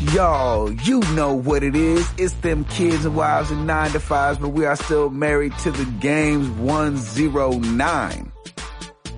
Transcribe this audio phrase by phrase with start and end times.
[0.00, 0.72] y'all.
[0.72, 2.08] You know what it is.
[2.18, 5.70] It's them kids and wives and nine to fives, but we are still married to
[5.70, 8.32] the games 109.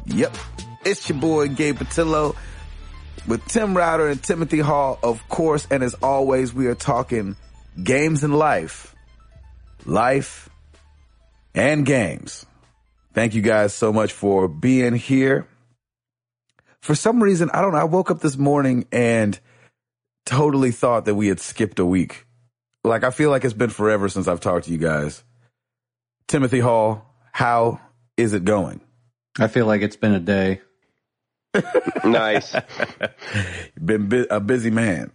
[0.07, 0.37] Yep.
[0.85, 2.37] It's your boy Gabe Patillo
[3.27, 5.67] with Tim Router and Timothy Hall, of course.
[5.71, 7.37] And as always, we are talking
[7.83, 8.95] games and life,
[9.85, 10.49] life
[11.55, 12.47] and games.
[13.15, 15.47] Thank you guys so much for being here.
[16.81, 17.79] For some reason, I don't know.
[17.79, 19.39] I woke up this morning and
[20.27, 22.27] totally thought that we had skipped a week.
[22.85, 25.25] Like, I feel like it's been forever since I've talked to you guys.
[26.29, 27.81] Timothy Hall, how
[28.17, 28.81] is it going?
[29.39, 30.61] I feel like it's been a day.
[32.05, 32.55] nice.
[33.85, 35.13] been bu- a busy man.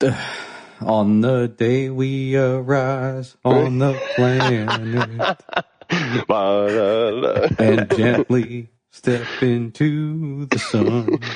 [0.80, 4.70] On the day we arise on the planet
[7.58, 11.18] and gently step into the sun.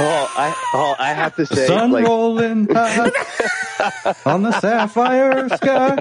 [0.00, 3.10] Oh, I oh, I have to The say, sun like, rolling high
[4.26, 5.98] on the sapphire sky.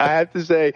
[0.00, 0.72] I have to say,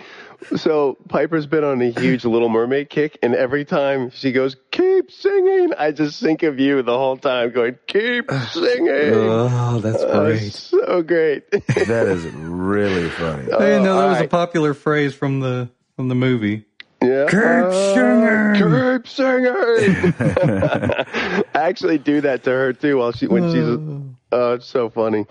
[0.57, 5.11] so Piper's been on a huge Little Mermaid kick, and every time she goes, "Keep
[5.11, 10.25] singing," I just think of you the whole time, going, "Keep singing." Oh, that's Uh,
[10.25, 10.53] great.
[10.53, 11.51] so great.
[11.51, 13.51] That is really funny.
[13.51, 16.66] I didn't know that was a popular phrase from the from the movie.
[17.03, 17.27] Yeah.
[17.29, 18.93] Keep uh, singing.
[18.95, 20.15] Keep singing.
[21.55, 24.15] I actually do that to her too while she when she's.
[24.33, 25.27] Oh, it's so funny.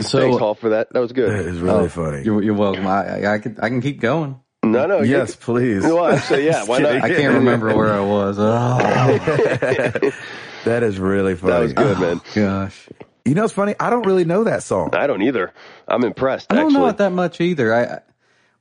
[0.00, 0.92] So Thanks, Hall, for that.
[0.92, 1.38] That was good.
[1.38, 2.22] It was really Oh, funny.
[2.24, 2.86] You're, you're welcome.
[2.86, 4.40] I, I, I can I can keep going.
[4.64, 5.02] No, no.
[5.02, 5.82] you- Yes, please.
[5.82, 6.64] Well, actually, yeah.
[6.66, 6.92] Why not?
[7.02, 8.38] I can't remember where I was.
[8.38, 8.78] Oh
[10.64, 11.52] That is really funny.
[11.52, 12.20] That was good, man.
[12.24, 12.88] Oh, gosh,
[13.24, 13.74] You know, it's funny.
[13.80, 14.90] I don't really know that song.
[14.94, 15.52] I don't either.
[15.88, 16.52] I'm impressed.
[16.52, 16.78] I don't actually.
[16.80, 17.74] know it that much either.
[17.74, 18.00] I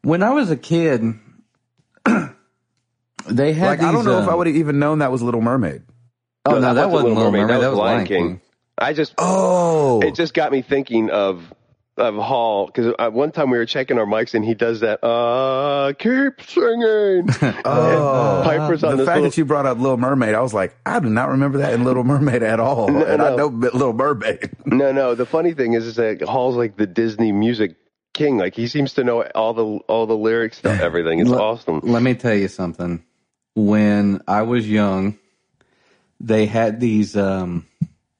[0.01, 1.03] when I was a kid,
[3.27, 3.67] they had.
[3.67, 5.41] Like, I don't these, know if I um, would have even known that was Little
[5.41, 5.83] Mermaid.
[6.45, 7.49] Oh no, that, wasn't Little Mermaid.
[7.49, 8.41] That was Lion Lion King.
[8.77, 11.53] I just Oh, it just got me thinking of
[11.97, 15.03] of Hall because one time we were checking our mics and he does that.
[15.03, 17.29] Uh, keep singing.
[17.65, 18.41] oh.
[18.43, 19.29] Piper's on the this fact little.
[19.29, 21.83] that you brought up Little Mermaid, I was like, I do not remember that in
[21.83, 22.87] Little Mermaid at all.
[22.89, 24.51] and I know Little Mermaid.
[24.65, 25.15] no, no.
[25.15, 27.75] The funny thing is, is that Hall's like the Disney music
[28.13, 28.37] king.
[28.37, 31.19] Like he seems to know all the all the lyrics to everything.
[31.19, 31.79] It's Let- awesome.
[31.83, 33.03] Let me tell you something.
[33.55, 35.17] When I was young,
[36.19, 37.67] they had these um,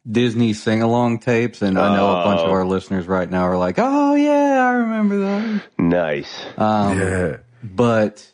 [0.10, 2.52] Disney sing along tapes, and I know a bunch of Oh.
[2.54, 6.46] our listeners right now are like, "Oh yeah, I remember those." Nice.
[6.58, 7.38] Um, yeah.
[7.64, 8.30] But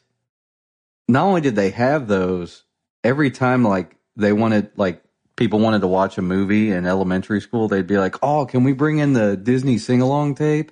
[1.07, 2.63] not only did they have those,
[3.03, 5.03] every time like they wanted like
[5.35, 8.73] people wanted to watch a movie in elementary school, they'd be like, "Oh, can we
[8.73, 10.71] bring in the Disney sing along tape?"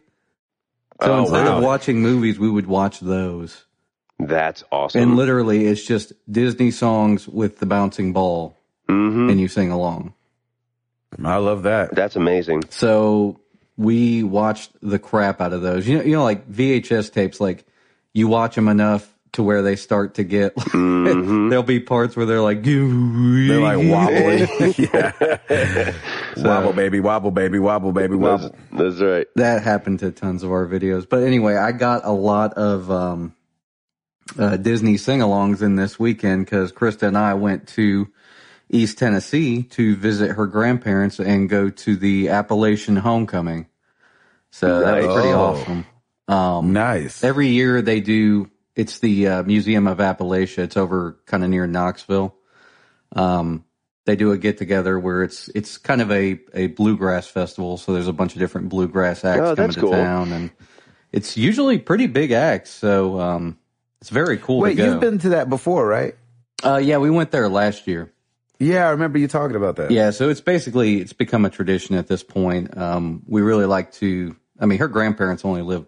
[1.02, 1.58] So Oh, instead wow.
[1.58, 3.66] of watching movies, we would watch those.
[4.20, 5.02] That's awesome.
[5.02, 8.58] And literally, it's just Disney songs with the bouncing ball,
[8.88, 10.14] hmm and you sing along.
[11.24, 11.94] I love that.
[11.96, 12.64] That's amazing.
[12.70, 13.40] So
[13.78, 15.88] we watched the crap out of those.
[15.88, 17.40] You know, you know, like VHS tapes.
[17.42, 17.66] Like
[18.14, 20.56] you watch them enough to where they start to get.
[20.74, 24.48] there'll be parts where they're like, They're like wobbly.
[24.78, 25.12] yeah.
[26.38, 28.56] Wobble, baby, wobble, baby, wobble, baby, wobble.
[28.74, 29.28] that's right.
[29.36, 31.08] that happened to tons of our videos.
[31.08, 33.36] But anyway, I got a lot of um,
[34.38, 38.08] uh, Disney sing-alongs in this weekend because Krista and I went to
[38.70, 43.68] East Tennessee to visit her grandparents and go to the Appalachian Homecoming.
[44.52, 45.40] So that was pretty Oh.
[45.40, 45.86] awesome.
[46.28, 47.24] Um, Nice.
[47.24, 48.50] every year they do.
[48.76, 50.60] It's the uh, Museum of Appalachia.
[50.64, 52.36] It's over kind of near Knoxville.
[53.16, 53.64] Um,
[54.06, 57.78] they do a get together where it's it's kind of a, a bluegrass festival.
[57.78, 59.92] So there's a bunch of different bluegrass acts Oh, coming to cool.
[59.92, 60.52] town, and
[61.12, 62.70] it's usually pretty big acts.
[62.70, 63.58] So um,
[64.02, 64.60] it's very cool.
[64.60, 64.86] Wait, to go.
[64.86, 66.16] you've been to that before, right?
[66.64, 68.12] Uh, yeah, we went there last year.
[68.58, 69.92] Yeah, I remember you talking about that.
[69.92, 72.78] Yeah, so it's basically it's become a tradition at this point.
[72.78, 74.36] Um, we really like to.
[74.60, 75.86] I mean, her grandparents only live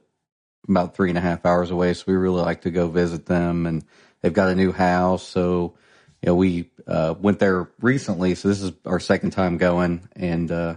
[0.68, 3.66] about three and a half hours away, so we really like to go visit them.
[3.66, 3.86] And
[4.22, 5.76] they've got a new house, so
[6.22, 8.36] you know we uh, went there recently.
[8.36, 10.76] So this is our second time going, and uh,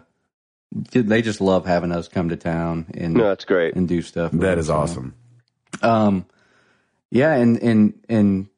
[0.73, 3.75] they just love having us come to town and No, that's great.
[3.75, 4.33] and do stuff.
[4.33, 4.77] with That us, is so.
[4.77, 5.15] awesome.
[5.83, 6.27] Um,
[7.11, 8.49] yeah, and and and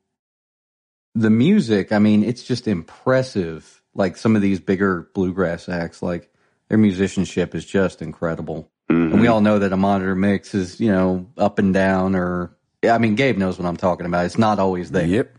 [1.15, 1.93] the music.
[1.93, 3.81] I mean, it's just impressive.
[3.95, 6.33] Like some of these bigger bluegrass acts, like
[6.69, 8.71] their musicianship is just incredible.
[8.89, 12.55] And we all know that a monitor mix is, you know, up and down, or
[12.87, 14.27] I mean, Gabe knows what I'm talking about.
[14.27, 15.07] It's not always there.
[15.07, 15.39] Yep.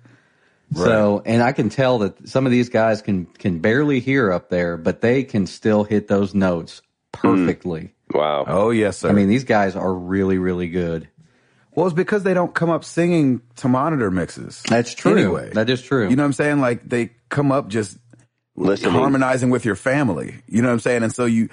[0.75, 4.49] So, and I can tell that some of these guys can can barely hear up
[4.49, 6.81] there, but they can still hit those notes
[7.15, 7.27] hmm.
[7.45, 7.93] perfectly.
[8.11, 8.45] Wow.
[8.47, 9.09] Oh yes, sir.
[9.09, 11.07] I mean, these guys are really, really good.
[11.71, 14.63] well, it's because they don't come up singing to monitor mixes.
[14.67, 15.13] That's true.
[15.13, 16.09] Anyway, That is true.
[16.09, 16.59] You know what I'm saying?
[16.59, 17.97] Like they come up just
[18.55, 18.93] Listening.
[18.93, 20.35] harmonizing with your family.
[20.47, 21.03] You know what I'm saying?
[21.03, 21.49] And so you,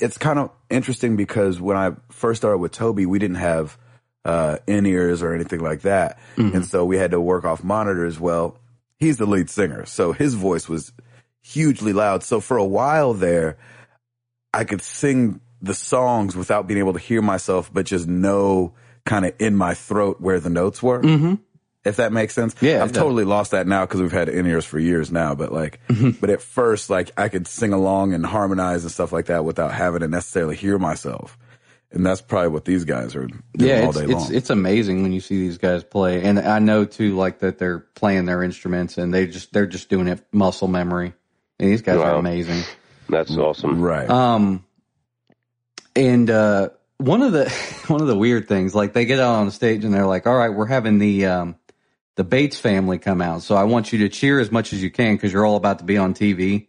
[0.00, 3.78] it's kind of interesting because when I first started with Toby, we didn't have
[4.24, 8.18] uh, in ears or anything like that, and so we had to work off monitors.
[8.18, 8.58] Well,
[8.98, 10.92] he's the lead singer, so his voice was
[11.42, 12.22] hugely loud.
[12.22, 13.58] So for a while there,
[14.52, 18.74] I could sing the songs without being able to hear myself, but just know
[19.04, 21.02] kind of in my throat where the notes were.
[21.02, 21.34] Mm-hmm.
[21.84, 22.54] If that makes sense.
[22.62, 25.34] Yeah, I've totally lost that now because we've had in ears for years now.
[25.34, 25.80] But like,
[26.18, 29.72] but at first, like I could sing along and harmonize and stuff like that without
[29.72, 31.36] having to necessarily hear myself.
[31.94, 34.34] And that's probably what these guys are doing yeah, all it's, day it's long.
[34.34, 37.78] it's amazing when you see these guys play, and I know too, like that they're
[37.78, 41.14] playing their instruments and they just they're just doing it muscle memory.
[41.60, 42.62] And these guys are amazing.
[43.08, 43.80] That's awesome.
[43.80, 44.10] right.
[44.10, 44.64] Um,
[45.94, 47.48] and uh, one of the
[47.86, 50.26] one of the weird things, like they get out on the stage and they're like,
[50.26, 51.54] "All right, we're having the um,
[52.16, 54.90] the Bates family come out, so I want you to cheer as much as you
[54.90, 56.66] can because you're all about to be on TV."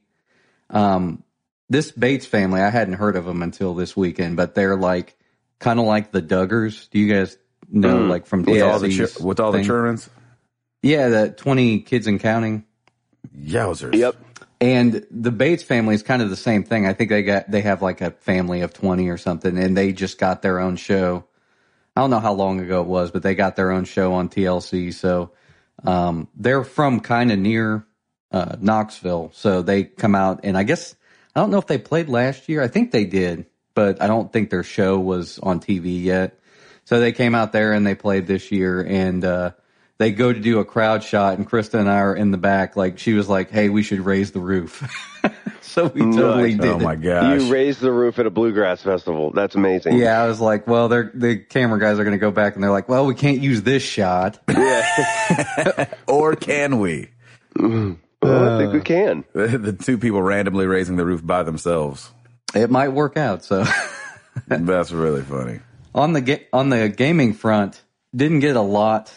[0.69, 1.24] Um,
[1.69, 5.17] this Bates family, I hadn't heard of them until this weekend, but they're like
[5.59, 6.89] kind of like the Duggars.
[6.89, 7.38] Do you guys
[7.69, 8.09] know, Mm.
[8.09, 9.65] like from with all the TLC's chi- with all the thing?
[9.67, 10.09] children's,
[10.83, 12.65] Yeah, the twenty kids and counting.
[13.38, 13.95] yowzers.
[13.95, 14.15] Yep.
[14.62, 16.85] And the Bates family is kind of the same thing.
[16.88, 19.91] I think they got they have like a family of twenty or something, and they
[19.91, 21.25] just got their own show.
[21.95, 24.29] I don't know how long ago it was, but they got their own show on
[24.29, 24.94] TLC.
[24.94, 25.31] So
[25.83, 27.85] um, they're from kind of near
[28.31, 30.95] uh, Knoxville, so they come out, and I guess
[31.35, 32.61] I don't know if they played last year.
[32.61, 36.39] I think they did, but I don't think their show was on TV yet.
[36.85, 39.51] So they came out there and they played this year, and uh,
[39.97, 42.75] they go to do a crowd shot, and Krista and I are in the back.
[42.75, 44.83] Like she was like, "Hey, we should raise the roof."
[45.61, 46.61] so we totally Nice.
[46.61, 46.71] did.
[46.71, 46.83] Oh it.
[46.83, 47.41] my gosh.
[47.41, 49.31] You raised the roof at a bluegrass festival.
[49.31, 49.97] That's amazing.
[49.97, 52.63] Yeah, I was like, "Well, they're the camera guys are going to go back," and
[52.63, 55.88] they're like, "Well, we can't use this shot." Yeah.
[56.07, 57.09] or can we?
[58.25, 59.24] Well, I think we can.
[59.33, 62.10] the two people randomly raising the roof by themselves.
[62.54, 63.44] it might work out.
[63.44, 63.66] So
[64.48, 65.60] That's really funny.
[65.94, 67.81] on the ga- on the gaming front,
[68.16, 69.13] didn't get a lot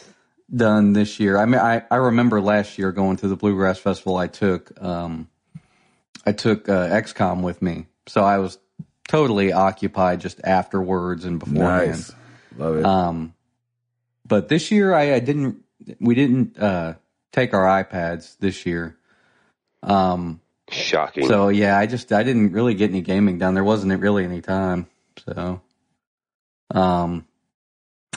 [0.55, 1.37] done this year.
[1.37, 4.17] I mean, I, I remember last year going to the Bluegrass Festival.
[4.17, 5.29] I took um,
[6.25, 8.59] I took uh, XCOM with me, so I was
[9.09, 11.91] totally occupied just afterwards and beforehand.
[11.91, 12.13] Nice.
[12.57, 12.85] Love it.
[12.85, 13.35] Um,
[14.27, 15.65] but this year I, I didn't.
[16.01, 16.95] We didn't uh,
[17.33, 18.98] take our iPads this year.
[19.83, 20.41] Um,
[20.71, 21.27] Shocking.
[21.29, 23.55] so yeah, I just I didn't really get any gaming done.
[23.55, 24.87] There wasn't really any time.
[25.27, 25.61] So,
[26.75, 27.25] um,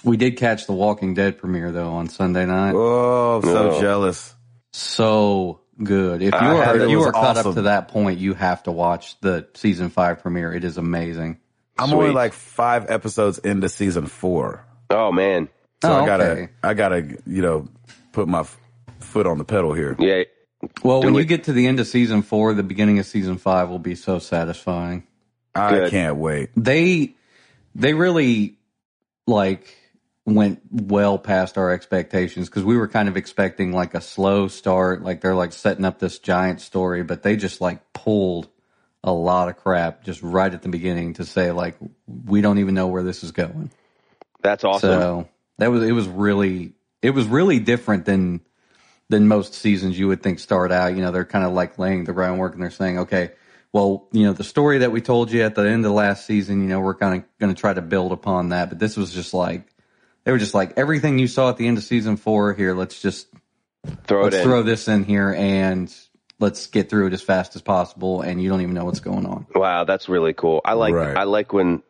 [0.03, 2.73] we did catch the Walking Dead premiere though on Sunday night.
[2.75, 3.81] oh, I'm so Oh.
[3.81, 4.33] jealous.
[4.73, 6.21] So good.
[6.21, 8.71] If you I are if you are caught up to that point, you have to
[8.71, 10.53] watch the season five premiere.
[10.53, 11.37] It is amazing.
[11.77, 15.49] I'm only like five episodes into season four, oh man.
[15.81, 16.49] so Oh, I gotta, okay.
[16.61, 17.67] I gotta, you know,
[18.11, 18.57] put my f-
[18.99, 19.95] foot on the pedal here.
[19.97, 20.23] Yeah.
[20.83, 23.37] Well, Do when you get to the end of season four, the beginning of season
[23.37, 25.07] five will be so satisfying.
[25.55, 25.91] I Good.
[25.91, 26.49] can't wait.
[26.55, 27.15] They
[27.75, 28.57] they really
[29.27, 29.75] like
[30.25, 35.03] went well past our expectations because we were kind of expecting like a slow start,
[35.03, 38.47] like they're like setting up this giant story, but they just like pulled
[39.03, 41.75] a lot of crap just right at the beginning to say like
[42.07, 43.71] we don't even know where this is going.
[44.41, 44.89] That's awesome.
[44.89, 48.41] So that was it was really it was really different than
[49.11, 50.95] than most seasons you would think start out.
[50.95, 53.31] You know, they're kind of like laying the groundwork and they're saying, okay,
[53.73, 56.61] well, you know, the story that we told you at the end of last season,
[56.61, 58.69] you know, we're kind of going to try to build upon that.
[58.69, 59.67] But this was just like
[60.23, 62.53] they were just like everything you saw at the end of season four.
[62.53, 63.27] Here, let's just
[64.07, 64.43] throw let's it in.
[64.45, 65.93] throw this in here and
[66.39, 68.21] let's get through it as fast as possible.
[68.21, 69.45] And you don't even know what's going on.
[69.53, 70.61] Wow, that's really cool.
[70.63, 71.17] I like Right.
[71.17, 71.83] I like when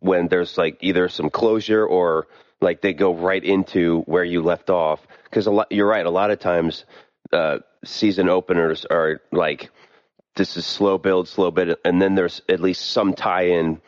[0.00, 2.26] when there's like either some closure or
[2.60, 6.10] like they go right into where you left off because a lot you're right a
[6.10, 6.84] lot of times
[7.32, 9.70] uh season openers are like
[10.36, 13.80] this is slow build slow build, and then there's at least some tie in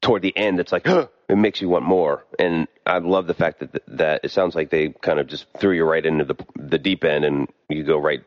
[0.00, 3.60] toward the end it's like it makes you want more and I love the fact
[3.60, 6.78] that that it sounds like they kind of just threw you right into the the
[6.78, 8.22] deep end and you go right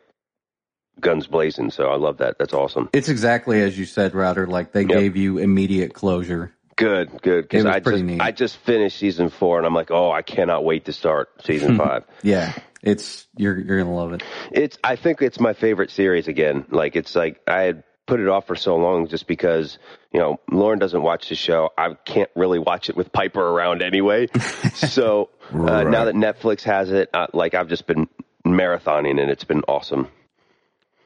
[0.99, 4.45] guns blazing so I love that that's awesome It's exactly as you said, Router.
[4.45, 4.89] Like they Yep.
[4.89, 6.53] gave you immediate closure.
[6.81, 7.39] Good, good.
[7.39, 8.21] It Because was I pretty just neat.
[8.21, 11.77] I just finished season four, and I'm like, oh, I cannot wait to start season
[11.79, 12.03] five.
[12.23, 14.23] Yeah, it's you're you're gonna love it.
[14.51, 16.65] It's I think it's my favorite series again.
[16.69, 19.77] Like it's like I had put it off for so long just because
[20.11, 21.69] you know Lauren doesn't watch the show.
[21.77, 24.27] I can't really watch it with Piper around anyway.
[24.73, 25.87] so uh, Right.
[25.87, 28.07] now that Netflix has it, uh, like I've just been
[28.45, 30.07] marathoning, and it's been awesome.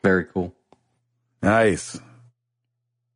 [0.03, 0.53] Very cool.
[1.43, 1.99] Nice.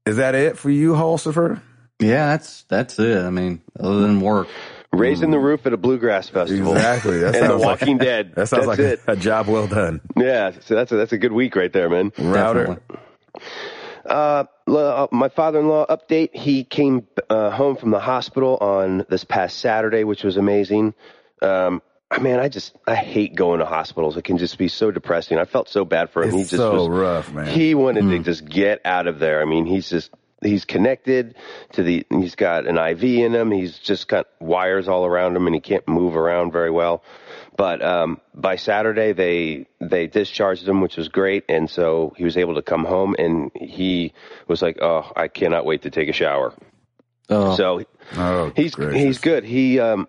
[0.05, 1.61] Is that it for you, Holsifer?
[1.99, 3.17] Yeah, that's that's it.
[3.23, 4.47] I mean, other than work,
[4.93, 6.73] raising the roof at a bluegrass festival.
[6.73, 7.19] Exactly.
[7.19, 8.35] That and The sounds like- Walking Dead.
[8.35, 9.01] That sounds That's like it.
[9.07, 10.01] a, a job well done.
[10.17, 12.11] Yeah, so that's a, that's a good week right there, man.
[12.17, 12.65] Router.
[12.65, 12.97] Definitely.
[14.05, 16.35] Uh, uh, my father-in-law update.
[16.35, 20.93] He came uh, home from the hospital on this past Saturday, which was amazing.
[21.41, 21.81] Um,
[22.19, 24.17] man, I just I hate going to hospitals.
[24.17, 25.37] It can just be so depressing.
[25.37, 26.29] I felt so bad for him.
[26.29, 27.47] It's he just so was, rough, man.
[27.47, 29.41] He wanted to just get out of there.
[29.41, 30.09] I mean, he's just
[30.41, 31.35] he's connected
[31.73, 32.05] to the.
[32.09, 33.51] He's got an IV in him.
[33.51, 37.03] He's just got wires all around him, and he can't move around very well.
[37.57, 42.37] But um, by Saturday, they they discharged him, which was great, and so he was
[42.37, 43.15] able to come home.
[43.19, 44.13] And he
[44.47, 46.53] was like, "Oh, I cannot wait to take a shower."
[47.29, 47.83] Oh, So
[48.15, 49.01] Oh, he's gracious.
[49.01, 49.43] he's good.
[49.43, 50.07] He um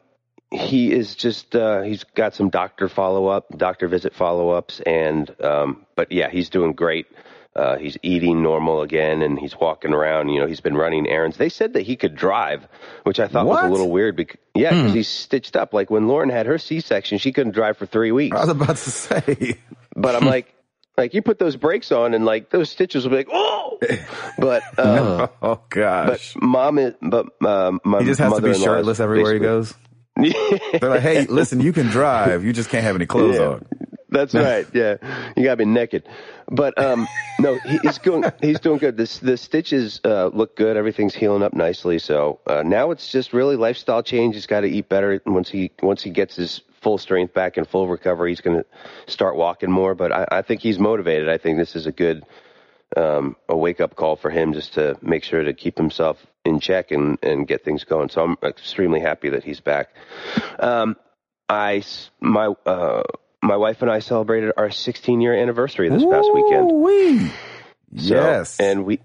[0.51, 5.35] he is just uh he's got some doctor follow up, doctor visit follow ups, and
[5.43, 7.07] um but yeah, he's doing great.
[7.57, 10.29] Uh, he's eating normal again, and he's walking around.
[10.29, 11.37] You know, he's been running errands.
[11.37, 12.67] They said that he could drive,
[13.03, 14.15] which I thought was a little weird.
[14.17, 15.75] Because yeah, because he's stitched up.
[15.75, 18.37] Like when Lauren had her C section, she couldn't drive for three weeks.
[18.37, 19.59] I was about to say.
[19.97, 20.55] But I'm like,
[20.97, 23.79] like you put those brakes on, and like those stitches will be like, oh.
[24.39, 26.35] But um, oh but gosh.
[26.41, 29.75] mom is, but um, my he just has to be shirtless everywhere he goes.
[30.17, 32.45] They're like, hey, listen, you can drive.
[32.45, 33.47] You just can't have any clothes Yeah.
[33.49, 33.67] on.
[34.11, 34.67] That's right.
[34.73, 34.97] Yeah,
[35.37, 36.09] you gotta be naked.
[36.51, 37.07] But um,
[37.39, 38.25] no, he, he's going.
[38.41, 38.97] He's doing good.
[38.97, 40.77] This the stitches uh, look good.
[40.77, 41.99] Everything's healing up nicely.
[41.99, 44.35] So uh, now it's just really lifestyle change.
[44.35, 45.23] He's got to eat better.
[45.27, 49.13] Once he once he gets his full strength back and full recovery, he's going to
[49.13, 49.95] start walking more.
[49.95, 51.29] But I, I think he's motivated.
[51.29, 52.25] I think this is a good
[52.97, 56.59] um, a wake up call for him just to make sure to keep himself in
[56.59, 58.09] check and and get things going.
[58.09, 59.91] So I'm extremely happy that he's back.
[60.59, 60.97] Um,
[61.49, 61.83] I
[62.21, 63.03] my uh,
[63.43, 67.33] my wife and I celebrated our 16 year anniversary this past weekend.
[67.97, 68.61] So- yes.
[68.61, 69.01] and we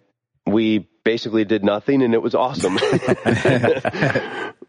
[0.47, 2.75] we basically did nothing, and it was awesome.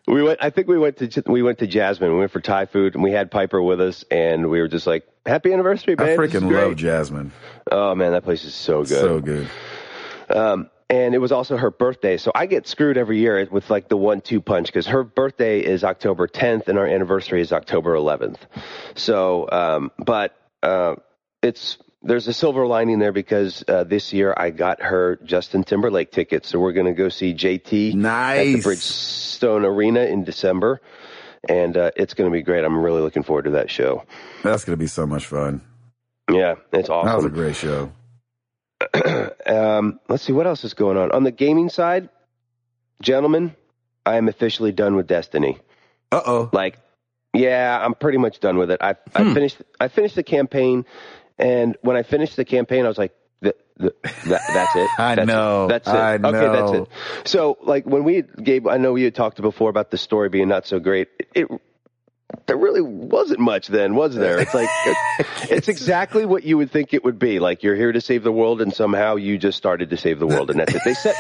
[0.07, 0.39] we went.
[0.43, 2.13] I think we went to we went to Jasmine.
[2.13, 4.87] We went for Thai food, and we had Piper with us, and we were just
[4.87, 7.33] like, "Happy anniversary, I man!" This freaking love Jasmine.
[7.71, 8.89] Oh man, that place is so good.
[8.89, 9.49] So good.
[10.29, 12.17] Um, and it was also her birthday.
[12.17, 15.61] So I get screwed every year with like the one two punch because her birthday
[15.61, 18.39] is October 10th and our anniversary is October 11th.
[18.95, 20.97] So, um, but, uh,
[21.43, 26.13] it's, there's a silver lining there because, uh, this year I got her Justin Timberlake
[26.13, 26.49] tickets.
[26.49, 27.95] So we're going to go see JT
[28.39, 30.81] at the Bridgestone Arena in December.
[31.49, 32.65] And, uh, it's going to be great.
[32.65, 34.05] I'm really looking forward to that show.
[34.45, 35.63] That's going to be so much fun.
[36.31, 37.09] Yeah, it's awesome.
[37.09, 37.93] That was a great show.
[39.47, 42.09] um, let's see what else is going on on the gaming side,
[43.03, 43.55] gentlemen.
[44.05, 45.59] I am officially done with Destiny.
[46.13, 46.53] Uh oh.
[46.53, 46.79] Like,
[47.35, 48.81] yeah, I'm pretty much done with it.
[48.83, 49.35] I I Hmm.
[49.35, 50.85] finished I finished the campaign,
[51.39, 54.95] and when I finished the campaign, I was like, the, the, that, that's it.
[54.99, 55.65] I That's know.
[55.65, 55.69] It.
[55.69, 55.97] That's it.
[55.97, 56.89] I Okay, that's it.
[57.25, 60.49] So, like when we gave, I know we had talked before about the story being
[60.49, 61.09] not so great.
[61.35, 61.49] It,
[62.47, 64.39] there really wasn't much then, was there?
[64.39, 64.69] It's like
[65.51, 67.39] it's exactly what you would think it would be.
[67.39, 70.27] Like you're here to save the world, and somehow you just started to save the
[70.27, 70.83] world, and that's it.
[70.85, 71.17] They set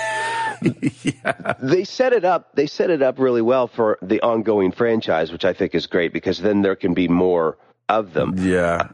[1.04, 1.54] yeah.
[1.60, 2.54] they set it up.
[2.54, 6.12] They set it up really well for the ongoing franchise, which I think is great
[6.12, 7.58] because then there can be more
[7.88, 8.34] of them.
[8.38, 8.90] Yeah.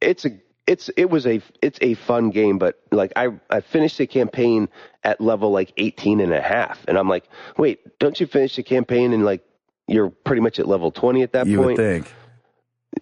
[0.00, 0.30] It's a
[0.66, 4.68] it's it was a it's a fun game, but like I I finished the campaign
[5.04, 8.62] at level like 18 and a half, and I'm like, wait, don't you finish the
[8.62, 9.42] campaign and like
[9.88, 11.66] you're pretty much at level 20 at that You point?
[11.66, 12.12] would think.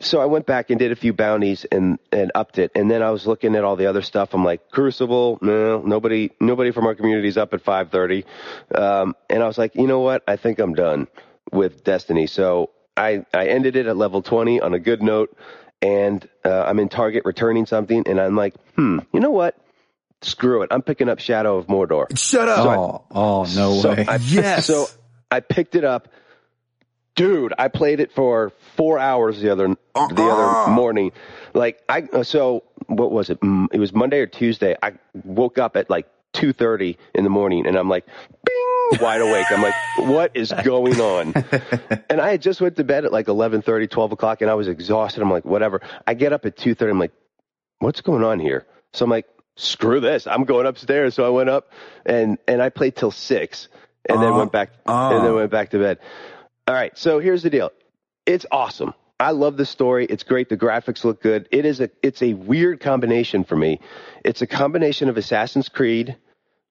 [0.00, 3.02] so I went back and did a few bounties and and upped it, and then
[3.02, 4.34] I was looking at all the other stuff.
[4.34, 8.24] I'm like, Crucible, no, nobody nobody from our community's up at 5:30,
[8.74, 10.22] um, and I was like, you know what?
[10.26, 11.06] I think I'm done
[11.52, 12.26] with Destiny.
[12.26, 15.36] So I I ended it at level 20 on a good note,
[15.80, 19.56] and uh, I'm in Target returning something, and I'm like, hmm, you know what?
[20.22, 20.68] Screw it.
[20.72, 22.06] I'm picking up Shadow of Mordor.
[22.18, 22.66] Shut up.
[22.66, 24.06] oh, oh, no So way.
[24.08, 24.66] I, Yes.
[24.66, 24.86] So
[25.30, 26.08] I picked it up.
[27.16, 30.64] Dude, I played it for four hours the other the Uh-uh.
[30.64, 31.12] other morning.
[31.52, 33.38] Like I uh, so what was it?
[33.73, 34.75] It was Monday or Tuesday.
[34.83, 38.04] I woke up at like two thirty in the morning, and I'm like,
[38.44, 39.47] bing, wide awake.
[39.50, 39.75] I'm like,
[40.09, 41.33] what is going on?
[42.11, 44.66] and I had just went to bed at like 11:30, 12 o'clock, and I was
[44.66, 45.23] exhausted.
[45.23, 45.83] I'm like, whatever.
[46.09, 46.90] I get up at two thirty.
[46.90, 47.12] I'm like,
[47.78, 48.66] what's going on here?
[48.92, 50.26] So I'm like, screw this.
[50.26, 51.14] I'm going upstairs.
[51.14, 51.71] So I went up
[52.04, 53.68] and and I played till six,
[54.09, 55.11] and then Uh, went back uh.
[55.14, 55.99] and then went back to bed.
[56.66, 56.97] All right.
[56.97, 57.71] So here's the deal.
[58.26, 58.94] It's awesome.
[59.21, 60.06] I love the story.
[60.06, 60.49] It's great.
[60.49, 61.49] The graphics look good.
[61.52, 63.80] It is a it's a weird combination for me.
[64.25, 66.16] It's a combination of Assassin's Creed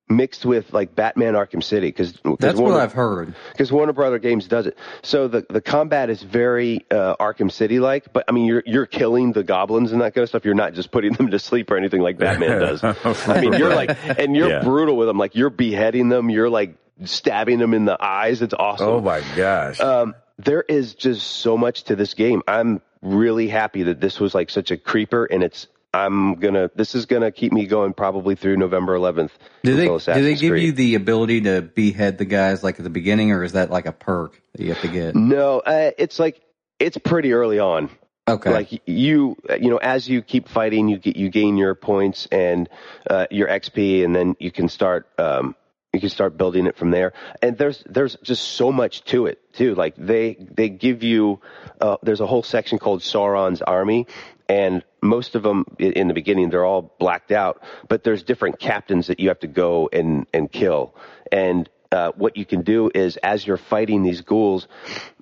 [0.09, 3.33] mixed with like Batman Arkham City because That's what I've heard.
[3.53, 4.77] because Warner Brother Games does it.
[5.03, 8.85] So the the combat is very uh, Arkham City like, but I mean you're you're
[8.87, 10.43] killing the goblins and that kind of stuff.
[10.43, 12.83] You're not just putting them to sleep or anything like Batman does.
[12.83, 14.63] I mean you're like and you're Yeah.
[14.63, 15.17] brutal with them.
[15.17, 16.29] Like you're beheading them.
[16.29, 18.41] You're like stabbing them in the eyes.
[18.41, 18.87] It's awesome.
[18.87, 19.79] Oh my gosh.
[19.79, 22.41] Um, there is just so much to this game.
[22.47, 26.71] I'm really happy that this was like such a creeper, and it's I'm gonna.
[26.75, 29.29] This is gonna keep me going probably through November 11th.
[29.63, 30.63] Do they do they give Creed.
[30.63, 33.85] you the ability to behead the guys like at the beginning, or is that like
[33.85, 35.15] a perk that you have to get?
[35.15, 36.41] No, uh, it's like
[36.79, 37.89] it's pretty early on.
[38.25, 42.25] Okay, Like you, you know, as you keep fighting, you get you gain your points
[42.31, 42.69] and
[43.09, 45.55] uh, your XP, and then you can start um,
[45.93, 47.13] you can start building it from there.
[47.41, 49.75] And there's there's just so much to it too.
[49.75, 51.39] Like they they give you
[51.79, 54.07] uh, there's a whole section called Sauron's army,
[54.49, 59.07] and most of them in the beginning they're all blacked out, but there's different captains
[59.07, 60.95] that you have to go and and kill.
[61.31, 64.67] And uh, what you can do is as you're fighting these ghouls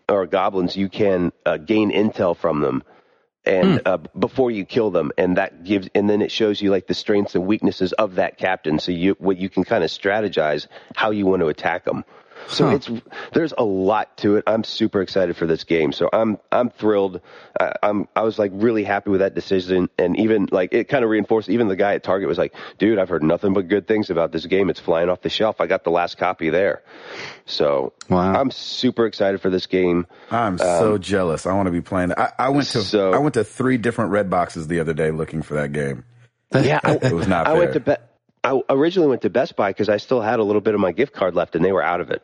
[0.07, 2.83] or goblins, you can uh, gain intel from them
[3.45, 6.87] and uh, before you kill them, and that gives, and then it shows you like
[6.87, 10.67] the strengths and weaknesses of that captain, so you what you can kind of strategize
[10.95, 12.05] how you want to attack them.
[12.47, 12.75] So Huh.
[12.75, 12.89] it's
[13.33, 14.43] there's a lot to it.
[14.47, 15.91] I'm super excited for this game.
[15.91, 17.21] So I'm I'm thrilled.
[17.59, 21.03] I, I'm I was like really happy with that decision, and even like it kind
[21.03, 21.49] of reinforced.
[21.49, 24.31] Even the guy at Target was like, "Dude, I've heard nothing but good things about
[24.31, 24.69] this game.
[24.69, 25.61] It's flying off the shelf.
[25.61, 26.83] I got the last copy there."
[27.45, 28.33] So Wow.
[28.33, 30.07] I'm super excited for this game.
[30.29, 31.45] I'm um, so jealous.
[31.45, 32.09] I want to be playing.
[32.09, 32.19] that.
[32.39, 35.11] I, I went to So- I went to three different red boxes the other day
[35.11, 36.03] looking for that game.
[36.53, 37.59] Yeah, I, It was not I fair.
[37.59, 37.95] went to Be-
[38.43, 40.91] I originally went to Best Buy because I still had a little bit of my
[40.91, 42.23] gift card left, and they were out of it.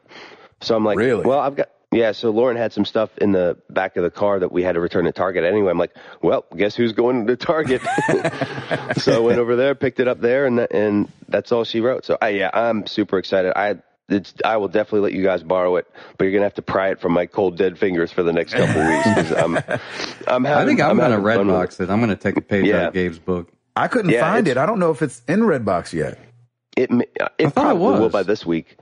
[0.62, 1.24] So I'm like, Really?
[1.24, 2.12] Well, I've got yeah.
[2.12, 4.80] So Lauren had some stuff in the back of the car that we had to
[4.82, 5.70] return at Target anyway.
[5.70, 7.82] I'm like, well, guess who's going to Target?
[8.98, 11.80] so I went over there, picked it up there, and that, and that's all she
[11.80, 12.04] wrote.
[12.06, 13.54] So I, yeah, I'm super excited.
[13.56, 13.78] I.
[14.10, 15.86] It's, I will definitely let you guys borrow it,
[16.18, 18.54] but you're gonna have to pry it from my cold dead fingers for the next
[18.54, 19.04] couple weeks.
[19.04, 19.58] 'cause I'm,
[20.28, 21.52] I'm having, I think I'm, gonna having red fun it.
[21.52, 21.90] box it.
[21.90, 22.84] I'm gonna take a page Yeah.
[22.84, 23.52] out of Gabe's book.
[23.78, 24.58] I couldn't Yeah, find it.
[24.58, 26.20] I don't know if it's in Redbox yet.
[26.76, 28.78] It may- uh, I it thought it probably will by this week.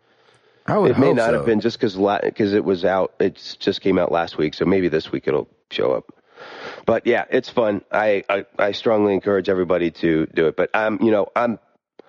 [0.67, 1.33] It may not so.
[1.37, 3.13] have been just because because it was out.
[3.19, 6.05] It just came out last week, so maybe this week it'll show up.
[6.85, 7.81] But yeah, it's fun.
[7.91, 10.55] I, I I strongly encourage everybody to do it.
[10.55, 11.59] But I'm you know I'm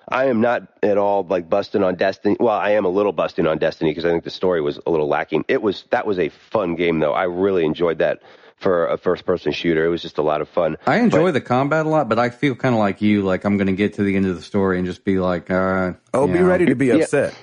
[0.09, 2.37] I am not at all like busting on Destiny.
[2.39, 4.89] Well, I am a little busting on Destiny because I think the story was a
[4.91, 5.45] little lacking.
[5.47, 7.13] It was that was a fun game though.
[7.13, 8.21] I really enjoyed that
[8.57, 9.85] for a first person shooter.
[9.85, 10.77] It was just a lot of fun.
[10.85, 13.21] I enjoy the combat a lot, but I feel kind of like you.
[13.21, 15.57] Like I'm gonna get to the end of the story and just be like, all
[15.57, 15.95] right.
[16.13, 16.45] Oh, be know.
[16.45, 16.95] ready to be Yeah.
[16.95, 17.35] upset.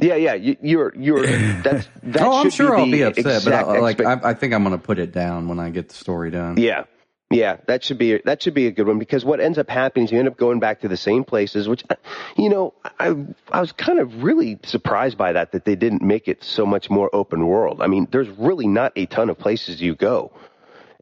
[0.00, 0.34] Yeah, yeah.
[0.34, 1.26] You, you're you're
[1.62, 2.22] that's that.
[2.22, 4.52] oh, I'm sure be I'll be upset, but exact I, like expect- I, I think
[4.54, 6.56] I'm gonna put it down when I get the story done.
[6.58, 6.84] Yeah.
[7.28, 10.04] Yeah, that should be that should be a good one because what ends up happening
[10.04, 11.82] is you end up going back to the same places, which
[12.36, 13.16] you know I
[13.50, 16.88] I was kind of really surprised by that that they didn't make it so much
[16.88, 17.82] more open world.
[17.82, 20.30] I mean, there's really not a ton of places you go,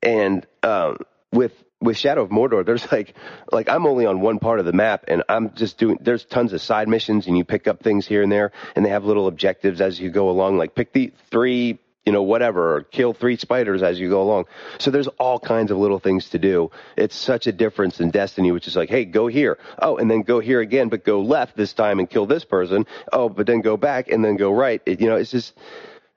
[0.05, 0.99] and um,
[1.33, 3.15] with with Shadow of Mordor, there's like
[3.53, 5.99] like I'm only on one part of the map, and I'm just doing.
[6.01, 8.91] There's tons of side missions, and you pick up things here and there, and they
[8.91, 10.57] have little objectives as you go along.
[10.57, 14.47] Like pick the three, you know, whatever, or kill three spiders as you go along.
[14.79, 16.71] So there's all kinds of little things to do.
[16.97, 20.23] It's such a difference in Destiny, which is like, hey, go here, oh, and then
[20.23, 22.87] go here again, but go left this time and kill this person.
[23.13, 24.81] Oh, but then go back and then go right.
[24.87, 25.55] It, you know, it's just.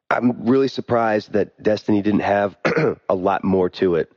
[0.10, 2.58] I'm really surprised that Destiny didn't have
[3.10, 4.12] a lot more to it,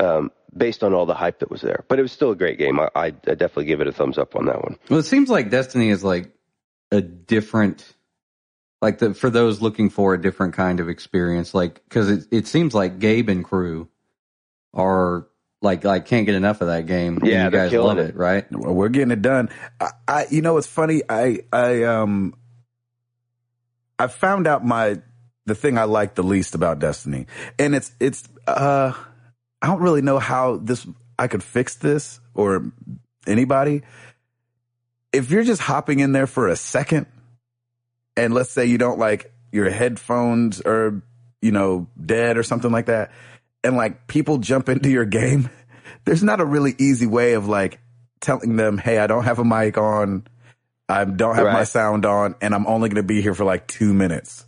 [0.00, 1.84] um, based on all the hype that was there.
[1.88, 2.78] But it was still a great game.
[2.78, 4.78] I, I, I definitely give it a thumbs up on that one.
[4.88, 6.32] Well, it seems like Destiny is like
[6.92, 7.94] a different,
[8.80, 11.52] like the for those looking for a different kind of experience.
[11.52, 13.88] Like because it it seems like Gabe and crew
[14.72, 15.26] are
[15.62, 17.16] like like can't get enough of that game.
[17.16, 18.10] and Yeah, you guys love it.
[18.10, 18.44] it, right?
[18.52, 19.48] Well, We're getting it done.
[19.80, 21.02] I, I, you know, it's funny.
[21.08, 22.34] I, I, um,
[23.98, 25.00] I found out my
[25.46, 27.26] the thing I like the least about Destiny,
[27.58, 28.28] and it's it's.
[28.46, 28.92] uh
[29.64, 30.86] I don't really know how this
[31.18, 32.70] I could fix this or
[33.26, 33.80] anybody.
[35.10, 37.06] If you're just hopping in there for a second,
[38.14, 41.02] and let's say you don't like your headphones or
[41.40, 43.10] you know dead or something like that,
[43.62, 45.48] and like people jump into your game,
[46.04, 47.80] there's not a really easy way of like
[48.20, 50.26] telling them, "Hey, I don't have a mic on,
[50.90, 53.66] I don't have my sound on, and I'm only going to be here for like
[53.66, 54.44] two minutes."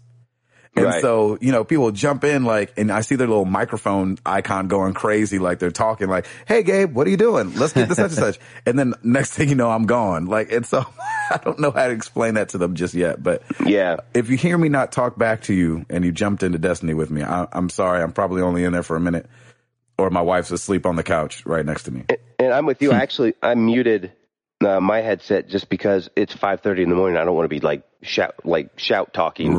[0.76, 1.00] And Right.
[1.00, 4.92] so, you know, people jump in like, and I see their little microphone icon going
[4.92, 7.54] crazy, like they're talking like, Hey Gabe, what are you doing?
[7.56, 8.38] Let's get this such and such.
[8.66, 10.26] And then next thing you know, I'm gone.
[10.26, 10.84] Like, and so
[11.30, 13.96] I don't know how to explain that to them just yet, but Yeah.
[14.12, 17.10] if you hear me not talk back to you and you jumped into Destiny with
[17.10, 18.02] me, I, I'm sorry.
[18.02, 19.26] I'm probably only in there for a minute
[19.98, 22.04] or my wife's asleep on the couch right next to me.
[22.38, 22.90] And I'm with you.
[22.90, 22.96] Hmm.
[22.96, 24.12] Actually, I muted
[24.64, 27.16] uh, my headset just because it's 5:30 in the morning.
[27.18, 29.52] I don't want to be like shout like shout talking,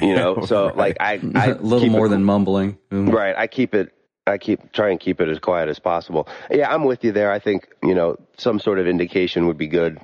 [0.00, 0.44] you know.
[0.46, 2.78] So like I, I a little more it- than mumbling.
[2.90, 3.34] Right.
[3.36, 3.92] I keep it.
[4.26, 6.28] I keep try and keep it as quiet as possible.
[6.50, 7.32] Yeah, I'm with you there.
[7.32, 10.00] I think you know some sort of indication would be good.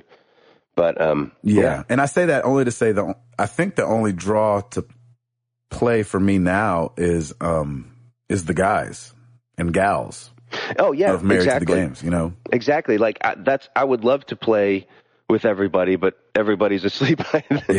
[0.75, 1.83] But um, Yeah.
[1.89, 4.85] And I say that only to say that I think the only draw to
[5.69, 7.95] play for me now is um
[8.27, 9.13] is the guys
[9.57, 10.31] and gals
[10.77, 11.65] Oh yeah, of married exactly.
[11.65, 12.03] to the games.
[12.03, 12.97] You know, Exactly.
[12.97, 14.87] Like I, that's I would love to play
[15.29, 17.21] with everybody, but everybody's asleep.
[17.49, 17.73] when,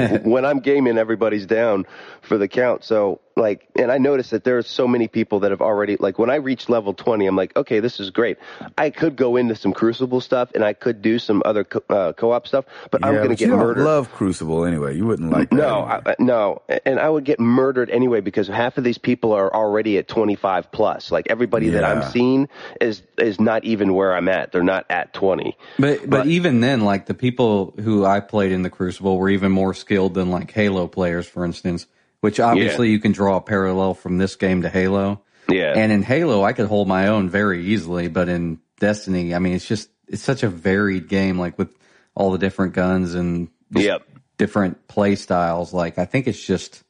[0.00, 1.86] I'm, when I'm gaming, everybody's down
[2.22, 2.84] for the count.
[2.84, 6.18] So like, and I noticed that there are so many people that have already like
[6.18, 8.38] when I reached level 20, I'm like, okay, this is great.
[8.78, 12.12] I could go into some Crucible stuff and I could do some other co- uh,
[12.14, 13.84] co-op stuff, but I'm going to get you don't murdered.
[13.84, 14.96] love Crucible anyway.
[14.96, 15.56] You wouldn't like that.
[15.56, 16.00] No, anyway.
[16.06, 19.54] I, I- no, and I would get murdered anyway because half of these people are
[19.54, 21.10] already at 25 plus.
[21.10, 22.48] Like everybody that I'm seeing
[22.80, 24.52] is is not even where I'm at.
[24.52, 25.56] They're not at 20.
[25.78, 29.52] But, but even then, like the people who I played in the Crucible were even
[29.52, 31.86] more skilled than like Halo players, for instance.
[32.20, 35.22] Which obviously you can draw a parallel from this game to Halo.
[35.48, 35.74] Yeah.
[35.76, 39.54] And in Halo, I could hold my own very easily, but in Destiny, I mean,
[39.54, 41.68] it's just it's such a varied game, like with
[42.16, 44.02] all the different guns and Yep.
[44.38, 45.72] different play styles.
[45.72, 46.82] Like I think it's just,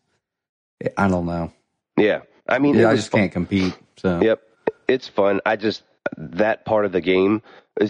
[0.97, 1.53] I don't know.
[1.99, 2.21] Yeah.
[2.49, 3.21] I mean, I just fun.
[3.23, 3.77] can't compete.
[3.99, 4.41] So Yep.
[4.89, 5.41] It's fun.
[5.45, 5.83] I just
[6.17, 7.43] that part of the game,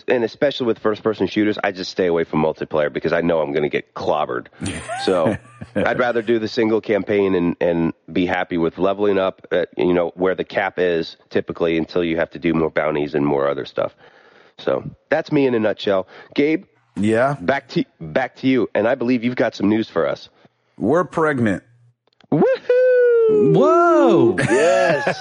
[0.09, 3.41] and especially with first person shooters, I just stay away from multiplayer because I know
[3.41, 4.49] I'm going to get clobbered.
[5.05, 5.37] So
[5.77, 9.47] I'd rather do the single campaign and and be happy with leveling up.
[9.53, 13.15] At, you know where the cap is typically until you have to do more bounties
[13.15, 13.95] and more other stuff.
[14.59, 16.09] So that's me in a nutshell.
[16.35, 16.65] Gabe,
[16.97, 20.29] yeah, back to back to you, and I believe you've got some news for us.
[20.77, 21.63] we're pregnant.
[22.33, 22.76] Woohoo!
[23.29, 25.21] Whoa, Yes,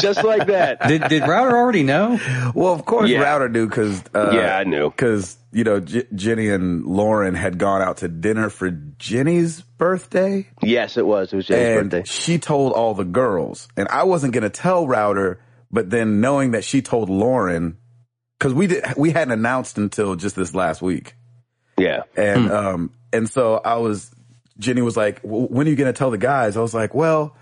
[0.00, 0.80] just like that.
[0.88, 2.18] did did Router already know?
[2.54, 3.20] Well, of course, Yeah.
[3.22, 4.90] Router knew because uh, Yeah, I knew.
[4.90, 10.46] because you know J- Jenny and Lauren had gone out to dinner for Jenny's birthday,
[10.62, 11.32] Yes, it was.
[11.32, 12.08] It was Jenny's and birthday.
[12.10, 15.40] she told all the girls, and I wasn't gonna tell Router,
[15.70, 17.78] but then knowing that she told Lauren,
[18.38, 21.14] because we did we hadn't announced until just this last week.
[21.78, 22.02] Yeah.
[22.16, 24.10] And um and so I was
[24.58, 27.36] Jenny was like, "When are you going to tell the guys?" I was like, "Well,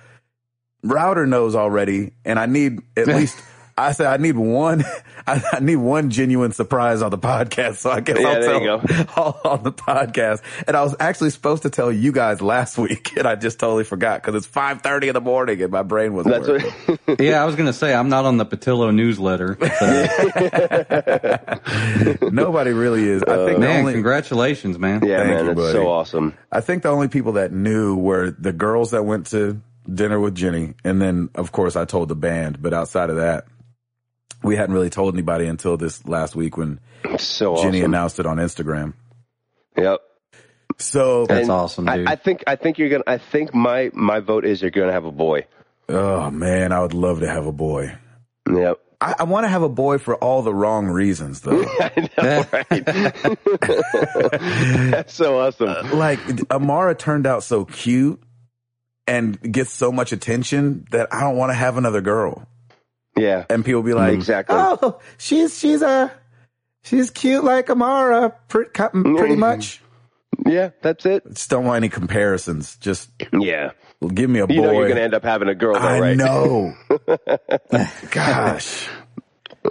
[0.85, 3.37] Router knows already, and I need at least."
[3.77, 4.85] I said I need one.
[5.27, 8.53] I, I need one genuine surprise on the podcast, so I guess Yeah, I'll there
[8.53, 8.70] tell you
[9.16, 10.42] all on the podcast.
[10.68, 13.83] And I was actually supposed to tell you guys last week, and I just totally
[13.83, 16.25] forgot because it's five thirty in the morning, and my brain was.
[16.25, 16.70] That's working.
[17.07, 19.57] what, Yeah, I was gonna say I'm not on the Patillo newsletter.
[19.59, 19.66] So,
[22.31, 23.25] Nobody really is.
[23.25, 25.05] I think the uh, man, only congratulations, man.
[25.05, 25.73] yeah, Thank man, you, that's buddy.
[25.73, 26.35] so awesome.
[26.53, 29.61] I think the only people that knew were the girls that went to
[29.92, 30.75] dinner with Jenny.
[30.85, 32.61] And then, of course, I told the band.
[32.62, 33.47] But outside of that,
[34.42, 36.81] we hadn't really told anybody until this last week when
[37.18, 37.85] So Jenny awesome.
[37.92, 38.94] announced it on Instagram.
[39.77, 40.01] Yep.
[40.79, 42.09] So, That's And awesome, dude.
[42.09, 43.05] I, I think I think you're gonna.
[43.07, 45.47] I think my my vote is you're gonna have a boy.
[45.88, 47.97] oh man, I would love to have a boy.
[48.53, 48.81] Yep.
[49.01, 51.64] I, I want to have a boy for all the wrong reasons, though.
[51.81, 52.85] I know, right?
[54.90, 55.99] that's so awesome.
[55.99, 56.18] like,
[56.51, 58.23] Amara turned out so cute
[59.07, 62.47] and gets so much attention that I don't want to have another girl.
[63.17, 63.45] Yeah.
[63.49, 64.57] And people be like, Exactly.
[64.59, 66.11] Oh, she's she's a
[66.83, 69.81] she's cute like Amara, pretty, pretty much.
[70.45, 70.71] Yeah.
[70.83, 71.23] That's it.
[71.29, 72.77] Just don't want any comparisons.
[72.79, 73.71] Just Yeah.
[74.12, 74.55] give me a boy.
[74.55, 76.17] You know you're gonna end up having a girl, though, I right?
[76.17, 76.75] know.
[78.11, 78.88] Gosh.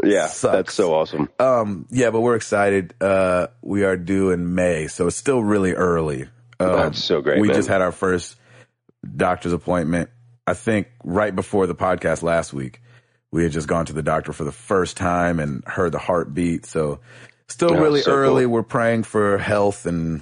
[0.03, 0.27] Yeah.
[0.27, 0.53] Sucks.
[0.55, 1.29] That's so awesome.
[1.39, 1.85] Um.
[1.89, 2.93] Yeah, but we're excited.
[3.01, 6.23] Uh, we are due in May, so it's still really early.
[6.59, 7.57] Um, That's so great, We man.
[7.57, 8.35] just had our first
[9.15, 10.09] doctor's appointment.
[10.45, 12.81] I think right before the podcast last week.
[13.31, 16.67] We had just gone to the doctor for the first time and heard the heartbeat.
[16.67, 16.99] So
[17.47, 18.43] still Oh, really so early.
[18.43, 18.51] cool.
[18.51, 20.21] We're praying for health and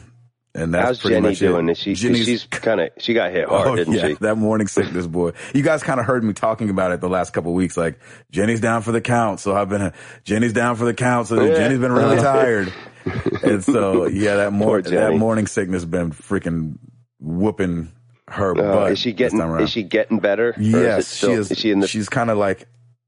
[0.53, 1.67] and that's How's pretty Jenny much doing?
[1.69, 1.71] it.
[1.71, 1.95] Is she?
[1.95, 2.89] She's kind of.
[2.99, 4.13] She got hit hard, Oh didn't yeah, she?
[4.15, 5.31] that morning sickness boy.
[5.53, 7.75] You guys kind of heard me talking about it the last couple of weeks.
[7.77, 7.99] Like
[8.31, 9.91] Jenny's down for the count, so I've been.
[10.25, 11.55] Jenny's down for the count, so Yeah.
[11.55, 12.71] Jenny's been really tired.
[13.43, 16.77] and so yeah, that mor- that morning sickness been freaking
[17.19, 17.91] whooping
[18.31, 18.91] her Uh, butt.
[18.93, 19.39] is she getting?
[19.59, 20.49] Is she getting better?
[20.49, 21.51] Or is Yes, still- she is.
[21.51, 21.87] Is she in the?
[21.87, 22.67] she's kind of like.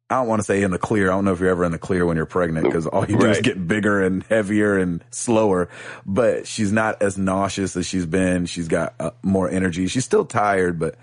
[0.09, 1.09] I don't want to say in the clear.
[1.09, 3.17] I don't know if you're ever in the clear when you're pregnant because all you
[3.17, 5.69] do is get bigger and heavier and slower.
[6.05, 8.45] But she's not as nauseous as she's been.
[8.45, 9.87] She's got uh, more energy.
[9.87, 10.95] She's still tired, but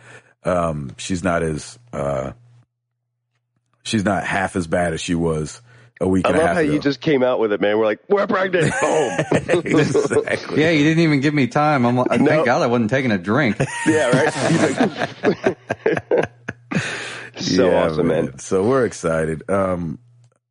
[0.44, 2.32] um, she's not as uh,
[3.82, 5.60] she's not half as bad as she was
[6.00, 6.72] a week I and a love half how ago.
[6.72, 7.78] you just came out with it, man.
[7.78, 8.72] We're like, we're pregnant.
[8.80, 9.18] Boom.
[9.64, 10.60] exactly.
[10.62, 11.84] yeah, you didn't even give me time.
[11.86, 12.26] I'm like, No.
[12.26, 13.56] thank God I wasn't taking a drink.
[13.86, 15.56] yeah, right.
[17.36, 18.38] so Yeah, awesome, man.
[18.38, 19.48] So we're excited.
[19.50, 19.98] Um,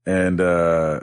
[0.06, 1.02] and uh,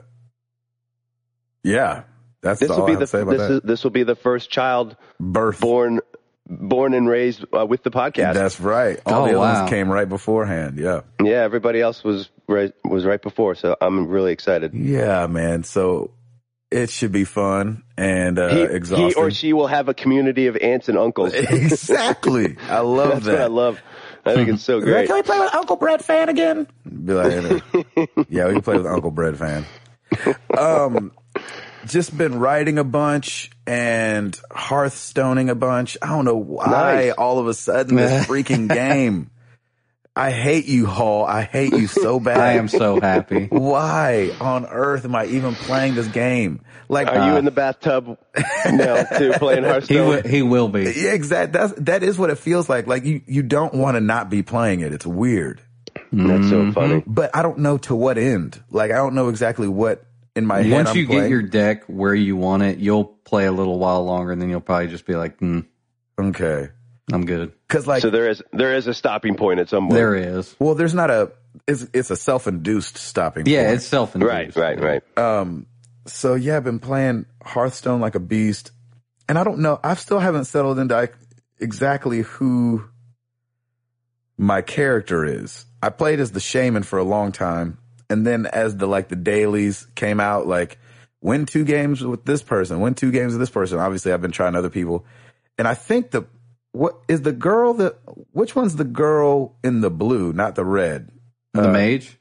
[1.62, 2.02] yeah,
[2.42, 3.52] that's This all will I be have the say about this that.
[3.54, 5.60] is this will be the first child Birth.
[5.60, 6.00] born
[6.48, 8.34] born and raised uh, with the podcast.
[8.34, 9.00] That's right.
[9.06, 9.58] All Oh, the other wow.
[9.60, 10.78] ones came right beforehand.
[10.78, 11.00] Yeah.
[11.22, 14.72] yeah, everybody else was right was right before, so I'm really excited.
[14.74, 15.64] Yeah, man.
[15.64, 16.12] So
[16.70, 19.08] It should be fun and uh, He, exhausting.
[19.08, 21.32] he or she will have a community of aunts and uncles.
[21.34, 22.56] exactly.
[22.68, 23.32] I love That's that.
[23.32, 23.82] what I love.
[24.24, 25.06] I think it's so Like, great.
[25.06, 26.66] Can we play with Uncle Brett fan again?
[26.84, 27.62] Be like,
[28.28, 29.64] yeah, we can play with Uncle Brett fan.
[30.56, 31.12] Um,
[31.86, 35.96] just been writing a bunch and Hearthstoning a bunch.
[36.02, 37.12] I don't know why Nice.
[37.16, 39.30] all of a sudden this freaking game.
[40.18, 41.26] I hate you, Hall.
[41.26, 42.38] I hate you so bad.
[42.38, 43.48] I am so happy.
[43.48, 46.62] Why on earth am I even playing this game?
[46.88, 48.16] Like, Are you uh, in the bathtub
[48.64, 50.08] now too, playing He Hearthstone?
[50.08, 50.84] will, he will be.
[50.84, 51.58] yeah, exactly.
[51.60, 52.86] That's that is what it feels like.
[52.86, 54.92] Like you, you don't want to not be playing it.
[54.94, 55.60] It's weird.
[56.12, 56.70] That's so mm-hmm.
[56.72, 57.02] funny.
[57.06, 58.62] but I don't know to what end.
[58.70, 60.05] Like I don't know exactly what
[60.36, 60.72] in my head.
[60.72, 61.22] Once you playing.
[61.22, 64.50] get your deck where you want it, you'll play a little while longer, and then
[64.50, 65.66] you'll probably just be like, mm,
[66.18, 66.68] okay,
[67.12, 69.94] "I'm good." because like, So there is there is a stopping point at some point.
[69.94, 70.54] There is.
[70.58, 71.32] well, there's not a.
[71.66, 73.44] It's it's a self induced stopping.
[73.44, 73.54] Point.
[73.54, 73.76] Yeah, point.
[73.76, 74.32] it's self induced.
[74.32, 75.18] Right, right, right.
[75.18, 75.66] Um.
[76.06, 78.72] So yeah, I've been playing Hearthstone like a beast,
[79.28, 79.80] and I don't know.
[79.82, 81.14] I still haven't settled into like,
[81.58, 82.84] exactly who
[84.36, 85.64] my character is.
[85.82, 87.78] I played as the shaman for a long time,
[88.10, 90.78] and then as the like the dailies came out, like
[91.20, 93.78] win two games with this person, win two games with this person.
[93.78, 95.04] Obviously, I've been trying other people,
[95.58, 96.24] and I think the
[96.72, 97.96] what is the girl that
[98.32, 101.10] which one's the girl in the blue, not the red?
[101.54, 102.18] The Uh, mage.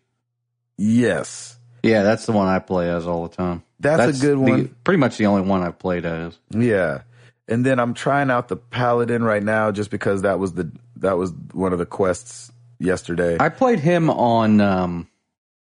[0.78, 3.64] Yes, Yeah, that's the one I play as all the time.
[3.80, 4.76] That's a good the- one.
[4.84, 6.38] pretty much the only one I've played as.
[6.50, 7.02] yeah.
[7.48, 11.16] And then I'm trying out the paladin right now, just because that was the that
[11.18, 13.38] was one of the quests yesterday.
[13.40, 14.60] I played him on.
[14.62, 15.08] Um,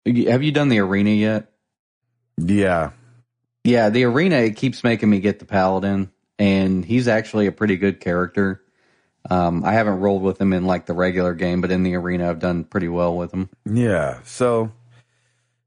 [0.06, 1.52] have you done the arena yet?
[2.38, 2.92] yeah,
[3.64, 7.76] Yeah, the arena it keeps making me get the paladin, and he's actually a pretty
[7.78, 8.64] good character.
[9.30, 12.30] Um, I haven't rolled with him in like the regular game, but in the arena,
[12.30, 13.50] I've done pretty well with him.
[13.70, 14.22] Yeah.
[14.24, 14.72] So,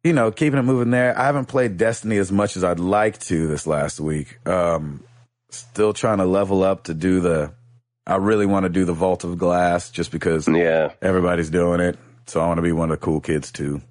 [0.03, 1.17] you know, keeping it moving there.
[1.17, 4.39] I haven't played Destiny as much as I'd like to this last week.
[4.49, 5.05] Um,
[5.51, 7.53] still trying to level up to do the,
[8.07, 10.93] I really want to do the Vault of Glass just because Yeah.
[11.03, 11.99] everybody's doing it.
[12.27, 13.83] So I want to be one of the cool kids too.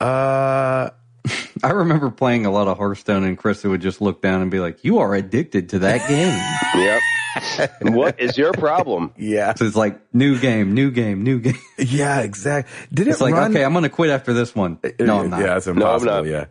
[0.00, 0.90] Uh,
[1.62, 4.60] I remember playing a lot of Hearthstone, and Chris would just look down and be
[4.60, 6.38] like, "You are addicted to that game."
[7.38, 7.72] Yep.
[7.94, 9.12] what is your problem?
[9.16, 9.54] yeah.
[9.54, 11.58] so it's like new game, new game, new game.
[11.78, 12.72] Yeah, exactly.
[12.92, 13.52] Did it It's like, run?
[13.52, 14.78] okay, I'm going to quit after this one.
[14.98, 15.40] No, I'm not.
[15.40, 16.12] Yeah, it's I'm impossible.
[16.12, 16.26] not.
[16.26, 16.46] Yeah.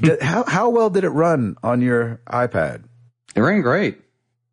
[0.00, 2.84] Did- how, how well did it run on your iPad?
[3.34, 4.00] It ran great.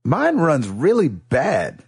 [0.03, 1.83] Mine runs really bad.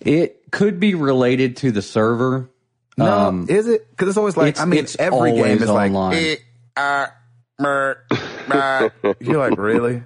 [0.00, 2.50] It could be related to the server.
[2.96, 3.90] No, Um, is it?
[3.90, 5.92] Because it's always like it's- I mean, it's every game always is online.
[5.92, 6.36] like eh,
[6.76, 7.12] ah,
[7.58, 8.04] mer,
[9.20, 10.02] you're like really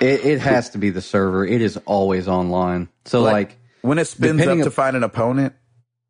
[0.00, 1.44] It, it has to be the server.
[1.46, 2.88] It is always online.
[3.04, 5.54] So like, when it spins up depending to up- find an opponent.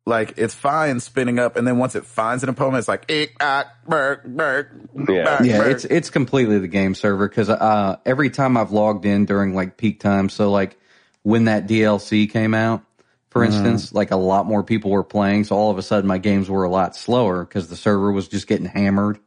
[0.05, 3.27] Like it's fine spinning up, and then once it finds an opponent, it's like eh,
[3.39, 4.69] ah, mer, mer,
[5.07, 5.41] Yeah.
[5.41, 5.69] yeah, mer.
[5.69, 9.77] it's it's completely the game server because uh, every time I've logged in during like
[9.77, 10.77] peak time, so like
[11.21, 12.83] when that DLC came out,
[13.33, 13.43] for Mm-hmm.
[13.43, 16.49] instance, like a lot more people were playing, so all of a sudden my games
[16.49, 19.19] were a lot slower because the server was just getting hammered.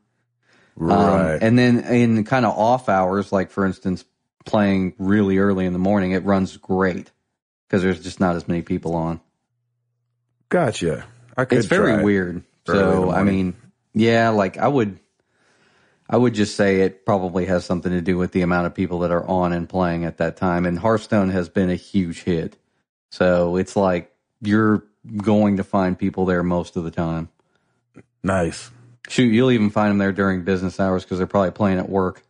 [0.88, 1.38] Um, right.
[1.42, 4.04] and then in kind of off hours, like for instance,
[4.44, 7.10] playing really early in the morning, it runs great
[7.66, 9.20] because there's just not as many people on.
[10.48, 11.04] gotcha.
[11.36, 12.44] I could It's very weird.
[12.66, 13.56] So I mean,
[13.94, 14.98] yeah, like I would,
[16.08, 19.00] I would just say it probably has something to do with the amount of people
[19.00, 20.66] that are on and playing at that time.
[20.66, 22.56] And Hearthstone has been a huge hit,
[23.10, 24.84] so it's like you're
[25.18, 27.28] going to find people there most of the time.
[28.22, 28.70] Nice.
[29.08, 32.22] Shoot, you'll even find them there during business hours because they're probably playing at work.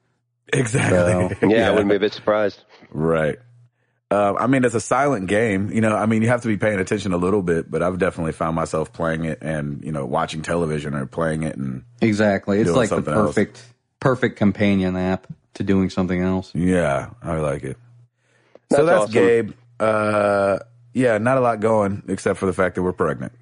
[0.52, 1.36] Exactly.
[1.50, 2.62] Yeah, I wouldn't be a bit surprised.
[2.90, 3.38] Right.
[4.10, 5.72] Uh, I mean, it's a silent game.
[5.72, 7.98] You know, I mean, you have to be paying attention a little bit, but I've
[7.98, 11.56] definitely found myself playing it and, you know, watching television or playing it.
[11.56, 13.26] And Exactly, it's like the something else.
[13.34, 13.62] perfect,
[13.98, 16.52] perfect companion app to doing something else.
[16.54, 17.78] yeah, I like it.
[18.70, 19.12] so That's that's awesome.
[19.12, 19.52] Gabe.
[19.80, 20.58] Uh,
[20.94, 23.32] yeah, not a lot going except for the fact that we're pregnant.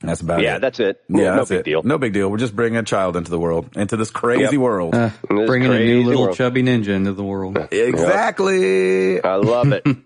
[0.00, 0.52] That's about Yeah, it.
[0.52, 1.00] Yeah, that's it.
[1.08, 1.64] yeah, no that's big it.
[1.64, 1.82] deal.
[1.82, 2.30] No big deal.
[2.30, 4.54] We're just bringing a child into the world, into this crazy Yep.
[4.54, 4.94] world.
[4.94, 6.36] Uh, This bringing a new little world.
[6.36, 7.56] chubby ninja into the world.
[7.72, 9.22] exactly.
[9.22, 9.84] I love it.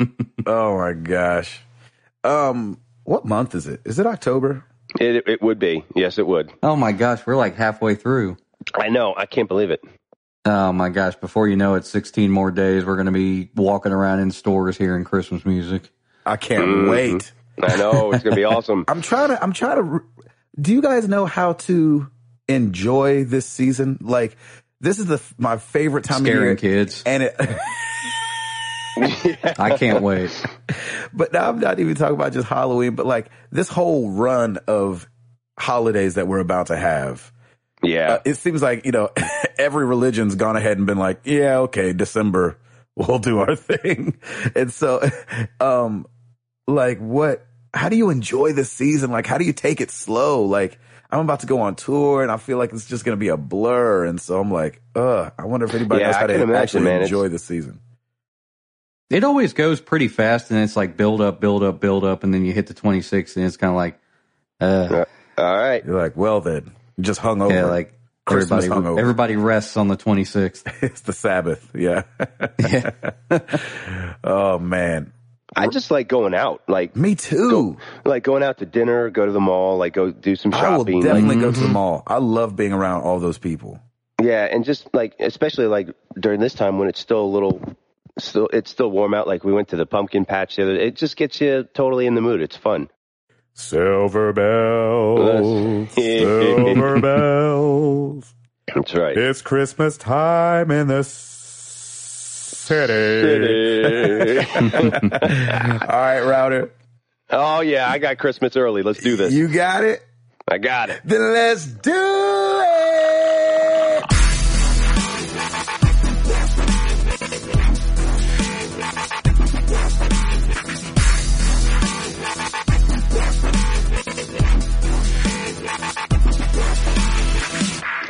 [0.46, 1.60] Oh my gosh.
[2.24, 3.80] Um, what month is it?
[3.84, 4.64] Is it October?
[4.98, 5.24] it.
[5.28, 5.84] It would be.
[5.94, 6.50] Yes, it would.
[6.62, 8.38] Oh my gosh, we're like halfway through.
[8.74, 9.12] I know.
[9.14, 9.80] I can't believe it.
[10.52, 13.92] Oh my gosh, before you know it, 16 more days, we're going to be walking
[13.92, 15.90] around in stores hearing Christmas music.
[16.26, 16.90] I can't Mm-hmm.
[16.90, 17.32] wait.
[17.62, 18.12] I know.
[18.12, 18.84] It's going to be awesome.
[18.88, 19.40] I'm trying to.
[19.42, 20.00] I'm trying to.
[20.60, 22.10] Do you guys know how to
[22.48, 23.98] enjoy this season?
[24.00, 24.36] Like,
[24.80, 27.02] this is the my favorite time of Scaring year, kids.
[27.06, 27.36] and it.
[29.58, 30.30] I can't wait.
[31.12, 35.08] but now I'm not even talking about just Halloween, but like this whole run of
[35.58, 37.32] holidays that we're about to have.
[37.82, 38.14] Yeah.
[38.14, 39.10] Uh, it seems like, you know,
[39.58, 42.58] every religion's gone ahead and been like, yeah, okay, December,
[42.96, 44.18] we'll do our thing.
[44.54, 45.00] And so,
[45.60, 46.06] um,
[46.66, 49.10] like what, how do you enjoy this season?
[49.10, 50.42] Like, how do you take it slow?
[50.44, 50.78] Like,
[51.10, 53.28] I'm about to go on tour and I feel like it's just going to be
[53.28, 54.04] a blur.
[54.04, 56.82] And so I'm like, uh, I wonder if anybody Yeah, knows how to imagine, actually
[56.84, 57.02] man.
[57.02, 57.80] Enjoy the season.
[59.08, 62.32] It always goes pretty fast, and it's like build up, build up, build up, and
[62.32, 63.98] then you hit the 26, and it's kind of like,
[64.60, 65.04] uh,
[65.36, 65.84] All right.
[65.84, 67.54] You're like, well then, you just hung over.
[67.54, 67.94] yeah, like
[68.26, 69.00] Christmas everybody, hungover.
[69.00, 70.62] everybody rests on the 26th.
[70.82, 71.70] it's the Sabbath.
[71.74, 72.02] Yeah.
[72.58, 72.90] yeah.
[74.24, 75.12] oh man.
[75.56, 77.76] I just like going out, like Me too.
[78.04, 80.84] like going out to dinner, go to the mall, like go do some I will
[80.84, 81.02] shopping.
[81.02, 81.72] definitely like, go to the mm-hmm.
[81.72, 82.02] mall.
[82.06, 83.80] I love being around all those people.
[84.22, 87.60] yeah, and just like especially like during this time when it's still a little
[88.18, 89.26] still it's still warm out.
[89.26, 90.76] Like we went to the pumpkin patch the other.
[90.76, 90.86] day.
[90.86, 92.40] It just gets you totally in the mood.
[92.42, 92.88] It's fun.
[93.60, 98.34] Silver bells, silver bells.
[98.74, 99.16] That's right.
[99.16, 102.78] It's Christmas time in the city.
[104.56, 106.72] All right, Router.
[107.30, 108.82] oh yeah, I got Christmas early.
[108.82, 109.32] Let's do this.
[109.32, 110.04] You got it?
[110.48, 111.02] I got it.
[111.04, 113.49] Then let's do it.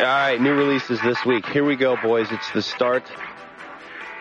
[0.01, 1.47] All right, new releases this week.
[1.47, 2.29] Here we go, boys.
[2.31, 3.03] It's the start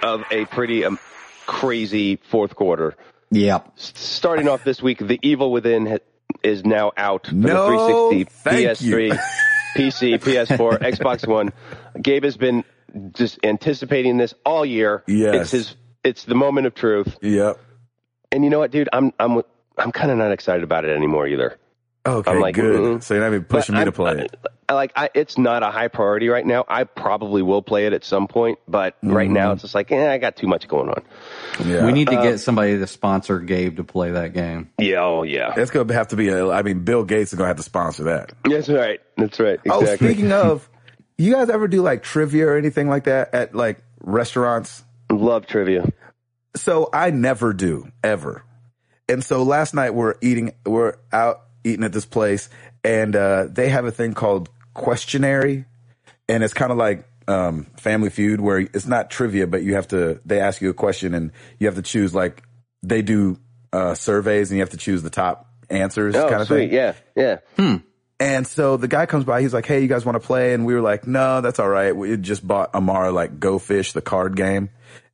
[0.03, 0.99] of a pretty um,
[1.45, 2.95] crazy fourth quarter.
[3.31, 3.73] Yep.
[3.77, 5.99] S- Starting off this week, The Evil Within
[6.43, 8.77] is now out for No, the 360, thank.
[8.79, 9.19] PS3,
[9.77, 11.53] PC, PS4, Xbox One.
[12.01, 12.65] Gabe has been
[13.13, 15.03] just anticipating this all year.
[15.07, 15.35] Yes.
[15.35, 15.75] It's his.
[16.03, 17.17] It's the moment of truth.
[17.21, 17.57] Yep.
[18.31, 18.89] And you know what, dude?
[18.91, 19.41] I'm I'm
[19.77, 21.57] I'm kind of not excited about it anymore either.
[22.17, 22.79] Okay, I'm like, good.
[22.99, 23.03] mm.
[23.03, 24.35] So you're not even pushing But me to I'm- play it.
[24.67, 26.63] I, like I, it's not a high priority right now.
[26.67, 29.33] I probably will play it at some point, but right Mm-hmm.
[29.33, 31.01] now it's just like, eh, I got too much going on.
[31.65, 31.87] Yeah.
[31.87, 34.69] We need to get somebody to sponsor Gabe to play that game.
[34.77, 36.29] Yeah, oh yeah, It's gonna have to be.
[36.29, 38.31] A, I mean, Bill Gates is gonna have to sponsor that.
[38.43, 39.59] that's right, that's right.
[39.67, 40.09] Oh, Exactly.
[40.13, 40.69] speaking of,
[41.17, 44.83] you guys ever do like trivia or anything like that at like restaurants?
[45.11, 45.91] Love trivia.
[46.55, 48.43] So I never do ever.
[49.07, 52.49] And so last night we're eating, we're out eating at this place
[52.83, 55.65] and, uh, they have a thing called questionary
[56.27, 59.87] and it's kind of like, um, family feud where it's not trivia, but you have
[59.89, 62.43] to, they ask you a question and you have to choose like,
[62.81, 63.37] they do,
[63.71, 66.69] uh, surveys and you have to choose the top answers Oh, kind of sweet.
[66.69, 66.73] thing.
[66.73, 67.77] Yeah, yeah.
[68.21, 70.53] And so the guy comes by, he's like, Hey, you guys want to play?
[70.53, 71.95] And we were like, no, that's all right.
[71.95, 74.69] We just bought Amara like Go Fish, the card game.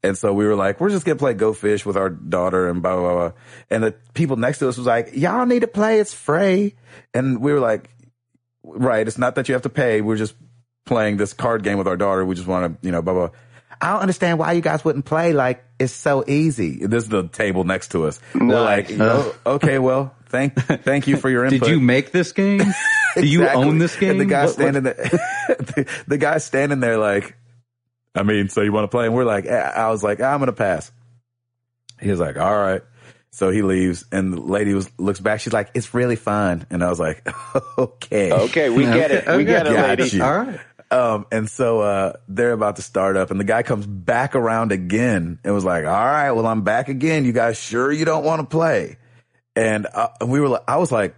[0.05, 2.69] And so we were like, we're just going to play Go Fish with our daughter
[2.69, 3.31] and blah, blah, blah.
[3.69, 5.99] And the people next to us was like, y'all need to play.
[5.99, 6.75] It's free.
[7.13, 7.89] And we were like,
[8.63, 9.07] right.
[9.07, 10.01] It's not that you have to pay.
[10.01, 10.35] We're just
[10.85, 12.23] playing this card game with our daughter.
[12.25, 13.29] We just want to, you know, blah, blah.
[13.81, 15.33] I don't understand why you guys wouldn't play.
[15.33, 16.85] Like, it's so easy.
[16.85, 18.19] This is the table next to us.
[18.33, 21.61] We're like, oh, okay, well, thank, thank you for your input.
[21.61, 22.61] Did you make this game?
[23.15, 24.11] Do you own this game?
[24.11, 24.93] And the guy What- what- standing there,
[25.47, 27.35] the, the guy standing there like,
[28.15, 29.05] I mean, so you want to play?
[29.05, 30.91] And we're like, I was like, I'm going to pass.
[32.01, 32.81] He was like, all right.
[33.31, 35.41] So he leaves and the lady was, looks back.
[35.41, 36.65] She's like, it's really fun.
[36.69, 37.27] And I was like,
[37.77, 38.31] okay.
[38.31, 39.27] Okay, we get it.
[39.27, 40.07] We get it, lady.
[40.15, 40.23] you.
[40.23, 40.59] All right.
[40.89, 44.71] Um, and so, uh, they're about to start up and the guy comes back around
[44.71, 47.25] again and was like, all right, well, I'm back again.
[47.25, 48.97] You guys sure you don't want to play?
[49.55, 51.15] And uh, we were like, I was like,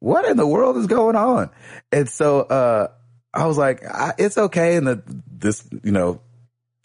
[0.00, 1.48] what in the world is going on?
[1.92, 2.88] And so, uh,
[3.32, 4.76] I was like, I, it's okay.
[4.76, 6.20] And the, this, you know,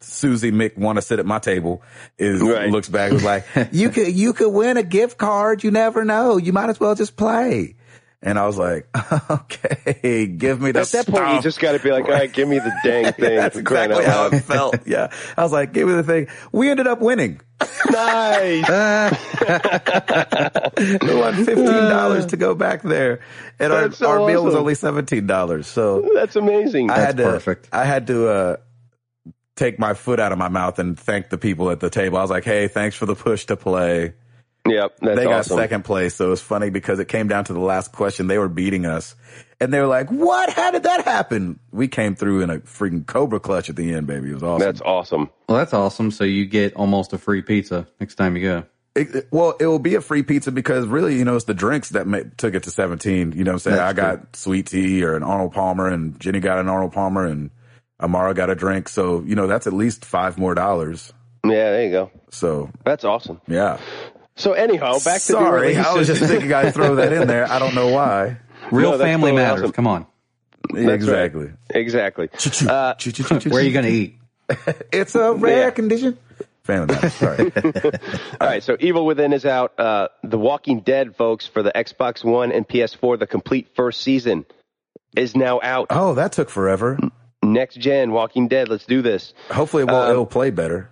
[0.01, 1.81] Susie Mick want to sit at my table
[2.17, 2.69] is Right.
[2.71, 5.63] looks back and was like, you could, you could win a gift card.
[5.63, 6.37] You never know.
[6.37, 7.75] You might as well just play.
[8.21, 8.85] And I was like,
[9.31, 12.31] okay, give me the At that point, you just got to be like, all right,
[12.31, 13.37] give me the dang thing.
[13.37, 14.85] That's exactly how it felt.
[14.85, 15.09] Yeah.
[15.37, 16.27] I was like, give me the thing.
[16.51, 17.39] We ended up winning.
[17.89, 18.67] nice.
[20.79, 23.19] We won $15 to go back there.
[23.57, 25.63] And our, so our meal was only $17.
[25.65, 26.89] So That's amazing.
[26.91, 27.69] I had to, perfect.
[27.71, 28.57] I had to, uh,
[29.59, 32.17] take my foot out of my mouth and thank the people at the table.
[32.17, 34.13] I was like, Hey, thanks for the push to play.
[34.67, 35.57] yep, that's they got awesome.
[35.57, 36.15] second place.
[36.15, 38.27] So it was funny because it came down to the last question.
[38.27, 39.15] They were beating us
[39.59, 40.49] and they were like, what?
[40.49, 41.59] How did that happen?
[41.71, 44.31] We came through in a freaking Cobra clutch at the end, baby.
[44.31, 44.65] It was awesome.
[44.65, 45.29] That's awesome.
[45.47, 46.11] Well, that's awesome.
[46.11, 48.63] So you get almost a free pizza next time you go.
[48.95, 51.53] It, it- well, it will be a free pizza because really, you know, it's the
[51.53, 53.33] drinks that ma- took it to 17.
[53.33, 53.75] You know what I'm saying?
[53.77, 57.25] That's I got sweet tea or an Arnold Palmer and Jenny got an Arnold Palmer
[57.25, 57.49] and
[58.01, 58.89] Amara got a drink.
[58.89, 61.11] So, you know, that's at least five more dollars.
[61.43, 62.11] Yeah, there you go.
[62.31, 63.39] So, That's awesome.
[63.47, 63.79] yeah.
[64.35, 65.73] So anyhow, back to Sorry.
[65.73, 67.49] the I was just thinking I'd throw that in there.
[67.51, 68.37] I don't know why.
[68.71, 69.61] Real No, family totally matters.
[69.63, 69.71] awesome.
[69.73, 70.05] Come on.
[70.73, 71.45] That's exactly.
[71.45, 71.53] right.
[71.71, 72.29] Exactly.
[72.67, 72.93] Uh,
[73.49, 74.15] Where are you going to eat?
[74.91, 75.69] It's a rare Yeah.
[75.71, 76.17] condition.
[76.63, 77.13] Family Matters.
[77.13, 77.51] Sorry.
[78.41, 79.79] All right, so Evil Within is out.
[79.79, 84.45] Uh, the Walking Dead, folks, for the Xbox One and PS4, the complete first season
[85.15, 85.87] is now out.
[85.89, 86.97] oh, that took forever.
[87.53, 88.69] Next gen, Walking Dead.
[88.69, 89.33] Let's do this.
[89.51, 90.89] Hopefully, it will, Um, it'll play better.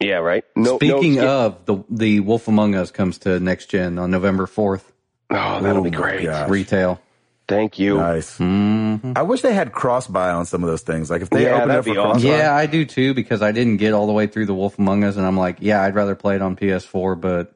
[0.00, 0.44] Yeah, right.
[0.56, 4.10] No, Speaking no skip- of the the Wolf Among Us comes to next gen on
[4.10, 4.92] November fourth.
[5.30, 6.24] oh, that'll be Oh, great.
[6.24, 6.50] God.
[6.50, 7.00] Retail.
[7.46, 7.98] Thank you.
[7.98, 8.38] Nice.
[8.38, 11.10] hmm I wish they had cross buy on some of those things.
[11.10, 12.28] Like if they Yeah, opened that'd up for be cross awesome.
[12.30, 15.04] Yeah, I do too because I didn't get all the way through the Wolf Among
[15.04, 17.52] Us, and I'm like, yeah, I'd rather play it on PS4, but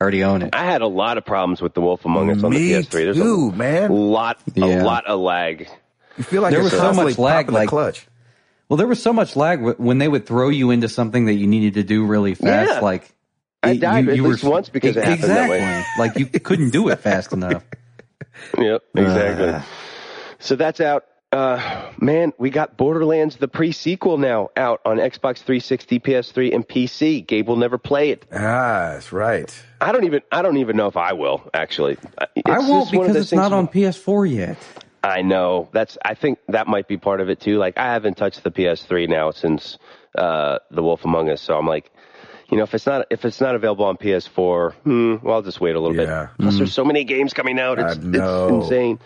[0.00, 0.54] I already own it.
[0.54, 2.90] I had a lot of problems with the Wolf Among Us on Me the PS3.
[2.92, 3.90] There's too, a man.
[3.92, 4.82] lot, Yeah.
[4.82, 5.68] a lot of lag.
[6.20, 8.06] You feel like There you're was so much lag, like- clutch.
[8.68, 11.46] Well, there was so much lag when they would throw you into something that you
[11.46, 12.70] needed to do really fast.
[12.74, 12.80] Yeah.
[12.80, 13.10] Like
[13.62, 15.58] I it- died at least once because it happened that exactly.
[15.60, 15.84] way.
[15.98, 17.64] like you couldn't do it fast enough.
[18.58, 19.48] Yep, exactly.
[19.48, 19.62] Uh.
[20.40, 21.06] so that's out.
[21.32, 27.24] Uh, man, we got Borderlands the pre-sequel now out on Xbox 360, PS3, and PC.
[27.26, 28.26] Gabe will never play it.
[28.30, 29.50] Ah, that's right.
[29.80, 30.20] I don't even.
[30.30, 31.48] I don't even know if I will.
[31.54, 31.96] Actually,
[32.36, 34.58] It's I won't just one of because it's not on PS4 yet.
[35.02, 35.68] I know.
[35.72, 35.96] That's.
[36.04, 37.56] I think that might be part of it too.
[37.58, 39.78] Like I haven't touched the PS3 now since
[40.16, 41.90] uh, The Wolf Among Us, so I'm like,
[42.50, 45.60] you know, if it's not if it's not available on PS4, hmm, well, I'll just
[45.60, 46.26] wait a little Yeah.
[46.36, 46.42] bit.
[46.42, 47.78] Plus, there's so many games coming out.
[47.78, 48.98] It's, it's insane.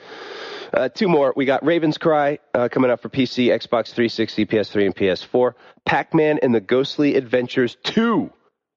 [0.72, 1.32] Uh, two more.
[1.36, 5.52] We got Raven's Cry uh, coming out for PC, Xbox 360, PS3, and PS4.
[5.84, 8.28] Pac-Man and the Ghostly Adventures 2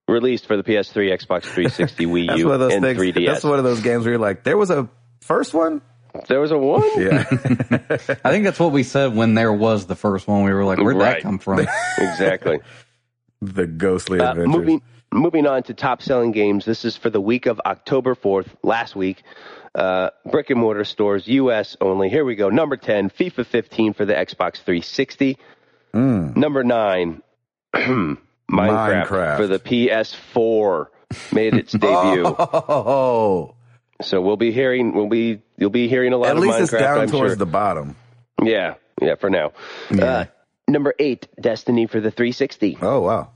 [0.06, 3.00] released for the PS3, Xbox 360, Wii U, one of those and things.
[3.00, 3.26] 3DS.
[3.26, 4.88] That's one of those games where you're like, there was a
[5.22, 5.82] first one.
[6.26, 6.82] There was a one.
[7.00, 10.42] Yeah, I think that's what we said when there was the first one.
[10.44, 11.14] We were like, where'd Right.
[11.16, 11.60] that come from?
[11.98, 12.60] exactly.
[13.40, 14.56] the ghostly Uh, adventures.
[14.56, 16.64] moving moving on to top selling games.
[16.64, 19.22] This is for the week of October fourth, last week.
[19.74, 21.76] Uh, brick and mortar stores, U.S.
[21.80, 22.08] only.
[22.08, 22.48] Here we go.
[22.48, 25.38] Number ten, FIFA 15 for the Xbox 360.
[25.94, 26.36] Mm.
[26.36, 27.22] Number nine,
[27.74, 28.18] Minecraft,
[28.50, 29.36] Minecraft.
[29.36, 30.86] for the PS4
[31.32, 32.24] made its debut.
[32.26, 33.54] Oh,
[34.02, 36.62] So we'll be hearing we'll be you'll be hearing a lot at of least Minecraft.
[36.62, 37.36] it's down I'm towards sure.
[37.36, 37.96] the bottom.
[38.42, 39.16] yeah, yeah.
[39.16, 39.52] For now.
[39.90, 40.24] Uh,
[40.66, 42.78] number eight, Destiny for the 360.
[42.80, 43.32] Oh wow.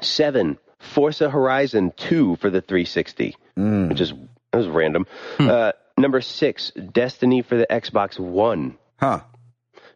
[0.00, 3.88] Seven, Forza Horizon 2 for the 360, Mm.
[3.90, 4.12] which is
[4.52, 5.06] that was random.
[5.38, 8.76] Uh, number six, Destiny for the Xbox One.
[8.98, 9.20] Huh.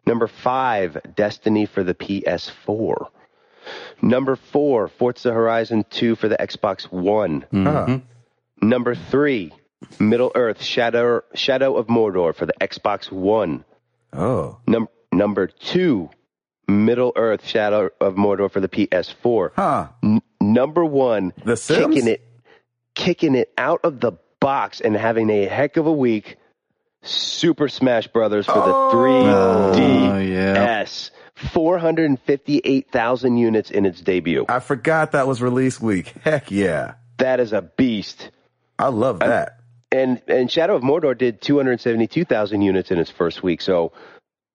[0.05, 3.07] Number five, Destiny for the PS4.
[4.01, 7.45] Number four, Forza Horizon 2 for the Xbox One.
[7.53, 7.99] Huh.
[8.61, 9.53] Number three,
[9.99, 13.63] Middle Earth Shadow Shadow of Mordor for the Xbox One.
[14.13, 14.57] Oh.
[14.67, 16.09] Num- number two,
[16.67, 19.51] Middle Earth Shadow of Mordor for the PS4.
[19.55, 19.87] Huh.
[20.03, 21.93] N- number one, The Sims?
[21.95, 22.21] kicking it,
[22.95, 26.37] kicking it out of the box and having a heck of a week.
[27.01, 30.83] Super Smash Brothers for the 3DS, Oh, yeah.
[31.35, 34.45] 458,000 units in its debut.
[34.49, 36.07] I forgot that was release week.
[36.23, 36.95] Heck yeah.
[37.17, 38.31] That is a beast.
[38.77, 39.58] I love that.
[39.91, 43.61] And and Shadow of Mordor did 272,000 units in its first week.
[43.61, 43.91] So,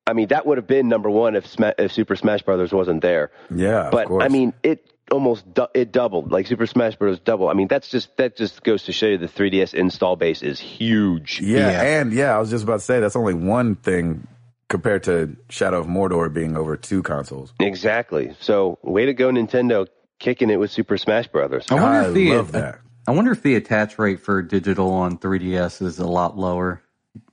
[0.06, 3.02] I mean, that would have been number one if Sma- if Super Smash Brothers wasn't
[3.02, 3.32] there.
[3.54, 4.24] Yeah, of but course.
[4.24, 6.30] I mean, it almost du- it doubled.
[6.30, 7.18] Like Super Smash Bros.
[7.18, 7.48] double.
[7.48, 10.60] I mean, that's just that just goes to show you the 3DS install base is
[10.60, 11.40] huge.
[11.40, 11.82] Yeah, Yeah.
[12.00, 14.28] and yeah, I was just about to say that's only one thing
[14.68, 17.52] compared to Shadow of Mordor being over two consoles.
[17.60, 18.34] Exactly.
[18.40, 19.86] So, way to go, Nintendo,
[20.20, 21.66] kicking it with Super Smash Brothers.
[21.70, 22.78] I wonder I if the love that.
[23.06, 26.82] I wonder if the attach rate for digital on 3DS is a lot lower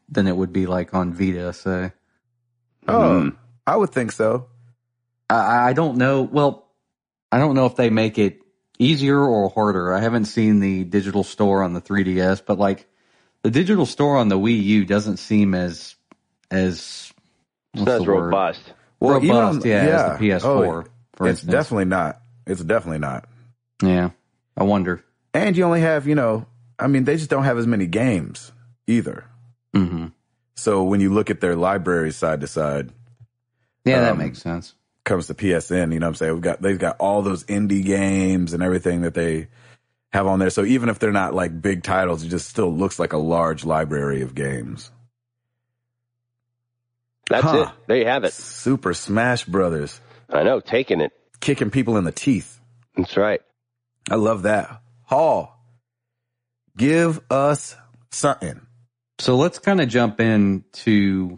[0.10, 1.54] than it would be like on Vita.
[1.54, 1.92] Say,
[2.88, 3.30] Oh, Hmm.
[3.66, 4.48] I would think so.
[5.30, 6.24] I, I don't know.
[6.24, 6.68] Well,
[7.32, 8.42] I don't know if they make it
[8.80, 9.94] easier or harder.
[9.94, 12.88] I haven't seen the digital store on the 3DS, but like
[13.44, 15.96] the digital store on the Wii U doesn't seem as
[16.50, 17.14] as
[17.74, 18.26] It's what's not as the word?
[18.26, 18.74] robust.
[19.00, 20.14] Well, robust, on- yeah, yeah.
[20.14, 20.44] as the PS4.
[20.44, 21.52] Oh, for it's instance.
[21.52, 22.22] definitely not.
[22.46, 23.30] It's definitely not.
[23.82, 24.10] yeah.
[24.58, 25.04] I wonder.
[25.34, 26.46] And you only have, you know,
[26.80, 28.52] I mean, they just don't have as many games
[28.88, 29.26] either.
[29.74, 30.08] hmm
[30.56, 32.92] So when you look at their libraries side to side,
[33.86, 34.76] Yeah, that Um, makes sense.
[35.06, 36.34] comes to PSN, you know what I'm saying?
[36.34, 39.48] We've got they've got all those indie games and everything that they
[40.14, 40.50] have on there.
[40.50, 43.66] So even if they're not like big titles, it just still looks like a large
[43.66, 44.92] library of games.
[47.30, 47.54] That's Huh.
[47.54, 47.70] it.
[47.88, 48.34] There you have it.
[48.34, 51.12] Super Smash Brothers I know, taking it.
[51.40, 52.60] kicking people in the teeth.
[52.96, 53.42] That's right.
[54.10, 54.81] I love that.
[55.12, 55.62] Hall,
[56.78, 57.76] give us
[58.12, 58.62] something.
[59.20, 61.38] So let's kind of jump into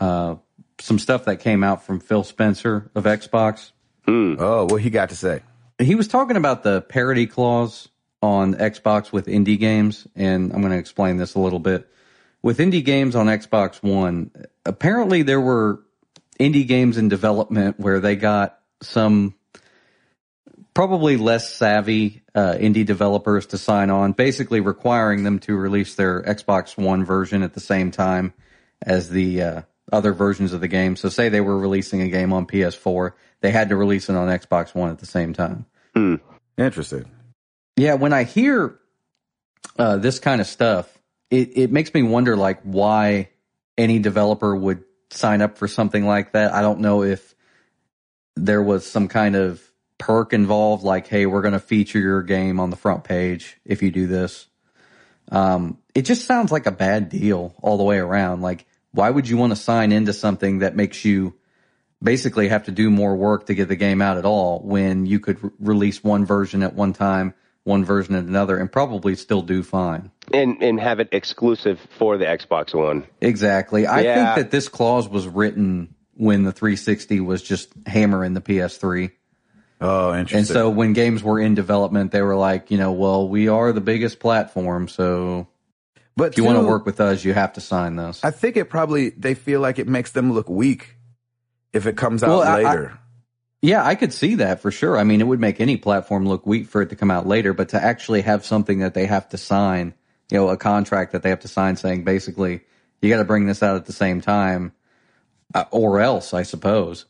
[0.00, 0.34] uh,
[0.80, 3.70] some stuff that came out from Phil Spencer of Xbox.
[4.08, 4.40] Mm.
[4.40, 5.42] Oh, what he got to say?
[5.78, 7.88] He was talking about the parity clause
[8.22, 11.88] on Xbox with indie games, and I'm going to explain this a little bit.
[12.42, 14.32] with indie games on Xbox One,
[14.64, 15.80] apparently there were
[16.40, 19.36] indie games in development where they got some
[20.74, 26.22] probably less savvy uh, indie developers to sign on, basically requiring them to release their
[26.22, 28.34] Xbox One version at the same time
[28.82, 30.96] as the uh, other versions of the game.
[30.96, 34.28] So, say they were releasing a game on PS4, they had to release it on
[34.28, 35.64] Xbox One at the same time.
[35.94, 36.16] Hmm.
[36.58, 37.10] Interesting.
[37.76, 38.78] Yeah, when I hear
[39.78, 40.92] uh, this kind of stuff,
[41.30, 43.30] it, it makes me wonder like why
[43.78, 46.52] any developer would sign up for something like that.
[46.52, 47.34] I don't know if
[48.36, 49.62] there was some kind of
[49.98, 53.82] perk involved, like, hey, we're going to feature your game on the front page if
[53.82, 54.46] you do this.
[55.30, 58.42] Um, it just sounds like a bad deal all the way around.
[58.42, 61.34] Like, why would you want to sign into something that makes you
[62.02, 65.18] basically have to do more work to get the game out at all when you
[65.18, 67.34] could re- release one version at one time,
[67.64, 70.10] one version at another, and probably still do fine?
[70.32, 73.06] And and have it exclusive for the Xbox One.
[73.20, 73.86] Exactly.
[73.86, 74.34] I Yeah.
[74.34, 79.10] think that this clause was written when the 360 was just hammering the PS3.
[79.80, 80.38] Oh, interesting.
[80.38, 83.72] And so when games were in development, they were like, you know, well, we are
[83.72, 85.46] the biggest platform, so
[86.16, 88.24] but if you want to work with us, you have to sign this.
[88.24, 90.96] I think it probably they feel like it makes them look weak
[91.74, 92.98] if it comes out Well, I- I- later.
[93.62, 94.96] Yeah, I could see that for sure.
[94.96, 97.52] I mean, it would make any platform look weak for it to come out later,
[97.52, 99.94] but to actually have something that they have to sign,
[100.30, 102.60] you know, a contract that they have to sign saying basically
[103.02, 104.72] you got to bring this out at the same time,
[105.54, 107.06] uh, or else, I suppose.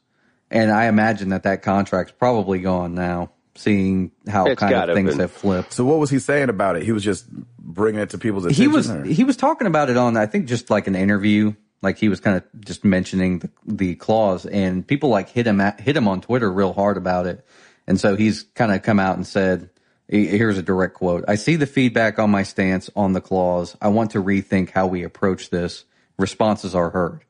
[0.51, 4.97] And I imagine that that contract's probably gone now, seeing how It's kind gotta of
[4.97, 5.21] things been.
[5.21, 5.73] have flipped.
[5.73, 6.83] so what was he saying about it?
[6.85, 7.27] He was just
[7.59, 8.63] bringing it to people's attention.
[8.63, 11.55] he was or- he was talking about it on I think just like an interview,
[11.83, 15.61] like he was kind of just mentioning the, the clause, and people like hit him
[15.61, 17.45] at, hit him on Twitter real hard about it,
[17.89, 19.69] and so he's kind of come out and said,
[20.09, 23.77] he- here's a direct quote: "I see the feedback on my stance on the clause.
[23.83, 25.85] I want to rethink how we approach this.
[26.19, 27.25] Responses are heard."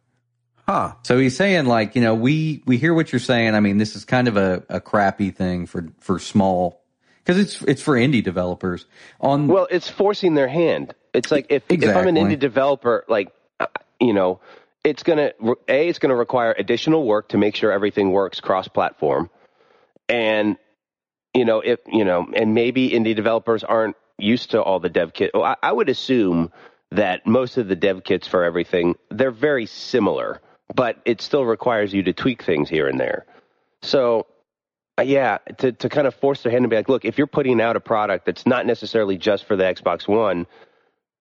[0.67, 0.93] Huh?
[1.03, 3.55] So he's saying like, you know, we we hear what you're saying.
[3.55, 6.83] I mean, this is kind of a, a crappy thing for for small
[7.27, 8.87] because it's it's for indie developers.
[9.21, 10.95] On Well, it's forcing their hand.
[11.13, 13.67] It's like if if I'm an indie developer, like uh,
[14.01, 14.41] you know,
[14.85, 15.33] it's gonna
[15.69, 19.31] a it's gonna require additional work to make sure everything works cross platform,
[20.09, 20.57] and
[21.35, 25.13] you know if you know, and maybe indie developers aren't used to all the dev
[25.13, 25.33] kit.
[25.35, 26.53] Well, I, I would assume
[26.93, 30.41] that most of the dev kits for everything they're very similar,
[30.75, 33.27] but it still requires you to tweak things here and there.
[33.83, 34.27] So
[34.99, 37.27] uh, yeah, to, to kind of force their hand and be like, look, if you're
[37.27, 40.47] putting out a product that's not necessarily just for the Xbox One,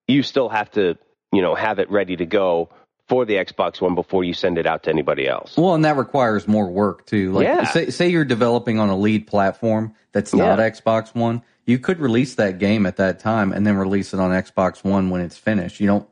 [0.07, 0.97] you still have to,
[1.33, 2.69] you know, have it ready to go
[3.07, 5.57] for the Xbox One before you send it out to anybody else.
[5.57, 7.33] Well, and that requires more work too.
[7.33, 7.65] Like, Yeah.
[7.65, 10.69] say, say you're developing on a lead platform that's not Yeah.
[10.69, 14.31] Xbox One, you could release that game at that time and then release it on
[14.31, 15.79] Xbox One when it's finished.
[15.79, 16.09] You don't,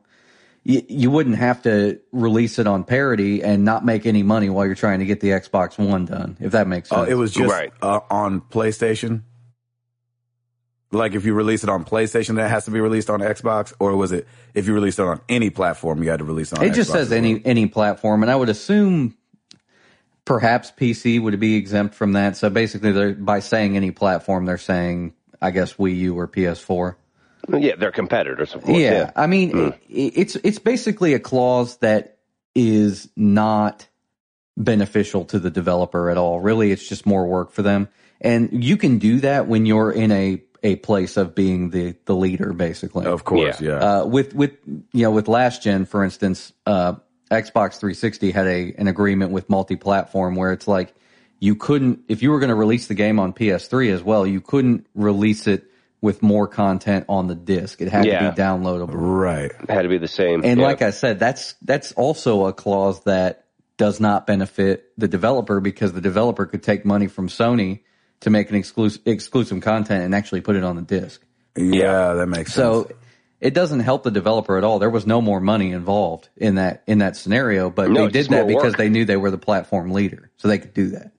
[0.64, 4.66] you, you wouldn't have to release it on parity and not make any money while
[4.66, 7.06] you're trying to get the Xbox One done, if that makes sense.
[7.06, 7.72] Oh, it was just Right.
[7.82, 9.22] uh, on PlayStation.
[10.90, 13.96] Like if you release it on PlayStation, that has to be released on Xbox, or
[13.96, 16.64] was it if you released it on any platform, you had to release it on?
[16.64, 17.18] It just says well?
[17.18, 19.16] any any platform, and I would assume
[20.24, 22.36] perhaps PC would be exempt from that.
[22.36, 26.94] So basically, they're, by saying any platform, they're saying, I guess Wii U or PS4.
[27.48, 28.78] Yeah, they're competitors, of course.
[28.78, 29.10] Yeah, Yeah.
[29.16, 29.68] I mean, Hmm.
[29.68, 32.18] i it's it's basically a clause that
[32.54, 33.86] is not
[34.56, 36.40] beneficial to the developer at all.
[36.40, 37.88] Really, it's just more work for them,
[38.20, 42.14] and you can do that when you're in a a place of being the the
[42.14, 43.06] leader, basically.
[43.06, 43.68] Of course, Yeah.
[43.70, 43.76] yeah.
[44.00, 44.52] Uh, with with
[44.92, 46.94] you know with last gen, for instance, uh,
[47.30, 50.94] Xbox 360 had a an agreement with multi-platform where it's like
[51.40, 54.40] you couldn't if you were going to release the game on PS3 as well, you
[54.40, 55.64] couldn't release it
[56.04, 57.80] with more content on the disc.
[57.80, 58.18] It had Yeah.
[58.28, 58.90] to be downloadable.
[58.92, 59.50] right.
[59.50, 60.44] It had to be the same.
[60.44, 60.66] And yeah.
[60.66, 63.46] like I said, that's that's also a clause that
[63.78, 67.80] does not benefit the developer because the developer could take money from Sony
[68.20, 71.22] to make an exclusive exclusive content and actually put it on the disc.
[71.56, 72.86] Yeah, that makes sense.
[72.88, 72.90] So
[73.40, 74.78] it doesn't help the developer at all.
[74.78, 78.28] There was no more money involved in that in that scenario, but No, they did
[78.28, 78.76] that because work.
[78.76, 81.12] they knew they were the platform leader, so they could do that.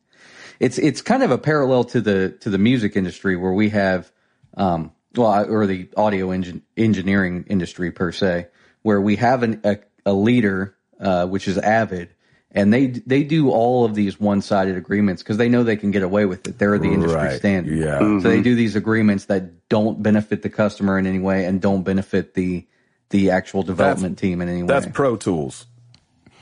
[0.59, 4.11] It's it's kind of a parallel to the to the music industry where we have,
[4.55, 8.47] um, well, or the audio engin- engineering industry per se,
[8.81, 12.09] where we have an, a a leader, uh, which is Avid.
[12.51, 15.91] And they they do all of these one sided agreements because they know they can
[15.91, 16.57] get away with it.
[16.57, 17.37] They're the industry Right.
[17.37, 17.77] standard.
[17.77, 17.99] Yeah.
[17.99, 21.83] So they do these agreements that don't benefit the customer in any way and don't
[21.83, 22.65] benefit the
[23.09, 24.67] the actual development team in any way.
[24.67, 25.65] That's Pro Tools.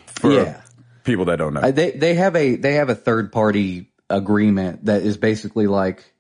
[0.05, 0.61] For Yeah.
[1.03, 1.61] people that don't know.
[1.61, 6.12] Uh, they they have a they have a third party agreement that is basically like,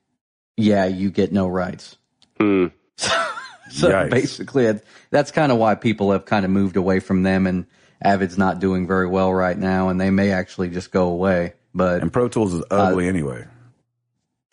[0.57, 1.97] yeah, you get no rights.
[2.39, 2.67] Hmm.
[3.71, 7.47] so basically, it, that's kind of why people have kind of moved away from them,
[7.47, 7.65] and
[8.01, 11.53] Avid's not doing very well right now, and they may actually just go away.
[11.73, 13.45] But And Pro Tools is ugly anyway.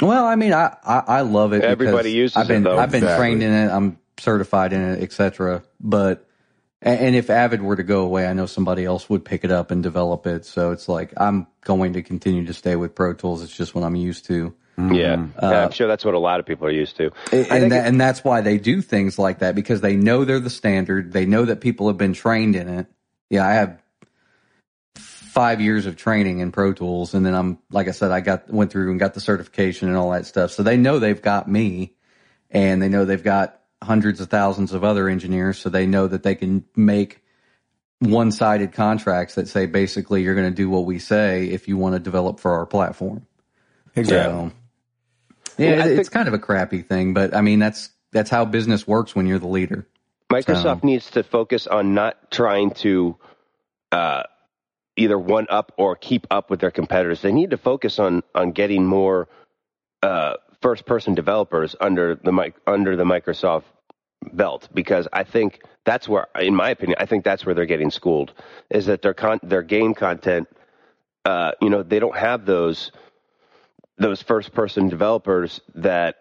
[0.00, 1.62] well, I mean, I I, I love it.
[1.62, 2.78] Everybody uses I've been it, though.
[2.78, 3.26] I've been Exactly.
[3.26, 3.70] trained in it.
[3.70, 5.62] I'm certified in it, etc.
[5.80, 6.26] But
[6.82, 9.70] and if Avid were to go away, I know somebody else would pick it up
[9.70, 10.46] and develop it.
[10.46, 13.42] So it's like I'm going to continue to stay with Pro Tools.
[13.42, 14.54] It's just what I'm used to.
[14.88, 15.16] Yeah.
[15.16, 15.38] Mm-hmm.
[15.42, 17.10] yeah, I'm uh, sure that's what a lot of people are used to.
[17.32, 20.50] And that, and that's why they do things like that because they know they're the
[20.50, 21.12] standard.
[21.12, 22.86] They know that people have been trained in it.
[23.28, 23.80] Yeah, I have
[24.96, 28.50] five years of training in Pro Tools, and then I'm like I said, I got
[28.50, 30.50] went through and got the certification and all that stuff.
[30.50, 31.94] So they know they've got me,
[32.50, 35.58] and they know they've got hundreds of thousands of other engineers.
[35.58, 37.22] So they know that they can make
[38.00, 41.94] one-sided contracts that say basically you're going to do what we say if you want
[41.94, 43.26] to develop for our platform.
[43.94, 44.32] Exactly.
[44.32, 44.52] So,
[45.58, 48.44] yeah, Well, it's think- kind of a crappy thing, but I mean that's that's how
[48.44, 49.86] business works when you're the leader.
[50.32, 53.16] Microsoft So- needs to focus on not trying to
[53.92, 54.22] uh,
[54.96, 57.22] either one up or keep up with their competitors.
[57.22, 59.28] They need to focus on on getting more
[60.02, 63.64] uh, first person developers under the mic under the Microsoft
[64.32, 67.90] belt because I think that's where, in my opinion, I think that's where they're getting
[67.90, 68.32] schooled.
[68.70, 70.48] Is that their con- their game content,
[71.24, 72.92] uh, you know, they don't have those
[74.00, 76.16] those first person developers that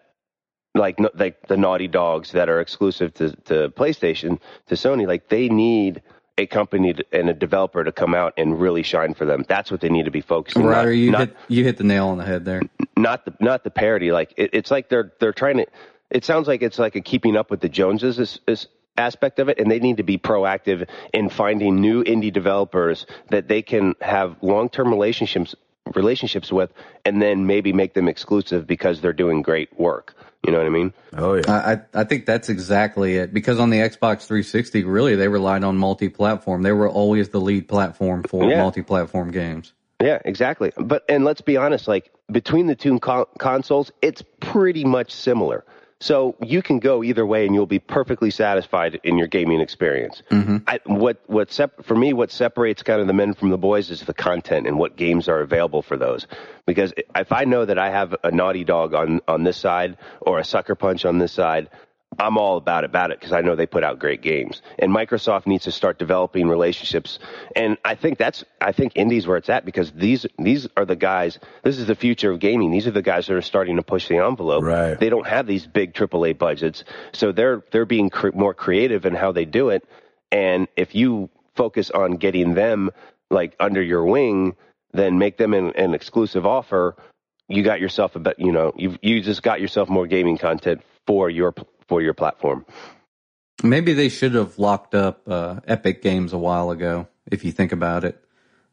[0.74, 5.48] like like the naughty dogs that are exclusive to, to PlayStation to Sony, like they
[5.48, 6.02] need
[6.38, 9.44] a company to, and a developer to come out and really shine for them.
[9.48, 10.62] That's what they need to be focusing.
[10.62, 12.62] Ryder, not, you not, hit you hit the nail on the head there.
[12.96, 14.12] not the not the parity.
[14.12, 15.66] Like it, it's like they're they're trying to.
[16.10, 18.66] It sounds like it's like a keeping up with the Joneses is, is
[18.96, 23.48] aspect of it, and they need to be proactive in finding new indie developers that
[23.48, 25.54] they can have long term relationships
[25.94, 26.72] relationships with,
[27.04, 30.14] and then maybe make them exclusive because they're doing great work.
[30.44, 30.92] You know what I mean?
[31.16, 31.42] Oh yeah.
[31.48, 35.64] I, I I think that's exactly it because on the Xbox 360, really they relied
[35.64, 36.62] on multi-platform.
[36.62, 38.58] They were always the lead platform for Yeah.
[38.58, 39.72] multi-platform games.
[40.02, 40.72] Yeah, exactly.
[40.78, 45.62] But and let's be honest, like between the two con- consoles, it's pretty much similar.
[46.00, 50.22] So you can go either way, and you'll be perfectly satisfied in your gaming experience.
[50.30, 50.56] Mm-hmm.
[50.66, 53.90] I, what what sep- for me, what separates kind of the men from the boys
[53.90, 56.26] is the content and what games are available for those.
[56.64, 60.38] Because if I know that I have a Naughty Dog on on this side or
[60.38, 61.68] a Sucker Punch on this side,
[62.18, 64.62] I'm all about about it because I know they put out great games.
[64.78, 67.20] And Microsoft needs to start developing relationships.
[67.54, 70.96] And I think that's I think Indies where it's at because these these are the
[70.96, 71.38] guys.
[71.62, 72.72] This is the future of gaming.
[72.72, 74.64] These are the guys that are starting to push the envelope.
[74.64, 74.98] Right.
[74.98, 79.14] They don't have these big AAA budgets, so they're they're being cre- more creative in
[79.14, 79.84] how they do it.
[80.32, 82.90] And if you focus on getting them
[83.30, 84.56] like under your wing,
[84.92, 86.96] then make them an, an exclusive offer.
[87.48, 88.40] You got yourself a bet.
[88.40, 91.54] You know, you you just got yourself more gaming content for your
[91.90, 92.64] for your platform.
[93.64, 97.72] Maybe they should have locked up uh, Epic Games a while ago, if you think
[97.72, 98.24] about it.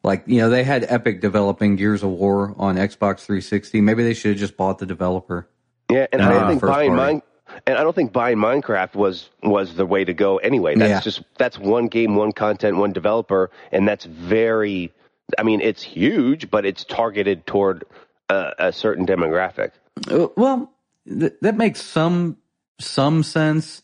[0.04, 3.82] Like, you know, they had Epic developing Gears of War on Xbox 360.
[3.82, 5.50] Maybe they should have just bought the developer.
[5.92, 7.22] Yeah, and I don't think buying mine.
[7.66, 10.76] And I don't think buying Minecraft was was the way to go anyway.
[10.76, 11.00] That's Yeah.
[11.00, 14.94] just that's one game, one content, one developer, and that's very.
[15.40, 17.86] I mean, it's huge, but it's targeted toward
[18.30, 19.72] a, a certain demographic.
[20.12, 20.72] Uh, Well,
[21.08, 22.38] th- that makes some
[22.80, 23.82] some sense.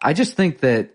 [0.00, 0.90] I just think that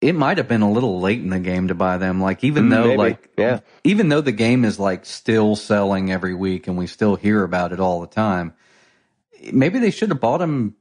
[0.00, 2.20] it might have been a little late in the game to buy them.
[2.20, 2.96] Like even Mm, though maybe.
[2.98, 3.60] like Yeah.
[3.84, 7.72] even though the game is like still selling every week and we still hear about
[7.72, 8.54] it all the time,
[9.52, 10.76] maybe they should have bought them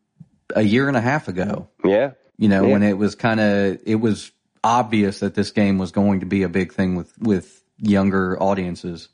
[0.55, 1.70] a year and a half ago.
[1.84, 2.74] Yeah, You know, Yeah.
[2.74, 4.32] when it was kind of it was
[4.64, 9.10] obvious that this game was going to be a big thing with with younger audiences.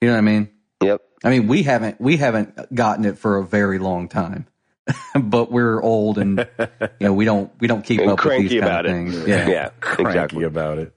[0.00, 0.48] You know what I mean?
[0.82, 1.00] yep.
[1.22, 4.46] I mean, we haven't we haven't gotten it for a very long time,
[5.20, 8.60] but we're old and you know we don't we don't keep And up with these
[8.60, 8.88] kind of it.
[8.88, 9.14] things.
[9.28, 9.48] Yeah.
[9.48, 10.44] Yeah, cranky exactly.
[10.44, 10.92] about it.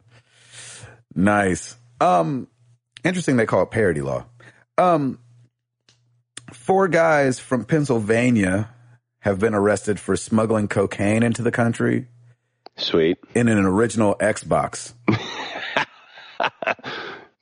[1.15, 1.75] Nice.
[2.01, 2.47] Um,
[3.03, 3.37] interesting.
[3.37, 4.25] They call it parody law.
[4.77, 5.19] Um,
[6.53, 8.69] four guys from Pennsylvania
[9.19, 12.07] have been arrested for smuggling cocaine into the country
[12.77, 14.93] Sweet, in an original Xbox.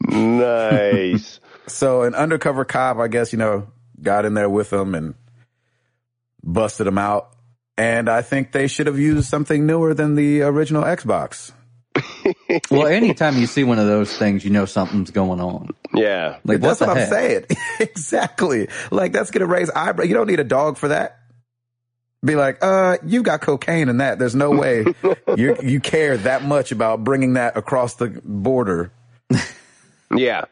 [0.02, 1.40] nice.
[1.68, 3.68] So an undercover cop, I guess, you know,
[4.02, 5.16] got in there with them and
[6.46, 7.32] busted them out.
[7.78, 11.52] And I think they should have used something newer than the original Xbox.
[12.72, 15.70] Well, anytime you see one of those things, you know something's going on.
[15.94, 17.10] yeah, Like That's what, what I'm heck?
[17.10, 17.46] saying.
[17.80, 18.70] exactly.
[18.92, 20.08] Like that's gonna raise eyebrows.
[20.08, 21.20] You don't need a dog for that.
[22.24, 24.20] Be like, uh, you've got cocaine in that.
[24.20, 24.86] There's no way
[25.38, 28.92] you you care that much about bringing that across the border.
[30.16, 30.46] yeah.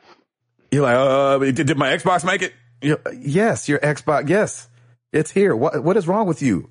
[0.72, 2.54] You're like, uh, did, did my Xbox make it?
[2.82, 4.28] You're, yes, your Xbox.
[4.30, 4.68] Yes,
[5.14, 5.56] it's here.
[5.56, 6.70] What what is wrong with you?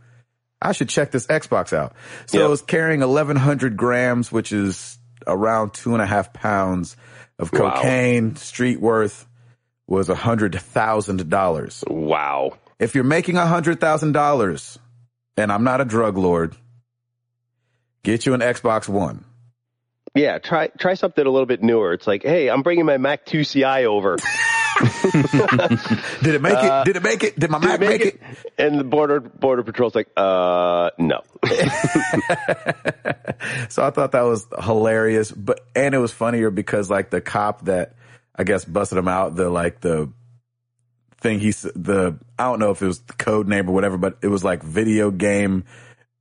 [0.60, 1.94] I should check this Xbox out.
[2.26, 2.46] So Yep.
[2.46, 6.96] it was carrying 1,100 grams, which is around two and a half pounds
[7.38, 7.74] of Wow.
[7.74, 8.36] cocaine.
[8.36, 9.26] Street worth
[9.88, 11.82] was a hundred thousand dollars.
[11.88, 12.58] Wow.
[12.78, 14.78] If you're making a hundred thousand dollars,
[15.36, 16.54] and I'm not a drug lord,
[18.02, 19.24] get you an Xbox One.
[20.14, 21.92] Yeah, try try something a little bit newer.
[21.92, 24.16] It's like, hey, I'm bringing my Mac 2 CI over.
[26.22, 26.84] Did it make it?
[26.84, 27.38] Did it make it?
[27.38, 28.20] Did my Mac Make make it?
[28.58, 31.20] And the border border patrol's like, uh, no.
[33.68, 37.64] So I thought that was hilarious, but and it was funnier because like the cop
[37.64, 37.94] that
[38.36, 40.12] I guess busted him out, the like the
[41.20, 44.18] thing he's the I don't know if it was the code name or whatever, but
[44.22, 45.64] it was like video game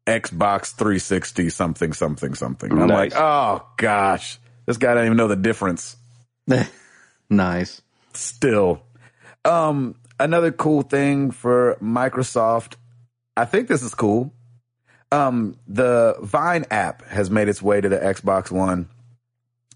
[0.07, 2.71] Xbox 360 something something something.
[2.71, 3.11] I'm Nice.
[3.11, 5.95] like, oh gosh, this guy doesn't even know the difference.
[7.29, 7.81] nice.
[8.13, 8.81] Still,
[9.45, 12.75] um, another cool thing for Microsoft,
[13.35, 14.33] I think this is cool.
[15.11, 18.87] Um, the Vine app has made its way to the Xbox One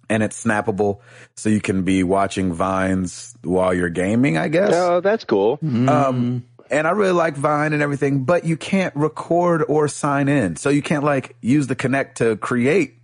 [0.10, 1.00] and it's snappable.
[1.36, 4.74] So you can be watching Vines while you're gaming, I guess.
[4.74, 5.60] Oh, that's cool.
[5.62, 10.56] Um, and I really like Vine and everything, but you can't record or sign in.
[10.56, 12.96] So you can't like use the Kinect to create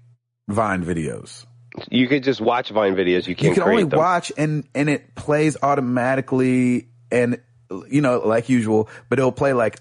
[0.48, 1.46] Vine videos.
[1.90, 3.28] You could just watch Vine videos.
[3.28, 4.00] You can't you can create only them.
[4.00, 7.40] watch and and it plays automatically and
[7.90, 9.80] you know like usual but it'll play like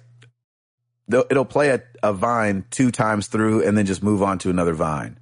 [1.12, 4.74] it'll play a, a vine two times through and then just move on to another
[4.74, 5.18] vine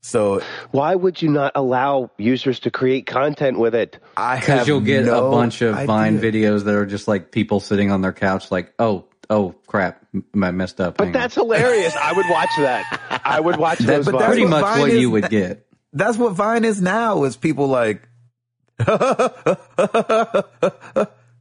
[0.00, 0.40] so
[0.70, 3.98] Why would you not allow users to create content with it?
[4.16, 7.30] i have Because you'll get no a bunch of Vine videos that are just like
[7.30, 10.04] people sitting on their couch, like, oh, oh, crap,
[10.40, 10.96] I messed up.
[10.96, 11.20] But Hang on.
[11.20, 11.94] that's hilarious.
[11.96, 13.20] I would watch that.
[13.24, 14.26] I would watch those but that's Vines.
[14.26, 15.66] pretty much Vine what is you would na- get.
[15.92, 18.02] That's what vine is now is people like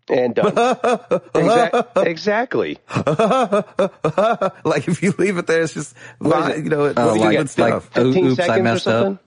[0.10, 0.54] and done.
[0.56, 2.78] Exac- exactly.
[4.64, 6.58] like if you leave it there it's just vine, it?
[6.64, 9.20] you know it's Oh, like, like, stuff 15 oops, I seconds or messed something.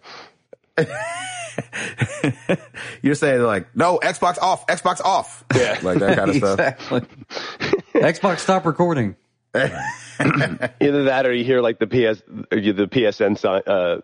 [0.79, 0.89] up.
[3.03, 5.79] you're saying like no xbox off xbox off Yeah.
[5.83, 7.01] like that kind of stuff exactly.
[7.95, 9.14] Xbox, stop recording.
[9.55, 14.01] Either that, or you hear like the PS, or the PSN si- uh,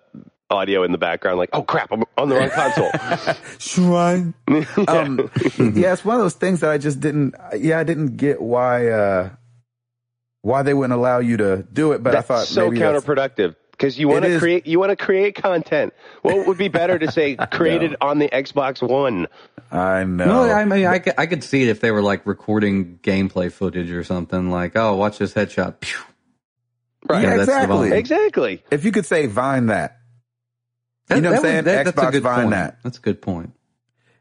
[0.51, 1.39] audio in the background.
[1.39, 2.91] Like, oh crap, I'm on the wrong console.
[3.59, 4.35] Shrine.
[4.89, 5.31] um,
[5.75, 7.35] yeah, it's one of those things that I just didn't.
[7.57, 9.31] Yeah, I didn't get why uh,
[10.43, 12.03] why they wouldn't allow you to do it.
[12.03, 14.67] But That's I thought so maybe counterproductive because you want to create.
[14.67, 15.93] You want to create content.
[16.23, 19.27] What would be better to say created on the Xbox One?
[19.71, 20.27] I know.
[20.27, 23.51] No, I mean, I could, I could see it if they were like recording gameplay
[23.51, 24.51] footage or something.
[24.51, 25.81] Like, oh, watch this headshot.
[25.81, 25.99] Pew.
[27.09, 27.23] Right.
[27.23, 27.91] Yeah, that's exactly.
[27.91, 27.99] Vine.
[27.99, 28.65] Exactly.
[28.71, 29.96] if you could say Vine that,
[31.09, 31.57] That- You know what I'm saying?
[31.57, 32.51] would- that- that's a Xbox good Vine point.
[32.51, 32.79] that.
[32.83, 33.53] That's a good point.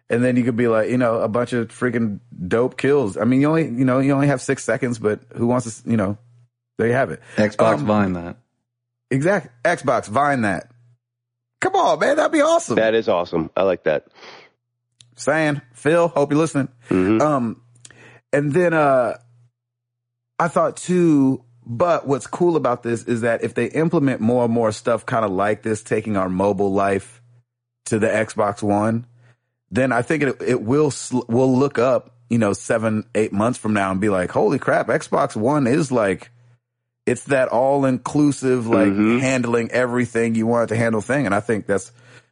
[0.07, 3.17] and then you could be like, you know, a bunch of freaking dope kills.
[3.17, 5.89] I mean, you only, you know, you only have six seconds, but who wants to,
[5.89, 6.17] you know,
[6.77, 7.21] there you have it.
[7.37, 8.37] Xbox Um, Vine that.
[9.09, 9.49] Exactly.
[9.63, 10.69] Xbox Vine that.
[11.61, 12.75] Come on, man, that'd be awesome.
[12.75, 13.49] That is awesome.
[13.57, 14.05] I like that.
[15.15, 16.67] saying, Phil, hope you're listening.
[16.89, 17.21] Mhm.
[17.21, 17.61] Um,
[18.33, 19.17] and then, uh,
[20.37, 24.53] I thought too, but what's cool about this is that if they implement more and
[24.53, 27.21] more stuff kind of like this, taking our mobile life
[27.85, 29.05] to the Xbox One,
[29.71, 33.57] then I think it, it will, sl- we'll look up, you know, seven, eight months
[33.59, 36.31] from now and be like, holy crap, Xbox One is like,
[37.05, 39.19] it's that all inclusive, like Mhm.
[39.19, 41.25] handling everything you want it to handle thing.
[41.25, 41.91] And I think that's,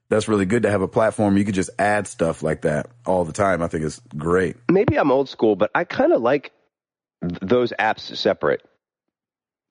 [0.09, 3.23] that's really good to have a platform you could just add stuff like that all
[3.25, 3.61] the time.
[3.61, 4.57] I think it's great.
[4.71, 6.51] Maybe I'm old school, but I kind of like
[7.21, 8.61] th- those apps separate.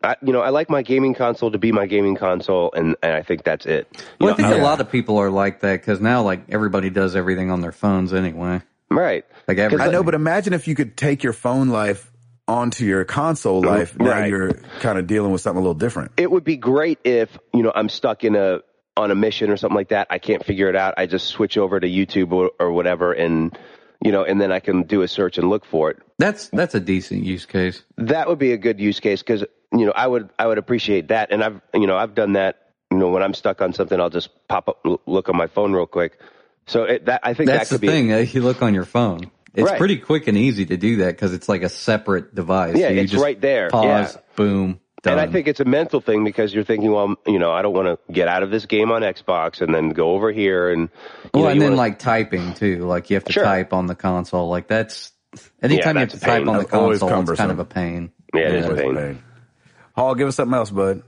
[0.04, 3.12] I, you know, I like my gaming console to be my gaming console, and, and
[3.14, 3.86] I think that's it.
[3.92, 6.22] You Well, I know, think I- a lot of people are like that because now,
[6.22, 8.62] like, everybody does everything on their phones anyway.
[8.90, 9.24] right.
[9.48, 12.10] Like, I know, but imagine if you could take your phone life
[12.48, 13.68] onto your console mm-hmm.
[13.70, 13.98] life.
[13.98, 14.28] Now Right.
[14.28, 16.12] you're kind of dealing with something a little different.
[16.16, 18.60] it would be great if you know I'm stuck in a
[18.96, 20.08] on a mission or something like that.
[20.10, 20.94] I can't figure it out.
[20.98, 23.56] I just switch over to YouTube or, or whatever, and
[24.04, 25.98] you know, and then I can do a search and look for it.
[26.18, 27.82] that's that's a decent use case.
[27.96, 31.08] That would be a good use case because you know I would I would appreciate
[31.08, 32.58] that, and I've you know I've done that.
[32.90, 35.72] You know, when I'm stuck on something, I'll just pop up look on my phone
[35.72, 36.18] real quick.
[36.66, 38.12] So it, that I think That's that the could be thing.
[38.12, 39.30] uh, You look on your phone.
[39.54, 39.78] It's Right.
[39.78, 42.76] pretty quick and easy to do that because it's like a separate device.
[42.76, 43.68] Yeah, So you it's just right there.
[43.70, 43.84] Pause.
[44.14, 44.20] Yeah.
[44.36, 44.80] Boom.
[45.02, 45.18] Done.
[45.18, 47.74] And I think it's a mental thing because you're thinking, well, you know, I don't
[47.74, 50.82] want to get out of this game on Xbox and then go over here and.
[51.24, 52.84] You well, know, and you then wanna- like typing too.
[52.86, 53.42] Like you have to Sure.
[53.44, 54.48] type on the console.
[54.48, 55.12] Like that's
[55.62, 56.48] anytime you have to type pain.
[56.48, 58.12] on the console, it's kind of a pain.
[58.34, 59.22] Yeah, it is a Always pain.
[59.94, 60.04] Pain.
[60.04, 61.02] Hall, give us something else, bud.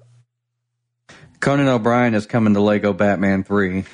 [1.41, 3.85] Conan O'Brien is coming to Lego Batman Three.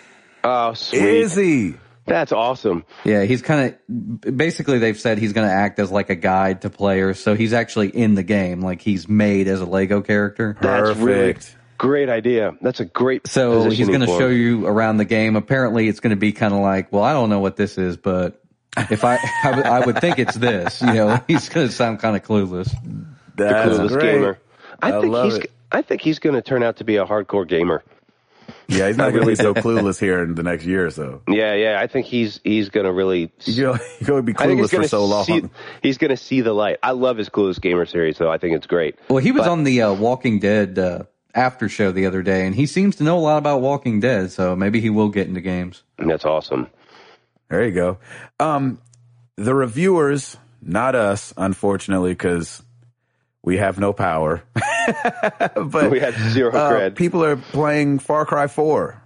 [0.45, 1.03] Oh, sweet.
[1.03, 1.75] Is he?
[2.07, 2.85] That's awesome.
[3.05, 6.63] Yeah, he's kind of basically they've said he's going to act as like a guide
[6.63, 10.57] to players, so he's actually in the game, like he's made as a Lego character.
[10.61, 11.57] That's really Perfect.
[11.79, 12.53] great idea.
[12.63, 13.27] That's a great.
[13.29, 15.37] So he's going to show you around the game.
[15.37, 17.97] Apparently, it's going to be kind of like, well, I don't know what this is,
[17.97, 18.41] but
[18.77, 20.81] if I I would- think it's this.
[20.81, 22.73] You know, he's going to sound kind of clueless.
[23.37, 24.15] That's clueless great.
[24.15, 24.39] gamer.
[24.83, 25.35] I, I think he's.
[25.37, 25.51] it.
[25.73, 27.83] I think he's going to turn out to be a hardcore gamer.
[28.69, 31.23] Yeah, he's not going to be so clueless here in the next year or so.
[31.29, 31.81] Yeah, yeah.
[31.81, 33.33] I think he's he's going to really.
[33.45, 35.25] You know, you're going to be clueless for so long.
[35.25, 35.43] see.
[35.83, 36.79] He's going to see the light.
[36.83, 38.31] I love his Clueless Gamer series, though.
[38.31, 38.97] I think it's great.
[39.09, 41.05] Well, he was on the uh, Walking Dead uh,
[41.35, 44.33] after show the other day, and he seems to know a lot about Walking Dead.
[44.33, 45.83] So maybe he will get into games.
[45.99, 46.69] That's awesome.
[47.49, 47.99] There you go.
[48.39, 48.81] Um,
[49.37, 52.63] the reviewers, not us, unfortunately, because
[53.43, 54.43] we have no power.
[54.55, 56.95] but We had zero uh, cred.
[56.97, 59.03] people are playing Far Cry 4,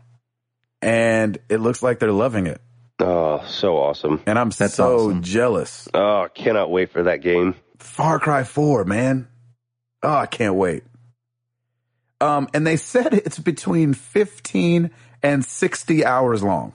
[0.82, 2.60] and it looks like they're loving it.
[3.00, 4.22] Oh, so awesome.
[4.26, 5.22] And I'm That's so awesome.
[5.22, 5.88] jealous.
[5.92, 7.54] Oh, cannot wait for that game.
[7.78, 9.28] Far Cry 4, man.
[10.02, 10.84] Oh, I can't wait.
[12.20, 14.90] Um, and they said it's between 15
[15.22, 16.72] and 60 hours long.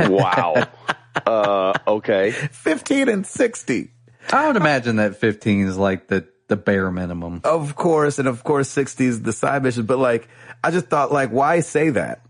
[0.00, 0.66] Wow.
[1.26, 2.30] uh, okay.
[2.32, 3.90] 15 and 60.
[4.32, 7.42] I would imagine that 15 is like the the bare minimum.
[7.44, 10.28] Of course, and of course 60 is the side mission, but like,
[10.64, 12.22] I just thought, like, why say that?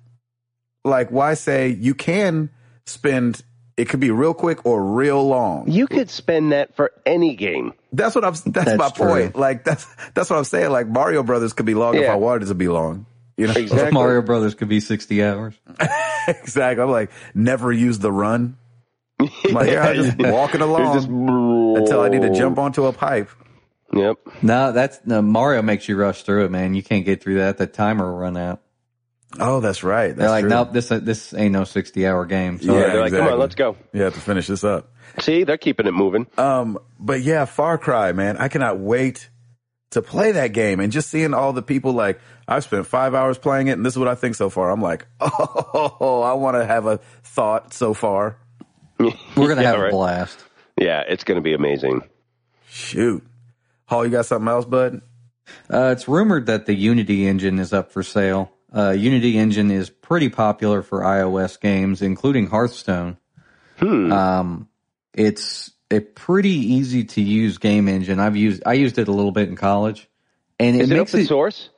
[0.85, 2.51] Like, why say you can
[2.87, 3.43] spend,
[3.77, 5.71] it could be real quick or real long.
[5.71, 7.75] You could spend that for any game.
[7.93, 9.07] That's what I'm, that's, That's my true.
[9.07, 9.37] point.
[9.37, 10.71] Like, that's, that's what I'm saying.
[10.71, 13.07] Like, Mario Brothers could be long if I wanted it to be long.
[13.37, 13.55] You know?
[13.55, 13.93] Exactly.
[13.93, 15.55] Mario Brothers could be 60 hours.
[16.29, 16.83] exactly.
[16.83, 18.57] I'm like, never use the run.
[19.21, 23.29] I'm like, I'm just walking along Just- until I need to jump onto a pipe.
[23.93, 24.17] Yep.
[24.43, 26.75] No, that's no, Mario makes you rush through it, man.
[26.75, 27.57] You can't get through that.
[27.59, 28.61] The timer will run out.
[29.41, 30.09] Oh, that's right.
[30.09, 30.51] That's They're like, true.
[30.51, 32.61] nope, this this ain't no 60 hour game.
[32.61, 33.77] So Yeah, They're like, come on, let's go.
[33.93, 34.93] You have to finish this up.
[35.21, 36.27] See, they're keeping it moving.
[36.37, 39.31] Um, but yeah, Far Cry, man, I cannot wait
[39.91, 43.39] to play that game and just seeing all the people like I've spent five hours
[43.39, 44.71] playing it and this is what I think so far.
[44.71, 48.37] I'm like, oh, I want to have a thought so far.
[48.99, 49.89] We're gonna Yeah, have right.
[49.89, 50.39] a blast.
[50.81, 52.03] Yeah, it's going to be amazing.
[52.69, 53.27] Shoot,
[53.87, 55.01] Hall, you got something else, bud?
[55.69, 58.53] Uh, it's rumored that the Unity engine is up for sale.
[58.73, 63.17] Uh, Unity engine is pretty popular for iOS games, including Hearthstone.
[63.79, 64.13] Hmm.
[64.13, 64.69] Um,
[65.15, 68.21] it's a pretty easy to use game engine.
[68.21, 70.09] I've used I used it a little bit in college,
[70.61, 71.29] and it Is it makes open it.
[71.29, 71.71] source?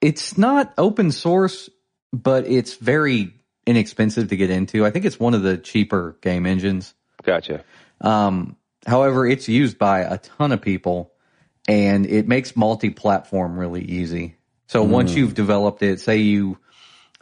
[0.00, 1.68] It's not open source,
[2.12, 3.34] but it's very
[3.68, 4.86] inexpensive to get into.
[4.86, 6.94] I think it's one of the cheaper game engines.
[7.22, 7.64] Gotcha.
[8.00, 8.56] Um,
[8.86, 11.12] however, it's used by a ton of people
[11.68, 14.36] and it makes multi-platform really easy.
[14.68, 16.58] So once you've developed it, say you,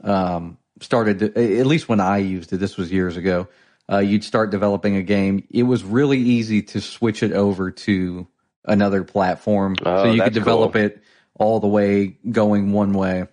[0.04, 3.48] um, started, to, at least when I used it, this was years ago,
[3.90, 5.46] uh, you'd start developing a game.
[5.50, 8.28] It was really easy to switch it over to
[8.64, 9.76] another platform.
[9.84, 10.82] Oh, so you could develop cool.
[10.82, 11.02] it
[11.34, 13.26] all the way going one way.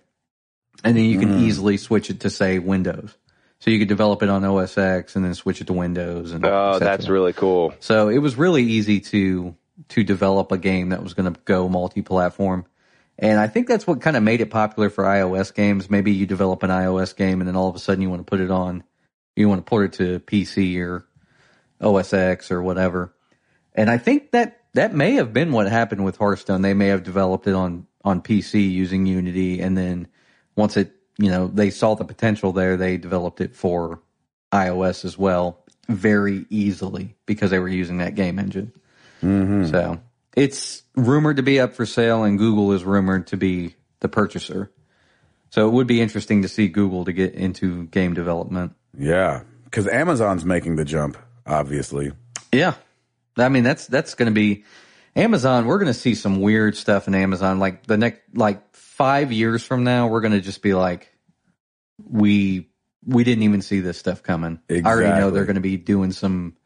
[0.84, 1.44] And then you can hmm.
[1.44, 3.16] easily switch it to say Windows.
[3.60, 6.32] So you could develop it on OS X and then switch it to Windows.
[6.32, 7.74] And Oh, that's really cool.
[7.80, 9.56] so it was really easy to
[9.88, 12.64] to develop a game that was going to go multi-platform.
[13.18, 15.90] And I think that's what kind of made it popular for iOS games.
[15.90, 18.30] Maybe you develop an iOS game and then all of a sudden you want to
[18.30, 18.84] put it on,
[19.34, 21.06] you want to port it to PC or
[21.80, 23.14] OS X or whatever.
[23.74, 26.62] And I think that that may have been what happened with Hearthstone.
[26.62, 30.08] They may have developed it on on PC using Unity, and then
[30.56, 34.00] once it, you know, they saw the potential there, they developed it for
[34.52, 38.72] iOS as well, very easily because they were using that game engine.
[39.22, 39.66] Mm-hmm.
[39.66, 40.00] So
[40.36, 44.70] it's rumored to be up for sale, and Google is rumored to be the purchaser.
[45.50, 48.72] So it would be interesting to see Google to get into game development.
[48.98, 52.12] Yeah, because Amazon's making the jump, obviously.
[52.52, 52.74] Yeah.
[53.36, 54.64] I mean, that's, that's going to be
[55.16, 55.66] Amazon.
[55.66, 57.58] We're going to see some weird stuff in Amazon.
[57.58, 58.62] Like the next, like
[58.96, 61.12] five years from now, we're going to just be like,
[62.02, 62.68] we,
[63.06, 64.60] we didn't even see this stuff coming.
[64.70, 66.56] I already know they're going to be doing some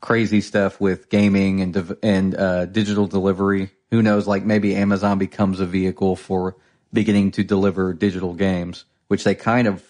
[0.00, 3.70] crazy stuff with gaming and, dev- and, uh, digital delivery.
[3.90, 4.26] Who knows?
[4.26, 6.56] Like maybe Amazon becomes a vehicle for
[6.92, 9.82] beginning to deliver digital games, which they kind of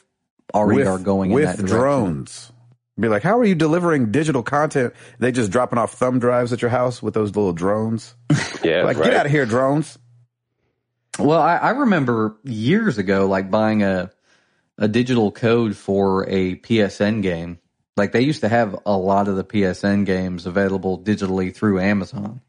[0.54, 1.76] already with are going in with that direction.
[1.76, 2.52] drones.
[2.98, 4.94] Be like, how are you delivering digital content?
[5.18, 8.14] They just dropping off thumb drives at your house with those little drones.
[8.62, 9.04] Yeah, Like, right.
[9.10, 9.98] get out of here, drones.
[11.18, 14.10] Well, I, I remember years ago, like buying a
[14.78, 17.58] a digital code for a PSN game.
[17.96, 22.40] Like they used to have a lot of the PSN games available digitally through Amazon,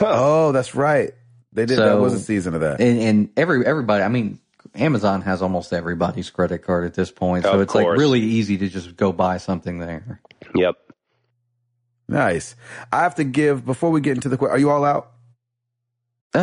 [0.00, 1.12] Oh, that's right.
[1.54, 1.78] They did.
[1.78, 2.80] that was a season of that.
[2.80, 4.04] and, and every everybody.
[4.04, 4.38] I mean,
[4.74, 8.58] Amazon has almost everybody's credit card at this point, so Of it's like really easy
[8.58, 10.20] to just go buy something there.
[10.54, 10.74] Yep.
[12.06, 12.54] Nice.
[12.92, 14.36] I have to give before we get into the.
[14.36, 15.12] que- Are you all out?
[16.34, 16.38] Uh,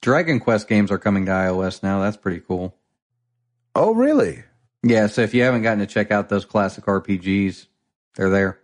[0.00, 2.00] Dragon Quest games are coming to iOS now.
[2.00, 2.74] That's pretty cool.
[3.74, 4.44] Oh, really?
[4.82, 7.66] Yeah, so if you haven't gotten to check out those classic RPGs,
[8.14, 8.60] they're there.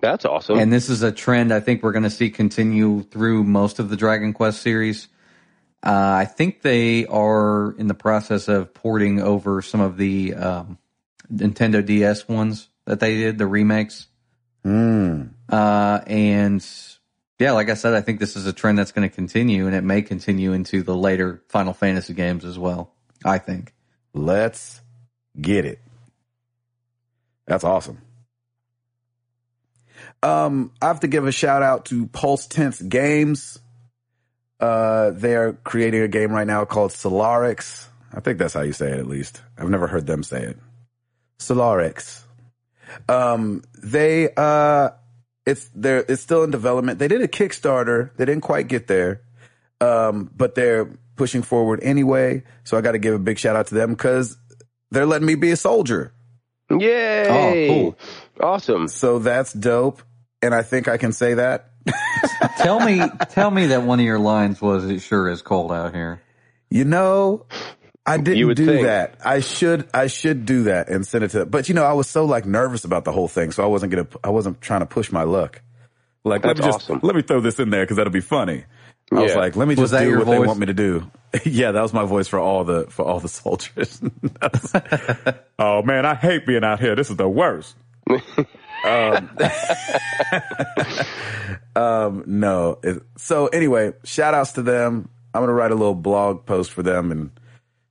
[0.00, 0.58] That's awesome.
[0.58, 3.88] And this is a trend I think we're going to see continue through most of
[3.88, 5.08] the Dragon Quest series.
[5.82, 10.78] Uh, I think they are in the process of porting over some of the um,
[11.32, 14.06] Nintendo DS ones that they did, the remakes.
[14.64, 15.28] Hmm.
[15.48, 16.66] Uh, and
[17.38, 19.74] yeah, like I said, I think this is a trend that's going to continue, and
[19.74, 22.92] it may continue into the later Final Fantasy games as well.
[23.24, 23.74] I think.
[24.14, 24.80] Let's
[25.38, 25.80] get it.
[27.46, 28.00] That's awesome.
[30.22, 33.58] Um, I have to give a shout out to Pulse Tense Games.
[34.58, 37.86] Uh, they're creating a game right now called Solarix.
[38.12, 39.42] I think that's how you say it, at least.
[39.58, 40.58] I've never heard them say it.
[41.38, 42.22] Solarix.
[43.08, 44.90] Um, they, uh,
[45.46, 46.98] it's, they're, it's still in development.
[46.98, 48.14] They did a Kickstarter.
[48.16, 49.22] They didn't quite get there.
[49.80, 52.42] Um, but they're pushing forward anyway.
[52.64, 54.36] So I got to give a big shout out to them because
[54.90, 56.12] they're letting me be a soldier.
[56.70, 57.28] Yay!
[57.28, 57.98] Oh, cool.
[58.40, 58.88] Awesome.
[58.88, 60.02] So that's dope.
[60.42, 61.70] And I think I can say that.
[62.58, 65.94] tell me, tell me that one of your lines was, "It sure is cold out
[65.94, 66.20] here."
[66.68, 67.46] You know,
[68.06, 68.86] I didn't would do think.
[68.86, 69.16] that.
[69.24, 72.08] I should, I should do that and send it to, but you know, I was
[72.08, 73.50] so like nervous about the whole thing.
[73.50, 75.60] So I wasn't going to, I wasn't trying to push my luck.
[76.24, 77.00] Like, let That's me just, awesome.
[77.02, 78.64] let me throw this in there because that'll be funny.
[79.12, 81.08] I was like, let me just do your what they want me to do.
[81.44, 84.00] yeah, that was my voice for all the, for all the soldiers.
[85.58, 86.96] oh man, I hate being out here.
[86.96, 87.76] This is the worst.
[88.84, 89.30] Um,
[92.26, 92.80] no.
[93.16, 95.08] So anyway, shout outs to them.
[95.34, 97.30] I'm going to write a little blog post for them and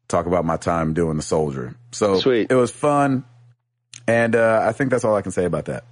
[0.08, 1.76] talk about my time doing the soldier.
[1.92, 2.52] So Sweet.
[2.52, 3.26] it was fun.
[4.08, 5.84] And, uh, I think that's all I can say about that.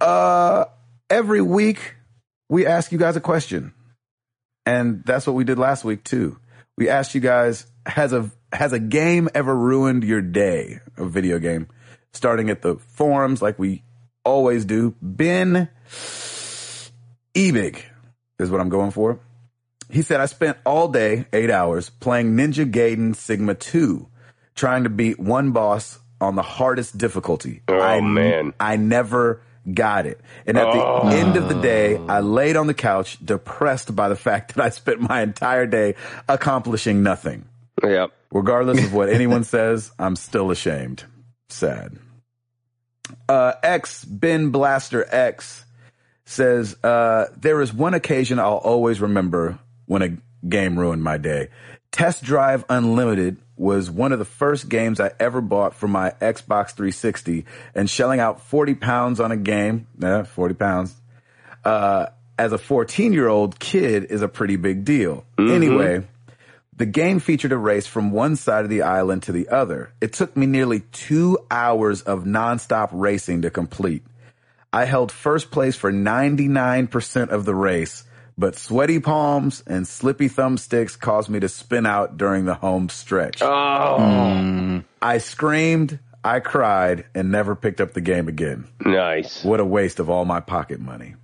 [0.00, 0.64] Uh,
[1.10, 1.94] every week
[2.48, 3.72] we ask you guys a question.
[4.66, 6.38] And that's what we did last week too.
[6.76, 10.80] We asked you guys, has a, has a game ever ruined your day?
[10.96, 11.68] A video game.
[12.12, 13.82] Starting at the forums like we
[14.24, 14.94] always do.
[15.02, 15.68] Ben
[17.34, 17.82] Ebig
[18.38, 19.20] is what I'm going for.
[19.90, 24.06] He said, I spent all day, eight hours, playing Ninja Gaiden Sigma 2,
[24.54, 27.62] trying to beat one boss on the hardest difficulty.
[27.68, 28.54] Oh, I, man.
[28.58, 30.20] I never got it.
[30.46, 31.08] And at Oh.
[31.08, 34.64] the end of the day, I laid on the couch depressed by the fact that
[34.64, 35.94] I spent my entire day
[36.28, 37.44] accomplishing nothing.
[37.82, 38.10] Yep.
[38.32, 41.04] Regardless of what anyone says, I'm still ashamed.
[41.48, 41.96] Sad.
[43.28, 45.64] Uh, X, Ben Blaster X
[46.24, 51.48] says, uh, there is one occasion I'll always remember when a game ruined my day.
[51.90, 56.70] Test Drive Unlimited was one of the first games I ever bought for my Xbox
[56.70, 60.94] 360 and shelling out 40 pounds on a game, yeah, 40 pounds,
[61.64, 62.06] uh,
[62.36, 65.24] as a 14 year old kid is a pretty big deal.
[65.38, 66.04] Anyway,
[66.76, 69.92] the game featured a race from one side of the island to the other.
[70.00, 74.02] It took me nearly two hours of nonstop racing to complete.
[74.72, 78.02] I held first place for 99% of the race,
[78.36, 83.40] but sweaty palms and slippy thumbsticks caused me to spin out during the home stretch.
[83.42, 84.78] Oh, hmm.
[85.00, 88.66] I screamed, I cried, and never picked up the game again.
[88.84, 89.44] nice.
[89.44, 91.14] What a waste of all my pocket money.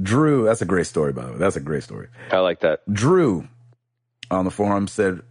[0.00, 1.38] Drew, that's a great story, by the way.
[1.38, 2.08] That's a great story.
[2.30, 2.80] I like that.
[2.92, 3.48] Drew
[4.30, 5.22] on the forum said,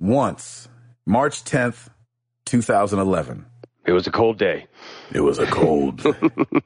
[0.00, 0.68] once,
[1.04, 1.88] March 10th,
[2.46, 3.44] 2011.
[3.86, 4.66] It was a cold day.
[5.12, 6.04] It was a cold,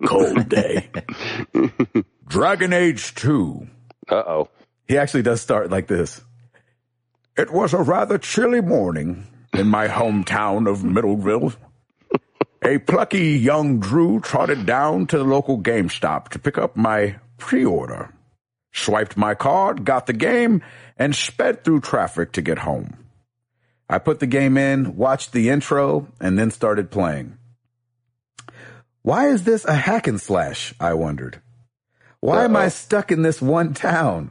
[0.06, 0.90] cold day.
[2.26, 3.66] Dragon Age 2.
[4.10, 4.48] Uh oh.
[4.88, 6.20] He actually does start like this.
[7.36, 11.56] It was a rather chilly morning in my hometown of Middleville.
[12.64, 18.14] A plucky young Drew trotted down to the local GameStop to pick up my pre-order.
[18.72, 20.62] Swiped my card, got the game,
[20.96, 22.98] and sped through traffic to get home.
[23.88, 27.36] I put the game in, watched the intro, and then started playing.
[29.02, 30.72] Why is this a hack and slash?
[30.78, 31.42] I wondered.
[32.22, 34.30] Why am I stuck in this one town?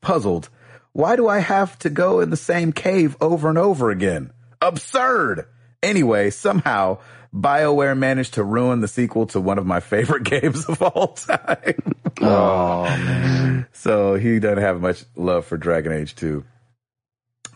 [0.00, 0.48] Puzzled.
[0.92, 4.32] Why do I have to go in the same cave over and over again?
[4.60, 5.46] Absurd!
[5.84, 6.98] Anyway, somehow,
[7.32, 11.94] BioWare managed to ruin the sequel to one of my favorite games of all time.
[12.20, 13.68] Oh man.
[13.72, 16.44] so he doesn't have much love for Dragon Age 2.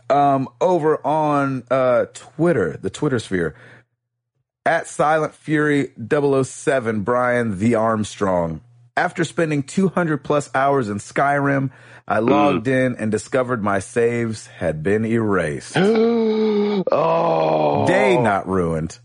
[0.08, 3.56] Um, over on uh, Twitter, the Twitter sphere,
[4.64, 8.60] at Silent Fury 007, Brian the Armstrong
[8.96, 11.70] After spending 200 plus hours in Skyrim,
[12.08, 15.74] I logged in and discovered my saves had been erased.
[16.90, 18.98] oh, Day not ruined.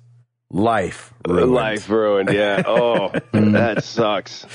[0.50, 1.52] Life ruined.
[1.52, 2.30] life ruined.
[2.32, 2.64] Yeah.
[2.66, 4.46] Oh, that sucks.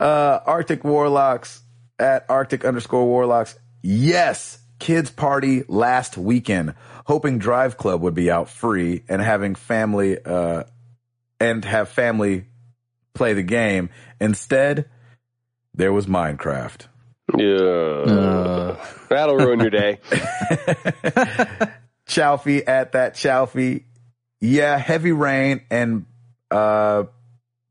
[0.00, 1.62] Uh, Arctic Warlocks
[1.98, 3.56] at Arctic underscore Warlocks.
[3.82, 6.74] Yes, kids party last weekend.
[7.06, 10.64] Hoping Drive Club would be out free and having family, uh,
[11.38, 12.46] and have family
[13.14, 13.90] play the game.
[14.20, 14.88] Instead,
[15.74, 16.86] there was Minecraft.
[17.36, 17.46] Yeah.
[17.56, 18.76] Uh,
[19.08, 19.98] That'll ruin your day.
[22.06, 23.84] Chalfie at that Chalfie.
[24.40, 26.04] Yeah, heavy rain and,
[26.50, 27.04] uh,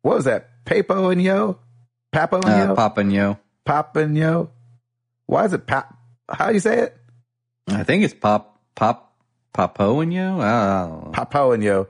[0.01, 0.49] what was that?
[0.65, 1.59] Papo and Yo?
[2.13, 2.73] Papo and Yo?
[2.73, 3.37] uh, Papa and Yo.
[3.65, 4.49] Pop and Yo?
[5.25, 5.93] Why is it Pop?
[6.29, 6.97] How do you say it?
[7.67, 9.13] I think it's Pop Pop
[9.53, 10.39] Papo and Yo.
[10.39, 11.11] I.
[11.11, 11.87] Papo and Yo.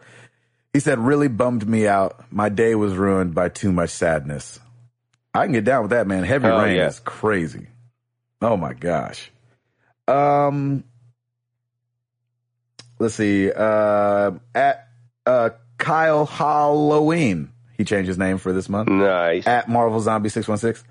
[0.73, 2.31] He said, really bummed me out.
[2.31, 4.59] My day was ruined by too much sadness.
[5.33, 6.23] I can get down with that, man.
[6.23, 6.87] Heavy Oh, rain yeah.
[6.87, 7.67] is crazy.
[8.41, 9.31] Oh my gosh.
[10.07, 10.83] Um,
[12.99, 13.51] let's see.
[13.51, 14.87] Uh, at
[15.25, 18.89] uh, Kyle Halloween, he changed his name for this month.
[18.89, 19.45] Nice.
[19.47, 20.83] At Marvel Zombie six one six.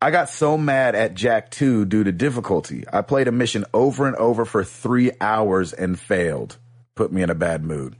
[0.00, 2.84] I got so mad at Jak 2 due to difficulty.
[2.92, 6.58] I played a mission over and over for three hours and failed.
[6.94, 7.96] Put me in a bad mood.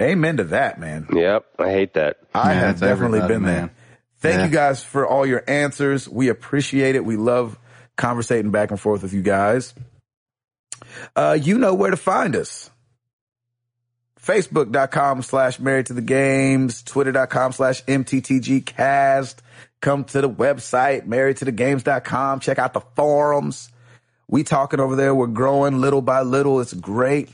[0.00, 1.06] Amen to that, man.
[1.12, 1.44] Yep.
[1.58, 2.16] I hate that.
[2.34, 3.54] I Yeah, have definitely been man.
[3.54, 3.70] there.
[4.18, 4.44] Thank Yeah.
[4.46, 6.08] you guys for all your answers.
[6.08, 7.04] We appreciate it.
[7.04, 7.58] We love
[7.96, 9.72] conversating back and forth with you guys.
[11.14, 12.70] Uh, you know where to find us.
[14.20, 19.36] Facebook.com slash married to the games, Twitter.com slash MTTGcast.
[19.80, 22.40] Come to the website, married to the games.com.
[22.40, 23.70] Check out the forums.
[24.26, 25.14] We talking over there.
[25.14, 26.60] We're growing little by little.
[26.60, 27.28] It's great.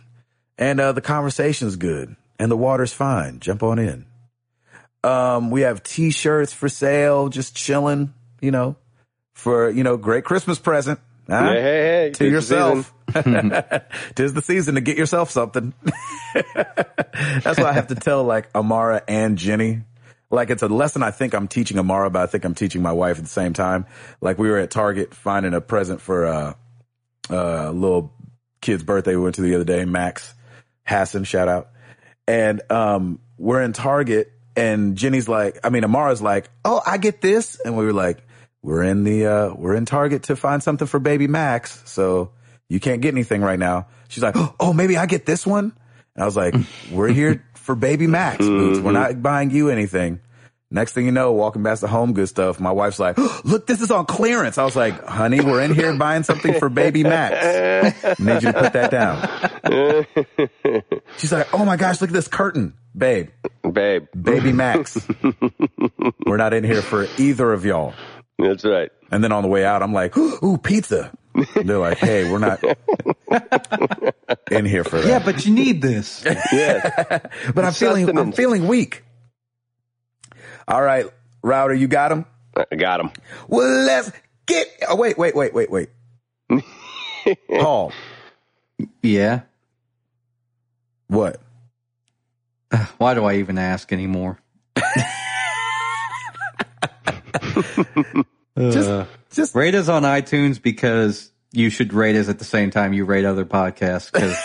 [0.59, 3.39] And, uh, the conversation's good and the water's fine.
[3.39, 4.07] Jump on in.
[5.05, 8.77] Um, we have t-shirts for sale, just chilling, you know,
[9.35, 11.01] for, you know, great Christmas present.
[11.29, 11.53] huh?
[11.53, 12.11] Hey, hey, hey.
[12.15, 12.93] To yourself.
[14.15, 15.75] Tis the season to get yourself something.
[16.55, 19.83] That's why I have to tell like Amara and Jenny.
[20.31, 22.93] Like it's a lesson I think I'm teaching Amara, but I think I'm teaching my
[22.93, 23.85] wife at the same time.
[24.21, 26.55] Like we were at Target finding a present for uh,
[27.29, 28.15] uh, a little
[28.63, 30.33] kid's birthday we went to the other day, Max
[30.91, 31.70] Hassan, shout out.
[32.31, 37.21] And um, we're in Target and Jenny's like, I mean, Amara's like, oh, I get
[37.21, 37.59] this.
[37.65, 38.23] And we were like,
[38.63, 41.83] we're in the, uh, we're in Target to find something for baby Max.
[41.87, 42.31] So
[42.69, 43.89] you can't get anything right now.
[44.07, 45.73] She's like, oh, maybe I get this one.
[46.15, 46.55] And I was like,
[46.93, 48.79] we're here for baby Max boots.
[48.79, 50.21] We're not buying you anything.
[50.73, 53.81] Next thing you know, walking past the home good stuff, my wife's like, look, this
[53.81, 54.57] is on clearance.
[54.57, 58.19] I was like, honey, we're in here buying something for baby Max.
[58.21, 60.87] Need you to put that down.
[61.19, 62.75] She's like, oh my gosh, look at this curtain.
[62.97, 63.31] Babe,
[63.63, 64.07] Babe.
[64.21, 65.05] baby Max.
[66.27, 67.95] we're not in here for either of y'all.
[68.39, 68.91] That's right.
[69.11, 71.11] And then on the way out, I'm like, ooh, pizza.
[71.55, 72.63] They're like, hey, we're not
[74.51, 75.09] in here for that.
[75.09, 76.25] Yeah, but you need this.
[76.53, 77.21] Yeah.
[77.55, 79.03] but I'm feeling, I'm feeling weak.
[80.71, 81.05] All right,
[81.43, 82.27] Router, you got him?
[82.57, 83.11] I got him.
[83.49, 84.13] Well, let's
[84.47, 85.89] get, oh, wait, wait, wait, wait, wait.
[87.49, 87.93] Paul,
[89.03, 89.41] yeah.
[91.09, 91.41] what?
[92.99, 94.39] Why do I even ask anymore?
[98.57, 102.71] Just, uh, just, Rate us on iTunes because you should rate us at the same
[102.71, 104.37] time you rate other podcasts because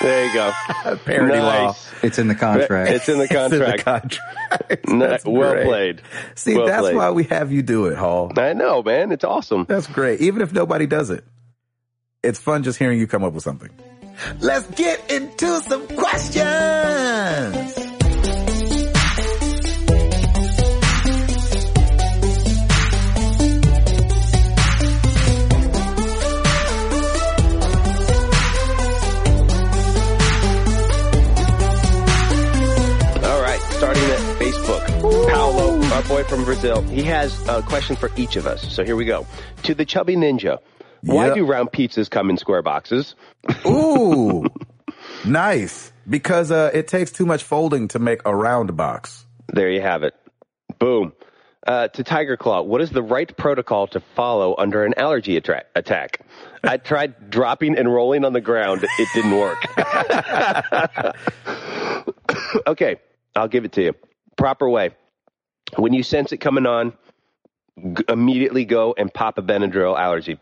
[0.00, 0.52] There you go.
[1.04, 1.74] parity law.
[2.02, 2.90] It's in the contract.
[2.90, 3.84] It's in the It's in the contract.
[3.84, 4.26] contract.
[4.88, 5.66] No, That's well great.
[5.66, 6.02] played.
[6.34, 6.96] See, Well that's played.
[6.96, 8.32] why we have you do it, Hall.
[8.36, 9.12] I know, man.
[9.12, 9.66] It's awesome.
[9.68, 10.20] That's great.
[10.22, 11.24] Even if nobody does it,
[12.22, 13.70] it's fun just hearing you come up with something.
[14.40, 17.79] Let's get into some questions.
[36.00, 38.72] Our boy from Brazil, he has a question for each of us.
[38.72, 39.26] So here we go.
[39.64, 40.58] To the chubby ninja,
[41.02, 41.34] why Yep.
[41.34, 43.14] do round pizzas come in square boxes?
[43.66, 44.46] Ooh,
[45.26, 45.92] nice.
[46.08, 49.26] Because uh, it takes too much folding to make a round box.
[49.48, 50.14] There you have it.
[50.78, 51.12] Boom.
[51.66, 55.64] Uh, to Tiger Claw, what is the right protocol to follow under an allergy attra-
[55.76, 56.20] attack?
[56.64, 58.86] I tried dropping and rolling on the ground.
[58.98, 59.58] It didn't work.
[62.66, 62.96] okay,
[63.36, 63.94] I'll give it to you.
[64.38, 64.92] Proper way.
[65.76, 66.92] When you sense it coming on,
[67.76, 70.38] g- immediately go and pop a Benadryl allergy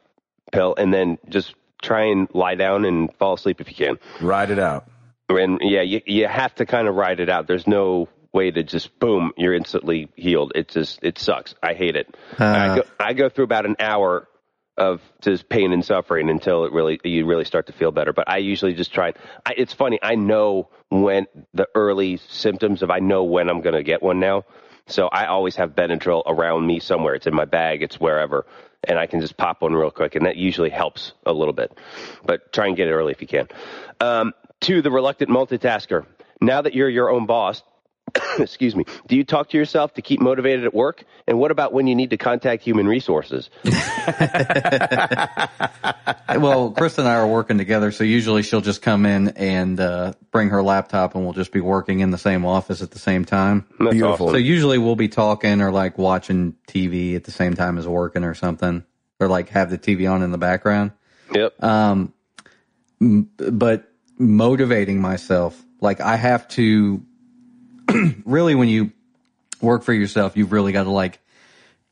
[0.53, 3.99] pill and then just try and lie down and fall asleep if you can.
[4.21, 4.89] Ride it out.
[5.29, 7.47] And yeah, you, you have to kind of ride it out.
[7.47, 10.53] There's no way to just boom, you're instantly healed.
[10.55, 11.55] It just it sucks.
[11.63, 12.15] I hate it.
[12.39, 12.45] Uh.
[12.45, 14.29] I go I go through about an hour
[14.77, 18.13] of just pain and suffering until it really you really start to feel better.
[18.13, 19.13] But I usually just try.
[19.45, 19.99] I, it's funny.
[20.03, 24.21] I know when the early symptoms of I know when I'm going to get one
[24.21, 24.45] now.
[24.89, 27.15] So I always have Benadryl around me somewhere.
[27.15, 27.83] It's in my bag.
[27.83, 28.47] It's wherever,
[28.85, 31.79] and I can just pop one real quick, and that usually helps a little bit.
[32.25, 33.49] But try and get it early if you can.
[34.01, 36.07] Um, to the reluctant multitasker.
[36.41, 37.63] Now that you're your own boss,
[38.39, 41.05] excuse me, do you talk to yourself to keep motivated at work?
[41.27, 43.51] And what about when you need to contact human resources?
[46.39, 50.13] well, Chris and I are working together, so usually she'll just come in and uh,
[50.31, 53.25] bring her laptop, and we'll just be working in the same office at the same
[53.25, 53.67] time.
[53.79, 54.31] That's Beautiful.
[54.31, 58.25] So usually we'll be talking or like watching TV at the same time as working
[58.25, 58.85] or something,
[59.21, 60.93] or like have the TV on in the background.
[61.33, 61.63] Yep.
[61.63, 62.13] Um,
[63.01, 67.03] but motivating myself, like I have to
[68.25, 68.93] really when you
[69.61, 71.21] work for yourself, you've really got to like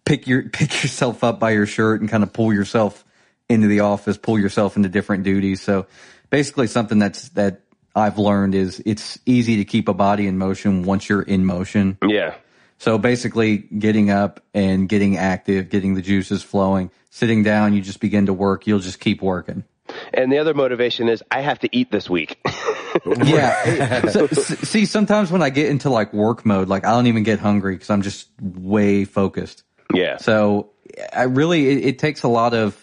[0.05, 3.05] pick your pick yourself up by your shirt and kind of pull yourself
[3.48, 5.60] into the office, pull yourself into different duties.
[5.60, 5.86] So
[6.31, 7.60] basically something that's that
[7.94, 11.98] I've learned is it's easy to keep a body in motion once you're in motion.
[12.06, 12.35] yeah.
[12.78, 18.01] So basically getting up and getting active, getting the juices flowing, sitting down, you just
[18.01, 19.64] begin to work, you'll just keep working.
[20.12, 22.39] And the other motivation is I have to eat this week.
[23.24, 24.09] Yeah.
[24.09, 27.39] so, see, sometimes when I get into like work mode, like I don't even get
[27.39, 29.64] hungry because I'm just way focused.
[29.93, 30.18] yeah.
[30.18, 30.70] So
[31.12, 32.77] I really, it, it takes a lot of,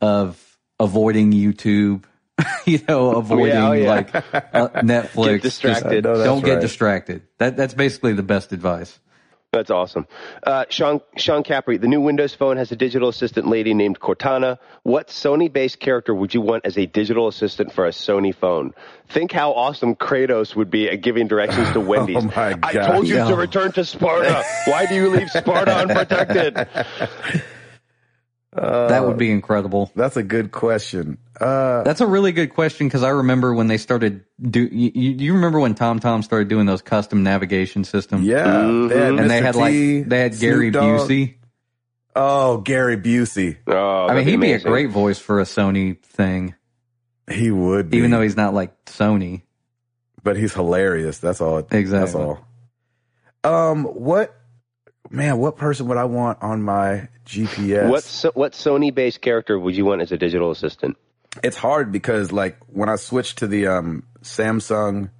[0.00, 2.04] of avoiding YouTube,
[2.64, 3.88] you know, avoiding Yeah, oh, yeah.
[3.88, 4.20] like uh,
[4.82, 5.24] Netflix.
[5.26, 6.04] Get distracted.
[6.04, 6.60] Just don't get right.
[6.60, 7.22] distracted.
[7.38, 8.98] That, that's basically the best advice.
[9.50, 10.06] That's awesome.
[10.42, 14.58] Uh, Sean, Sean Capri, the new Windows phone has a digital assistant lady named Cortana.
[14.82, 18.74] What Sony based character would you want as a digital assistant for a Sony phone?
[19.08, 22.16] Think how awesome Kratos would be at giving directions to Wendy's.
[22.18, 24.44] Oh my I told you to return to Sparta.
[24.66, 26.68] Why do you leave Sparta unprotected?
[28.52, 29.90] That would be incredible.
[29.94, 31.18] That's a good question.
[31.40, 34.60] Uh, That's a really good question because I remember when they started do.
[34.62, 38.26] You, you you remember when TomTom started doing those custom navigation systems?
[38.26, 38.44] yeah.
[38.46, 38.98] Mm-hmm.
[39.18, 39.42] and they Mr.
[39.42, 39.58] had T,
[40.00, 41.08] like they had Snoop Gary Dogg.
[41.08, 41.34] Busey.
[42.16, 43.58] Oh, Gary Busey.
[43.68, 46.54] Oh, I mean, that'd he'd be a great voice for a Sony thing,
[47.30, 47.98] He would be.
[47.98, 49.42] even though he's not like Sony.
[50.24, 51.18] but he's hilarious.
[51.18, 51.58] That's all.
[51.58, 51.84] Exactly.
[51.84, 52.36] That's Exactly.
[53.44, 53.70] all.
[53.70, 54.34] Um, what,
[55.10, 57.88] man, what person would I want on my GPS?
[57.88, 60.96] What so, what Sony based character would you want as a digital assistant?
[61.42, 65.10] it's hard because like when I switched to the um Samsung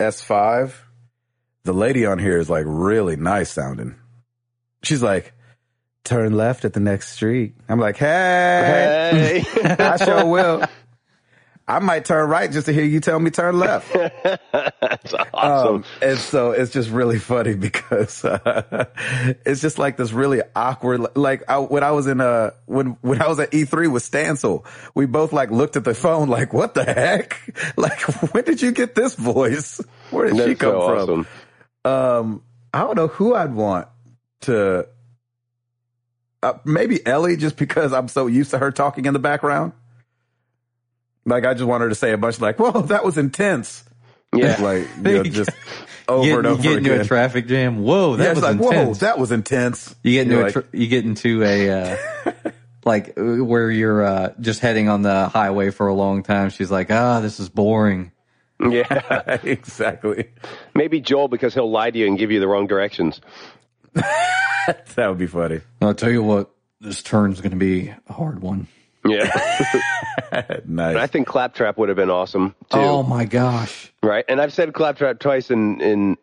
[0.00, 0.72] S5,
[1.64, 3.96] the lady on here is like really nice sounding.
[4.82, 5.32] She's like,
[6.04, 7.54] turn left at the next street.
[7.68, 9.76] I'm like, hey, Hey.
[9.78, 10.64] I sure will.
[11.68, 13.92] I might turn right just to hear you tell me turn left.
[14.52, 15.76] That's awesome.
[15.76, 18.84] Um, and so it's just really funny because uh,
[19.44, 21.16] it's just like this really awkward.
[21.16, 24.64] Like I, when I was in uh when when I was at E3 with Stancil,
[24.94, 27.42] we both like looked at the phone like, what the heck?
[27.76, 28.00] Like,
[28.32, 29.80] when did you get this voice?
[30.10, 30.98] Where did she come so from?
[30.98, 31.26] awesome.
[31.84, 33.88] Um, I don't know who I'd want
[34.42, 34.86] to.
[36.42, 39.72] Uh, maybe Ellie, just because I'm so used to her talking in the background.
[41.26, 43.84] Like I just want her to say a bunch like, "Whoa, that was intense."
[44.34, 44.60] Yeah.
[44.60, 45.50] like you know, just
[46.08, 47.00] over Get, and you over get into again.
[47.00, 47.82] a traffic jam.
[47.82, 48.98] Whoa, that yeah, was like, whoa, intense.
[49.00, 49.94] that was intense.
[50.02, 51.96] you get into You're a like, tr- you get into a uh,
[52.84, 56.50] like where you're uh, just heading on the highway for a long time.
[56.50, 58.12] She's like, ah, this is boring.
[58.60, 59.38] Yeah.
[59.42, 60.30] exactly.
[60.74, 63.20] Maybe Joel because he'll lie to you and give you the wrong directions.
[63.94, 65.60] That would be funny.
[65.80, 66.50] I'll tell you what,
[66.80, 68.66] this turn's going to be a hard one.
[69.10, 70.58] Yeah.
[70.66, 70.96] nice.
[70.96, 72.78] I think Claptrap would have been awesome too.
[72.78, 73.92] Oh my gosh.
[74.02, 74.24] Right.
[74.28, 76.16] And I've said Claptrap twice in, in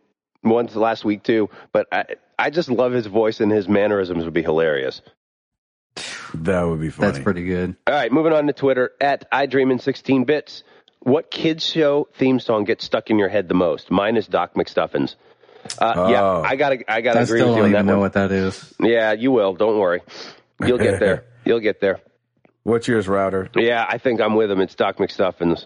[0.43, 2.05] once last week too, but I,
[2.37, 5.01] I just love his voice and his mannerisms would be hilarious.
[6.35, 7.11] that would be funny.
[7.11, 7.75] That's pretty good.
[7.87, 8.11] All right.
[8.11, 10.63] Moving on to Twitter at I Dream in 16 bits.
[10.99, 13.91] What kids show theme song gets stuck in your head the most?
[13.91, 15.15] Mine is Doc McStuffins.
[15.79, 16.41] Uh, Yeah, Oh.
[16.45, 18.01] I gotta, I gotta I agree still with you don't on even that know one.
[18.01, 18.73] what that is.
[18.79, 19.53] Yeah, you will.
[19.53, 20.01] Don't worry.
[20.65, 21.25] You'll get there.
[21.45, 21.99] You'll get there.
[22.63, 23.49] What's yours, router?
[23.55, 24.61] Yeah, I think I'm with him.
[24.61, 25.65] It's Doc McStuffins.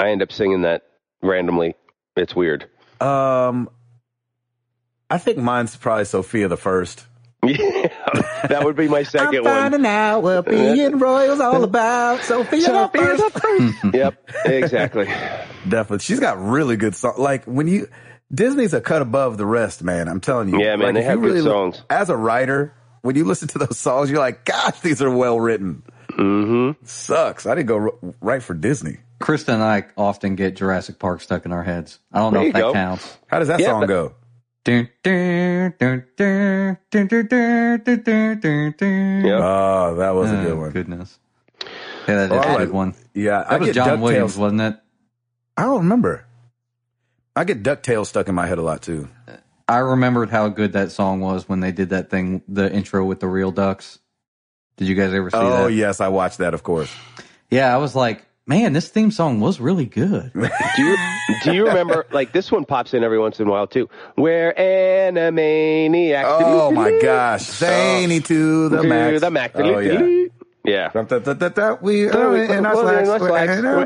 [0.00, 0.82] I end up singing that
[1.22, 1.74] randomly.
[2.16, 2.68] It's weird.
[3.00, 3.68] Um,
[5.10, 7.04] I think mine's probably Sofia the First.
[7.42, 7.56] Yeah,
[8.48, 9.52] that would be my second one.
[9.52, 12.20] I'm finding out what being royal's all about.
[12.22, 13.30] Sofia, the
[13.80, 13.94] First.
[13.94, 15.06] Yep, exactly.
[15.68, 17.18] Definitely, she's got really good songs.
[17.18, 17.88] Like when you
[18.32, 20.08] Disney's a cut above the rest, man.
[20.08, 20.60] I'm telling you.
[20.60, 21.82] Yeah, man, Like, they have you good look- songs.
[21.88, 22.74] As a writer,
[23.08, 25.82] when you listen to those songs, you're like, gosh, these are well written.
[26.10, 26.84] Mm-hmm.
[26.84, 27.46] Sucks.
[27.46, 28.98] I didn't go r- right for Disney.
[29.18, 32.00] Krista and I often get Jurassic Park stuck in our heads.
[32.12, 32.74] I don't there know if that go.
[32.74, 33.16] counts.
[33.26, 34.14] How does that yeah, song but- go?
[34.66, 34.90] Yep.
[39.40, 40.70] Oh, ah, that was a good oh, one.
[40.72, 41.18] Goodness.
[42.06, 42.94] Yeah, that is oh, a good one.
[43.14, 44.02] Yeah, that I was John DuckTales.
[44.02, 44.76] Williams, wasn't it?
[45.56, 46.26] I don't remember.
[47.34, 49.08] I get Ducktales stuck in my head a lot too.
[49.26, 53.04] Uh, I remembered how good that song was when they did that thing, the intro
[53.04, 53.98] with the real ducks.
[54.78, 55.60] Did you guys ever see Oh that?
[55.64, 56.54] Oh yes, I watched that.
[56.54, 56.90] Of course.
[57.50, 60.32] Yeah, I was like, man, this theme song was really good.
[60.76, 60.96] Do you
[61.44, 63.90] do you remember like this one pops in every once in a while too?
[64.16, 66.24] We're animaniacs.
[66.26, 69.20] Oh my gosh, zany to the To max.
[69.20, 69.54] the max.
[69.56, 70.26] Oh yeah.
[70.64, 70.90] Yeah.
[71.82, 73.08] We are in our slacks.
[73.20, 73.30] We're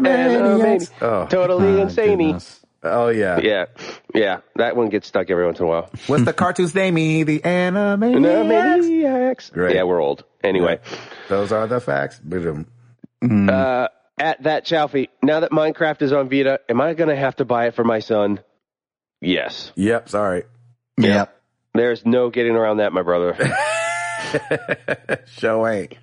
[0.00, 1.28] animaniacs.
[1.30, 2.18] Totally insane.
[2.18, 2.61] goodness.
[2.82, 3.38] Oh yeah.
[3.40, 3.66] Yeah.
[4.14, 4.40] Yeah.
[4.56, 5.90] That one gets stuck every once in a while.
[6.06, 6.94] What's the cartoon's name?
[6.94, 8.16] The Animaniacs.
[8.16, 9.52] Animaniacs.
[9.52, 9.76] Great.
[9.76, 10.24] Yeah, we're old.
[10.42, 10.80] Anyway.
[11.28, 12.18] Those are the facts.
[12.18, 12.66] Boom.
[13.22, 13.88] Uh,
[14.18, 17.44] at that Chalfie, now that Minecraft is on Vita, am I going to have to
[17.44, 18.40] buy it for my son?
[19.20, 19.72] Yes.
[19.76, 20.09] Yep.
[20.09, 20.44] Sorry.
[20.98, 21.40] Yep.
[21.74, 23.36] There's no getting around that, my brother.
[25.38, 25.94] Show ain't.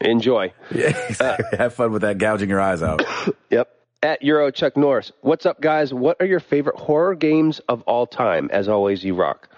[0.00, 0.52] Enjoy.
[0.74, 1.36] Yeah.
[1.58, 3.02] Have fun with that gouging your eyes out.
[3.50, 3.68] Yep.
[4.04, 5.12] At Euro Chuck Norris.
[5.22, 5.94] What's up, guys?
[5.94, 8.50] What are your favorite horror games of all time?
[8.52, 9.48] As always, you rock.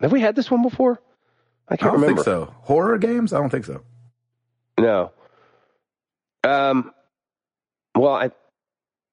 [0.00, 1.00] Have we had this one before?
[1.68, 2.22] I I can't don't remember.
[2.22, 2.54] think so.
[2.62, 3.34] Horror games?
[3.34, 3.82] I don't think so.
[4.80, 5.12] No.
[6.42, 6.92] Um.
[7.94, 8.30] Well, I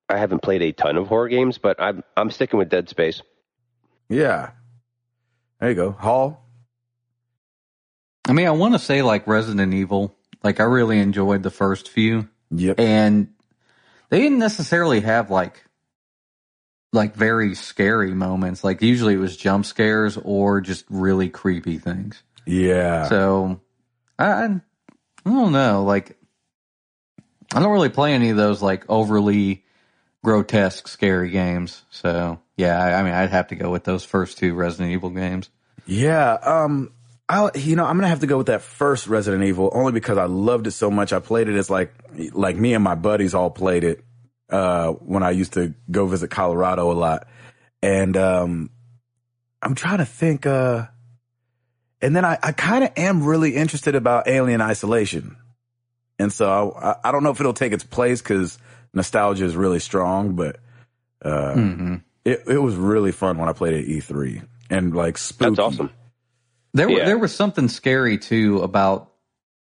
[0.07, 3.21] I haven't played a ton of horror games, but I'm I'm sticking with Dead Space.
[4.07, 4.51] Yeah.
[5.59, 5.91] There you go.
[5.91, 6.45] Hall.
[8.25, 10.15] I mean, I want to say like Resident Evil.
[10.43, 12.79] Like, I really enjoyed the first few, Yep.
[12.79, 13.27] and
[14.09, 15.63] they didn't necessarily have like
[16.91, 18.63] like very scary moments.
[18.63, 22.21] Like, usually it was jump scares or just really creepy things.
[22.45, 23.07] Yeah.
[23.07, 23.61] So,
[24.17, 24.59] I I
[25.25, 25.83] don't know.
[25.83, 26.17] Like,
[27.53, 29.63] I don't really play any of those like overly
[30.23, 31.83] grotesque, scary games.
[31.89, 35.09] So, yeah, I, I mean, I'd have to go with those first two Resident Evil
[35.09, 35.49] games.
[35.85, 36.91] Yeah, um,
[37.29, 40.17] I you know I'm gonna have to go with that first Resident Evil only because
[40.17, 41.13] I loved it so much.
[41.13, 41.93] I played it as like
[42.33, 44.03] like me and my buddies all played it
[44.49, 47.27] uh, when I used to go visit Colorado a lot,
[47.83, 48.71] and um,
[49.61, 50.45] I'm trying to think.
[50.45, 50.87] Uh,
[52.01, 55.37] and then I, I kind of am really interested about Alien Isolation,
[56.17, 58.57] and so I, I don't know if it'll take its place because
[58.93, 60.57] nostalgia is really strong, but
[61.21, 61.95] uh, hmm
[62.25, 65.51] it it was really fun when I played it at E3 and like spooky.
[65.51, 65.91] That's awesome.
[66.73, 67.05] There, Yeah.
[67.05, 69.11] there was something scary too about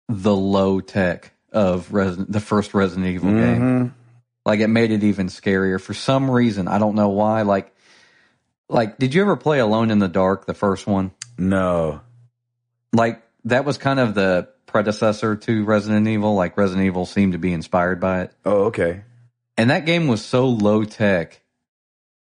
[0.09, 3.61] the low tech of Resident, the first Resident Evil game.
[3.61, 3.93] Mhm.
[4.45, 6.69] Like it made it even scarier for some reason.
[6.69, 7.43] I don't know why.
[7.43, 7.75] Like,
[8.69, 11.13] like did you ever play Alone in the Dark, the first one?
[11.39, 12.01] No.
[12.93, 16.35] Like that was kind of the predecessor to Resident Evil.
[16.35, 19.03] Like Resident Evil seemed to be inspired by it, Oh, okay.
[19.57, 21.41] and that game was so low tech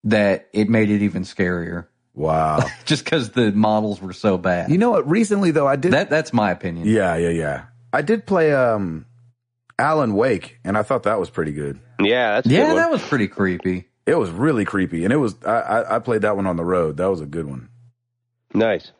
[0.04, 1.86] that it made it even scarier.
[2.20, 2.60] Wow.
[2.84, 4.70] Just because the models were so bad.
[4.70, 5.08] you know what?
[5.08, 5.92] Recently though, I did.
[5.92, 6.86] that that's my opinion.
[6.86, 7.64] yeah, yeah, yeah.
[7.92, 9.06] I did play um,
[9.78, 11.80] Alan Wake, and I thought that was pretty good.
[11.98, 13.88] Yeah, that's Yeah, good that was pretty creepy.
[14.06, 15.34] It was really creepy, and it was.
[15.44, 16.98] I, I, I played that one on the road.
[16.98, 17.68] That was a good one.
[18.52, 18.92] Nice.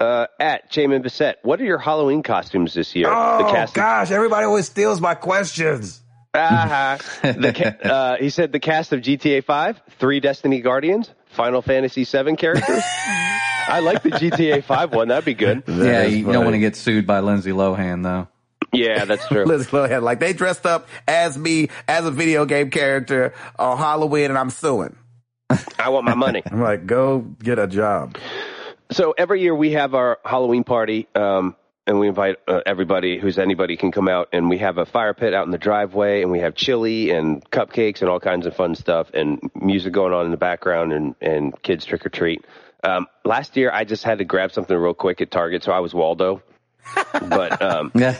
[0.00, 3.08] Uh, at Jamin Bissett, what are your Halloween costumes this year?
[3.08, 6.02] the Oh, gosh, everybody always steals my questions.
[6.34, 11.62] Ah, the ca- uh, he said the cast of GTA 5, three Destiny Guardians, Final
[11.62, 12.82] Fantasy 7 characters.
[13.66, 15.08] I like the GTA 5 one.
[15.08, 15.64] That'd be good.
[15.66, 18.28] That yeah, is you don't want to get sued by Lindsay Lohan though.
[18.72, 19.44] Yeah, that's true.
[19.46, 20.02] Lindsay Lohan.
[20.02, 24.50] Like they dressed up as me as a video game character on Halloween, and I'm
[24.50, 24.96] suing.
[25.78, 26.42] I want my money.
[26.50, 28.16] I'm like, go get a job.
[28.90, 31.56] So every year we have our Halloween party, um,
[31.86, 35.14] and we invite uh, everybody who's anybody can come out, and we have a fire
[35.14, 38.56] pit out in the driveway, and we have chili and cupcakes and all kinds of
[38.56, 42.44] fun stuff, and music going on in the background, and and kids trick or treat.
[42.82, 45.80] Um, last year I just had to grab something real quick at Target, so I
[45.80, 46.42] was Waldo.
[47.28, 48.16] but um, Yeah.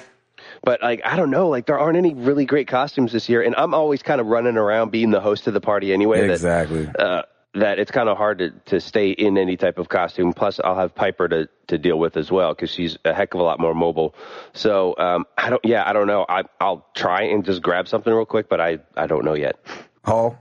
[0.63, 3.55] but like I don't know, like there aren't any really great costumes this year, and
[3.57, 6.27] I'm always kind of running around being the host of the party anyway.
[6.27, 6.89] that- Exactly.
[6.99, 7.23] uh,
[7.55, 10.33] that it's kind of hard to, to stay in any type of costume.
[10.33, 13.41] Plus, I'll have Piper to, to deal with as well because she's a heck of
[13.41, 14.15] a lot more mobile.
[14.53, 16.27] So um, I don't, yeah, I don't know.
[16.29, 19.57] I, I'll try and just grab something real quick, but I, I don't know yet.
[20.05, 20.39] Hall.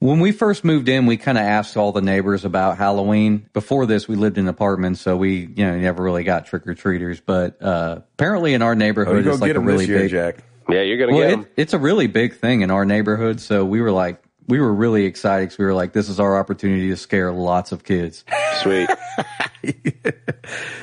[0.00, 3.48] When we first moved in, we kind of asked all the neighbors about Halloween.
[3.54, 6.74] Before this, we lived in apartments, so we, you know, never really got trick or
[6.74, 7.20] treaters.
[7.20, 10.10] But uh, apparently, in our Oh, neighborhood, go it's like get a really year, big.
[10.10, 10.44] Jack.
[10.68, 11.46] Yeah, you're gonna Well, get it, 'em.
[11.56, 13.40] it's a really big thing in our neighborhood.
[13.40, 16.38] So we were like, we were really excited because we were like, this is our
[16.38, 18.24] opportunity to scare lots of kids.
[18.62, 18.88] Sweet.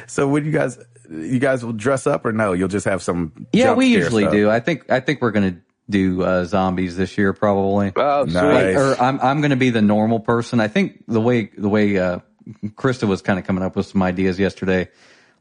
[0.07, 0.77] So would you guys
[1.09, 2.53] you guys will dress up or no?
[2.53, 3.47] You'll just have some.
[3.53, 4.33] Yeah, we usually stuff?
[4.33, 4.49] do.
[4.49, 5.57] I think I think we're gonna
[5.89, 7.93] do uh, zombies this year probably.
[7.95, 8.33] Oh, Nice.
[8.33, 8.75] sweet.
[8.75, 10.59] or I'm I'm going to be the normal person.
[10.59, 12.19] I think the way the way uh,
[12.65, 14.89] Krista was kind of coming up with some ideas yesterday.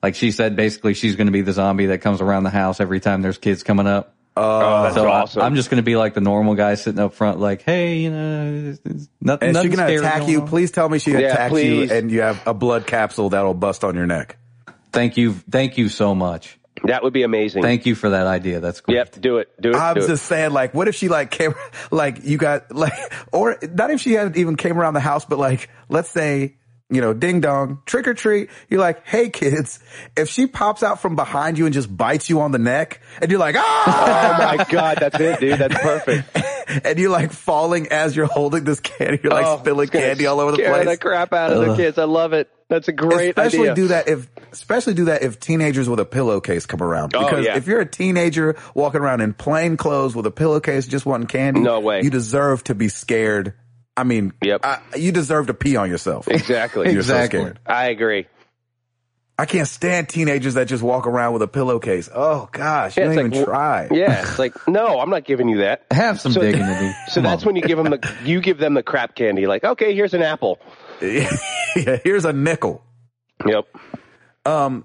[0.02, 2.80] Like she said, basically she's going to be the zombie that comes around the house
[2.80, 4.14] every time there's kids coming up.
[4.40, 5.42] Oh, uh, that's So I- awesome.
[5.42, 8.10] I'm just going to be like the normal guy sitting up front, like, hey, you
[8.10, 9.48] know, it's- it's nothing.
[9.48, 10.40] And nothing she's gonna attack you.
[10.42, 10.48] on.
[10.48, 11.90] Please tell me she Yeah, attacks please.
[11.90, 14.36] you, and you have a blood capsule that'll bust on your neck.
[14.92, 16.58] Thank you, thank you so much.
[16.84, 17.62] that would be amazing.
[17.62, 18.58] Thank you for that idea.
[18.60, 18.94] That's great.
[18.94, 19.48] Yep, do it.
[19.60, 19.76] Do it.
[19.76, 20.12] I do was it.
[20.12, 21.54] just saying, like, what if she like came,
[21.90, 22.94] like, you got like,
[23.32, 26.56] or not if she hadn't even came around the house, but like, let's say,
[26.90, 28.50] you know, ding dong, trick or treat.
[28.68, 29.78] You're like, hey kids,
[30.16, 33.30] if she pops out from behind you and just bites you on the neck, and
[33.30, 35.58] you're like, ah, Oh my god, that's it, dude.
[35.58, 36.36] That's perfect.
[36.86, 40.40] and you're like falling as you're holding this candy, you're like Oh, spilling candy all
[40.40, 40.86] over the scare place.
[40.88, 41.98] the crap out of the kids.
[41.98, 42.48] I love it.
[42.68, 43.30] That's a great idea.
[43.30, 43.74] especially idea.
[43.74, 47.56] do that if especially do that if teenagers with a pillowcase come around Oh, yeah.
[47.56, 51.60] if you're a teenager walking around in plain clothes with a pillowcase just wanting candy
[51.62, 52.02] No way.
[52.02, 53.54] you deserve to be scared
[54.00, 54.60] i mean Yep.
[54.64, 56.90] I, you deserve to pee on yourself Exactly.
[56.90, 57.38] you're Exactly.
[57.40, 58.26] so scared I agree.
[59.38, 63.12] i can't stand teenagers that just walk around with a pillowcase oh gosh you don't
[63.12, 65.84] it's even like, try Yeah, it's like no, I'm not giving you that.
[65.90, 66.92] Have some So- dignity.
[67.08, 67.46] So Come that's on.
[67.46, 69.46] when you give them the you give them the crap candy.
[69.46, 70.58] Like, okay, here's an apple.
[71.02, 71.30] yeah,
[72.04, 72.82] here's a nickel
[73.46, 73.64] Yep.
[74.44, 74.84] Um,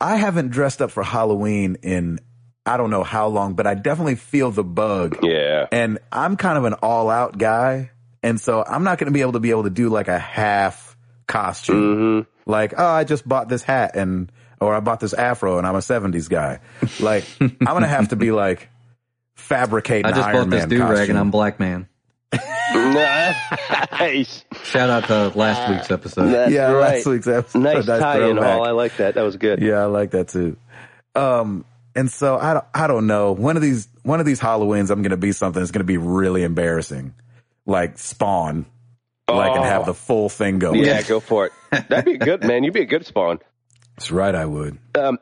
[0.00, 2.18] I haven't dressed up for Halloween in
[2.66, 5.18] I don't know how long, but I definitely feel the bug.
[5.22, 5.66] Yeah.
[5.72, 7.90] And I'm kind of an all out guy.
[8.22, 10.18] And so I'm not going to be able to be able to do like a
[10.18, 11.76] half costume.
[11.96, 12.50] Mm-hmm.
[12.50, 14.30] Like, oh, I just bought this hat and,
[14.60, 16.60] or I bought this afro and I'm a 70s guy.
[16.98, 18.68] Like, I'm going to have to be like
[19.34, 21.88] fabricate I just Iron bought this Man do rag and I'm black man.
[22.72, 24.44] nice.
[24.64, 26.28] Shout out to last week's episode.
[26.28, 26.94] That's yeah, right.
[26.94, 27.58] last week's episode.
[27.60, 28.54] nice tie in, throwback.
[28.54, 28.64] Hall.
[28.64, 29.14] I like that.
[29.14, 29.60] That was good.
[29.60, 30.56] Yeah, I like that too.
[31.14, 31.64] Um,
[31.96, 33.32] and so I don't, I don't know.
[33.32, 35.84] One of these, one of these Halloweens, I'm going to be something that's going to
[35.84, 37.14] be really embarrassing,
[37.66, 38.66] like Spawn,
[39.28, 40.80] like and have the full thing going.
[40.80, 40.84] Oh.
[40.84, 41.52] Yeah, go for it.
[41.88, 42.64] That'd be good, man.
[42.64, 43.38] You'd be a good spawn.
[43.96, 44.34] That's right.
[44.34, 44.78] I would.
[44.94, 45.18] Um,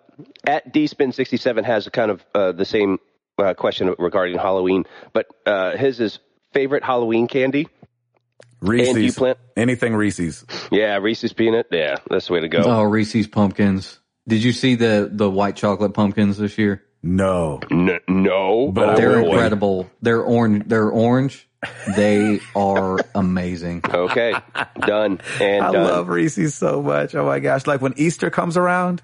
[0.47, 2.99] at dspin67 has a kind of uh, the same
[3.39, 6.19] uh, question regarding Halloween, but uh, his is
[6.53, 7.69] favorite Halloween candy.
[8.61, 8.97] Reese's.
[8.97, 10.45] you plan- anything Reese's.
[10.73, 11.67] Yeah, Reese's peanut.
[11.71, 12.63] Yeah, that's the way to go.
[12.65, 14.01] Oh, Reese's pumpkins.
[14.27, 16.83] Did you see the the white chocolate pumpkins this year?
[17.03, 17.61] No.
[17.71, 19.89] N- no, But They're incredible.
[20.03, 20.65] They're orange.
[20.67, 21.48] They're orange.
[21.97, 23.83] They are amazing.
[23.93, 24.33] Okay,
[24.79, 25.85] done and I done.
[25.85, 27.15] love Reese's so much.
[27.17, 27.67] Oh my gosh.
[27.67, 29.03] Like when Easter comes around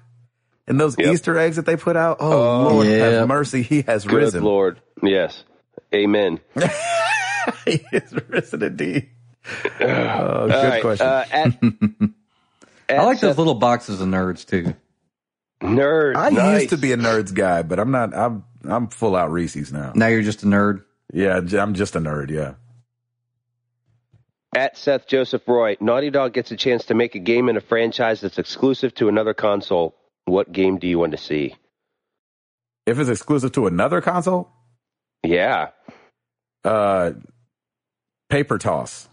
[0.67, 1.13] and those Yep.
[1.13, 2.17] Easter eggs that they put out.
[2.21, 3.09] Oh, Lord yeah.
[3.09, 3.61] have mercy.
[3.61, 4.43] He has Good risen.
[4.43, 4.79] Lord.
[5.03, 5.43] Yes.
[5.93, 6.39] Amen.
[7.65, 9.09] he is risen indeed.
[9.81, 11.05] Oh, good right, question.
[11.07, 11.47] Uh, at,
[12.89, 14.73] at I like those little boxes of nerds too.
[15.61, 16.15] nerd.
[16.15, 16.61] I nice.
[16.61, 18.15] used to be a nerds guy, but I'm not.
[18.15, 19.91] I'm I'm full out Reese's now.
[19.93, 20.84] Now you're just a nerd.
[21.13, 22.29] Yeah, I'm just a nerd.
[22.31, 22.53] Yeah.
[24.55, 27.61] At Seth Joseph Roy, Naughty Dog gets a chance to make a game in a
[27.61, 29.95] franchise that's exclusive to another console.
[30.25, 31.55] What game do you want to see?
[32.85, 34.49] If it's exclusive to another console,
[35.23, 35.69] Yeah.
[36.63, 37.11] uh,
[38.29, 39.09] paper toss.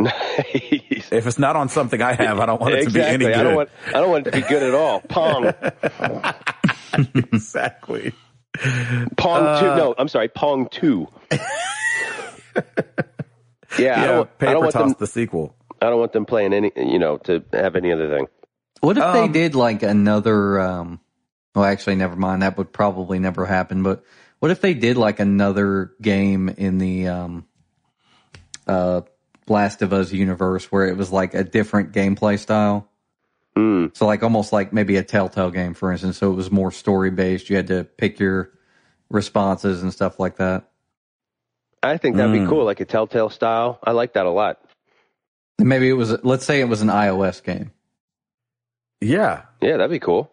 [0.00, 1.08] Nice.
[1.12, 3.12] If it's not on something I have, I don't want it exactly.
[3.12, 3.56] to be any I don't good.
[3.56, 3.68] want.
[3.88, 5.00] I don't want it to be good at all.
[5.00, 5.52] Pong.
[7.32, 8.12] exactly.
[9.16, 9.66] Pong Uh, two.
[9.66, 10.28] No, I'm sorry.
[10.28, 11.08] Pong two.
[13.78, 14.96] Yeah, I don't, I don't want toss them.
[14.98, 15.54] the sequel.
[15.80, 16.70] I don't want them playing any.
[16.76, 18.26] You know, to have any other thing.
[18.82, 20.60] What if they Um, did like another?
[20.60, 21.00] Um,
[21.54, 22.42] well, actually, never mind.
[22.42, 23.82] That would probably never happen.
[23.82, 24.04] But
[24.40, 27.46] what if they did like another game in the um,
[28.66, 29.00] uh,
[29.48, 32.88] Last of Us universe where it was like a different gameplay style?
[33.56, 33.96] Mm.
[33.96, 36.18] So like almost like maybe a Telltale game, for instance.
[36.18, 37.50] So it was more story based.
[37.50, 38.50] You had to pick your
[39.10, 40.68] responses and stuff like that.
[41.82, 42.48] I think that'd be Mm.
[42.48, 43.78] cool, like a Telltale style.
[43.84, 44.60] I like that a lot.
[45.58, 46.24] And maybe it was.
[46.24, 47.72] Let's say it was an iOS game.
[49.00, 49.42] Yeah.
[49.60, 50.32] Yeah, that'd be cool.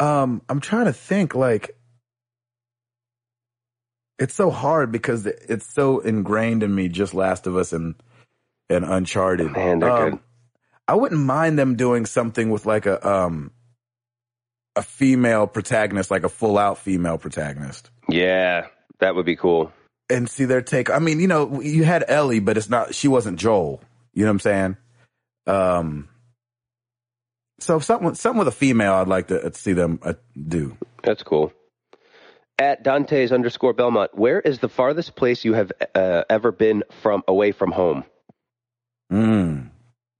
[0.00, 1.76] Um, I'm trying to think like
[4.18, 7.94] it's so hard because it's so ingrained in me, just Last of Us and
[8.70, 9.50] and Uncharted.
[9.52, 10.20] Man, they're Um, good.
[10.86, 13.52] I wouldn't mind them doing something with like a um
[14.76, 17.90] a female protagonist, like a full out female protagonist.
[18.08, 18.66] Yeah,
[18.98, 19.72] that would be cool.
[20.10, 20.90] And see their take.
[20.90, 23.80] I mean, you know, you had Ellie, but it's not she wasn't Joel.
[24.12, 24.76] You know what I'm saying?
[25.46, 26.08] Um
[27.60, 30.76] so something something with a female I'd like to uh, see them uh, do.
[31.02, 31.52] That's cool.
[32.58, 37.24] At Dante's underscore Belmont, where is the farthest place you have uh, ever been from
[37.26, 38.04] away from home?
[39.12, 39.70] Mm,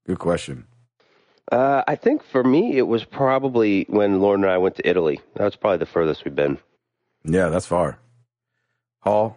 [0.07, 0.67] good question.
[1.51, 5.21] Uh, I think for me, it was probably when Lauren and I went to Italy.
[5.35, 6.59] That was probably the furthest we've been.
[7.25, 7.99] Yeah, that's far.
[9.01, 9.37] Hall.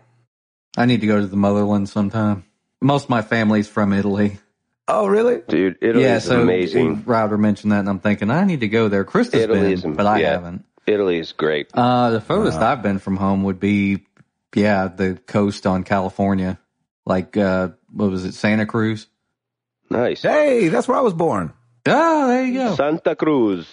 [0.78, 2.46] I need to go to the motherland sometime.
[2.82, 4.40] Most of my family's from Italy.
[4.88, 5.42] Oh, really?
[5.48, 7.04] Dude, Italy yeah, is so amazing.
[7.06, 9.04] Router mentioned that, and I'm thinking I need to go there.
[9.04, 10.32] Krista's Italy been, is am- but I yeah.
[10.32, 10.66] haven't.
[10.86, 11.70] Italy is great.
[11.74, 14.06] Uh, the furthest I've been from home would be,
[14.56, 16.58] yeah, the coast on California.
[17.06, 19.08] Like, uh, what was it, Santa Cruz?
[19.90, 20.22] Nice.
[20.22, 21.54] Hey, that's where I was born.
[21.88, 22.76] Oh, there you go.
[22.76, 23.66] Santa Cruz.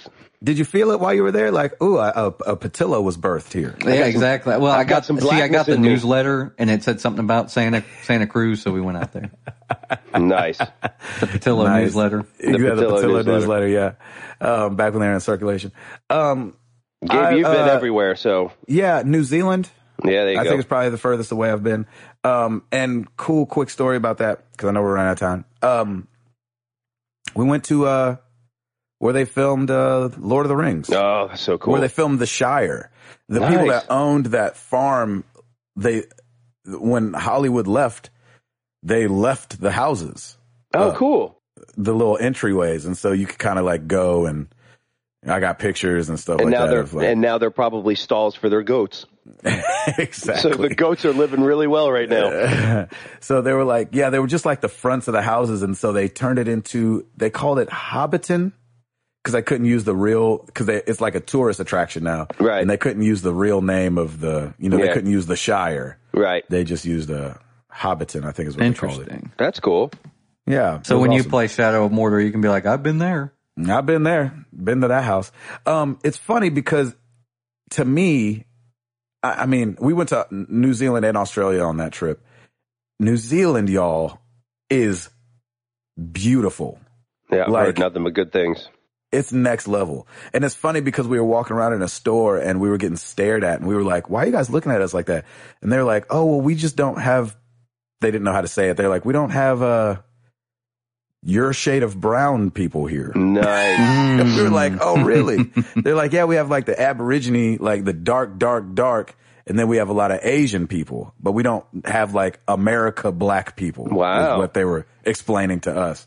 [0.42, 1.50] Did you feel it while you were there?
[1.50, 3.74] Like, ooh, a, a, a patillo was birthed here.
[3.82, 4.54] Yeah, exactly.
[4.58, 5.88] Well, I I've got got, some see, I got the in me.
[5.88, 9.30] newsletter, and it said something about Santa Santa Cruz, so we went out there.
[10.16, 10.58] Nice.
[10.58, 11.86] The Patillo Nice.
[11.86, 12.24] newsletter.
[12.38, 13.32] You had the Patillo Patillo newsletter.
[13.32, 13.92] newsletter, yeah.
[14.40, 15.72] Um, back when they were in circulation.
[16.08, 16.54] Um,
[17.02, 19.68] Gabe, I, you've been uh, everywhere, so yeah, New Zealand.
[20.04, 20.50] yeah, there you I go.
[20.50, 21.86] think it's probably the furthest away I've been.
[22.24, 25.44] Um, and cool, quick story about that because I know we're running out of time.
[25.62, 26.08] Um,
[27.36, 28.16] we went to uh,
[28.98, 31.72] where they filmed uh, Lord of the Rings, oh, so cool.
[31.72, 32.90] where they filmed The Shire.
[33.28, 35.24] The people that owned that farm,
[35.76, 36.04] they
[36.66, 38.10] when Hollywood left,
[38.82, 40.36] they left the houses,
[40.72, 41.38] oh, uh, cool.
[41.76, 44.48] the little entryways, and so you could kind of like go and.
[45.26, 46.70] I got pictures and stuff And like now that.
[46.90, 49.06] they're like- and now they're probably stalls for their goats.
[49.98, 50.34] Exactly.
[50.54, 52.88] So the goats are living really well right now.
[53.20, 55.62] so they were like, yeah, they were just like the fronts of the houses.
[55.62, 58.52] And so they turned it into, they called it Hobbiton
[59.22, 62.28] because I couldn't use the real, because it's like a tourist attraction now.
[62.38, 62.60] Right.
[62.60, 65.36] And they couldn't use the real name of the, you know, they couldn't use the
[65.36, 65.98] Shire.
[66.12, 66.44] Right.
[66.50, 67.38] They just used the
[67.72, 69.08] Hobbiton, I think is what they called it.
[69.08, 69.32] Interesting.
[69.38, 69.90] That's cool.
[70.46, 70.82] Yeah.
[70.82, 73.32] So was when you play Shadow of Mordor, you can be like, I've been there.
[73.56, 75.30] I've been there, been to that house.
[75.64, 76.94] Um, it's funny because
[77.70, 78.46] to me,
[79.24, 82.22] I, I mean, we went to New Zealand and Australia on that trip.
[83.00, 84.20] New Zealand, y'all,
[84.70, 85.08] is
[86.12, 86.78] beautiful.
[87.32, 88.68] Yeah, I've Like- heard nothing but good things.
[89.10, 90.08] It's next level.
[90.32, 92.96] And it's funny because we were walking around in a store and we were getting
[92.96, 95.24] stared at and we were like, why are you guys looking at us like that?
[95.62, 97.36] And they're like, oh, well, we just don't have,
[98.00, 98.76] they didn't know how to say it.
[98.76, 99.98] They're like, we don't have, uh,
[101.24, 103.12] your shade of brown people here.
[103.14, 103.64] Nice.
[104.04, 104.20] Mm.
[104.20, 105.50] And we were like, oh, really?
[105.74, 109.16] They're like, yeah, we have like the Aborigine, like the dark, dark, dark.
[109.46, 113.10] And then we have a lot of Asian people, but we don't have like America
[113.10, 113.86] black people.
[113.86, 114.34] Wow.
[114.34, 116.06] Is what they were explaining to us.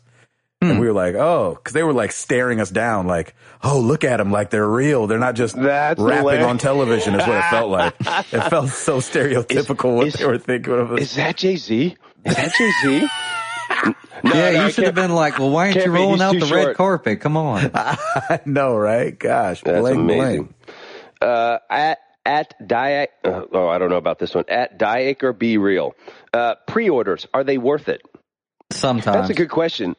[0.60, 0.78] And hmm.
[0.78, 4.16] we were like, oh, cause they were like staring us down like, oh, look at
[4.16, 5.06] them like they're real.
[5.06, 6.46] They're not just That's rapping hilarious.
[6.46, 7.94] on television is what it felt like.
[8.00, 11.00] it felt so stereotypical what is- they were thinking of us.
[11.00, 11.96] Is that Jay Z?
[12.24, 13.06] Is that Jay
[14.26, 14.28] Z?
[14.36, 16.12] yeah, no, I you should have can't- been like, well, why aren't can't you rolling
[16.14, 16.66] He's out the short.
[16.68, 17.20] red carpet?
[17.20, 17.70] Come on.
[17.74, 19.16] I know, right?
[19.18, 20.42] Gosh, That's bling, amazing.
[20.44, 20.54] bling.
[21.20, 24.44] Uh, at at Di, uh, oh, I don't know about this one.
[24.48, 25.94] At Diacre Be Real.
[26.32, 28.02] Uh, pre-orders are they worth it?
[28.70, 29.16] Sometimes.
[29.16, 29.96] That's a good question.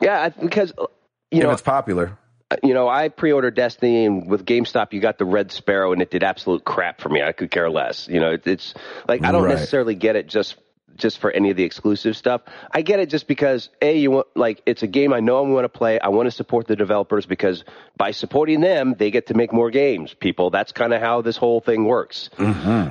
[0.00, 0.86] Yeah, because uh,
[1.30, 2.18] you If know, it's popular.
[2.62, 6.10] you know, I pre-ordered Destiny, and with GameStop, you got the Red Sparrow, and it
[6.10, 7.22] did absolute crap for me.
[7.22, 8.08] I could care less.
[8.08, 8.74] You know, it, it's
[9.08, 9.54] like I don't Right.
[9.54, 10.56] necessarily get it just
[10.96, 12.42] just for any of the exclusive stuff.
[12.70, 15.50] I get it just because a you want like it's a game I know I'm
[15.50, 15.98] going to play.
[15.98, 17.64] I want to support the developers because
[17.96, 20.14] by supporting them, they get to make more games.
[20.14, 22.30] People, that's kind of how this whole thing works.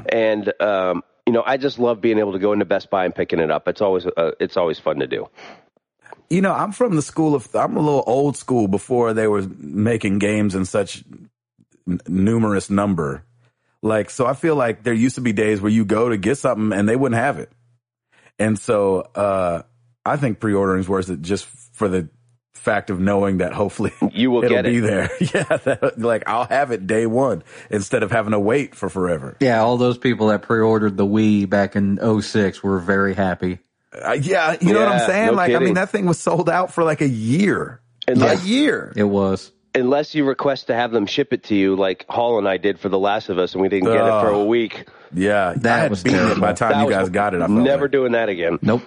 [0.10, 3.16] And um, you know, I just love being able to go into Best Buy and
[3.16, 3.68] picking it up.
[3.68, 5.30] It's always uh, it's always fun to do.
[6.30, 9.44] You know, I'm from the school of, I'm a little old school before they were
[9.58, 11.04] making games in such
[11.88, 13.24] n- numerous number.
[13.82, 16.38] Like, so I feel like there used to be days where you go to get
[16.38, 17.52] something and they wouldn't have it.
[18.44, 19.62] And so, uh,
[20.06, 22.10] I think pre-ordering is worth it just for the
[22.54, 24.82] fact of knowing that hopefully You will it'll get be it.
[24.82, 25.10] there.
[25.20, 25.44] Yeah.
[25.58, 29.36] That, like I'll have it day one instead of having to wait for forever.
[29.40, 33.60] yeah, all those people that pre-ordered the Wii back in 06 were very happy.
[33.94, 34.56] Uh, yeah.
[34.62, 35.26] You know what I'm saying?
[35.28, 37.82] no like, I mean, that thing was sold out for like a year.
[38.08, 38.92] Unless- a year.
[38.96, 39.52] It was.
[39.76, 42.80] unless you request to have them ship it to you, like Hall and I did
[42.80, 44.88] for The Last of Us, and we didn't get it for a week.
[45.14, 47.34] Yeah, That I had was beaten it by the time That you was- guys got
[47.34, 47.42] it.
[47.42, 47.92] I felt Never like.
[47.92, 48.60] doing that again.
[48.62, 48.82] Nope.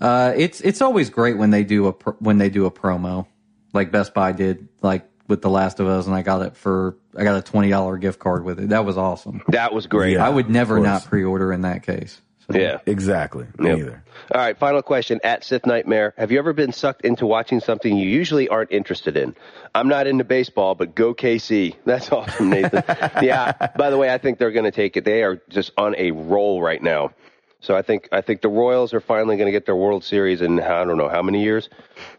[0.00, 3.26] Uh, it's it's always great when they do a pr- when they do a promo,
[3.72, 6.96] like Best Buy did, like with The Last of Us, and I got it for
[7.16, 8.70] I got a twenty dollar gift card with it.
[8.70, 9.42] That was awesome.
[9.48, 10.14] That was great.
[10.14, 10.26] Yeah.
[10.26, 12.20] I would never not pre-order in that case.
[12.50, 12.78] Yeah.
[12.86, 13.46] exactly.
[13.58, 13.78] Yep.
[13.78, 14.04] neither.
[14.34, 16.14] All right, final question at Sith Nightmare.
[16.16, 19.34] Have you ever been sucked into watching something you usually aren't interested in?
[19.74, 21.76] I'm not into baseball, but go KC.
[21.84, 22.82] That's awesome, Nathan.
[23.22, 23.52] yeah.
[23.76, 25.04] By the way, I think they're going to take it.
[25.04, 27.12] They are just on a roll right now.
[27.60, 30.42] So I think I think the Royals are finally going to get their World Series
[30.42, 31.68] in I don't know how many years.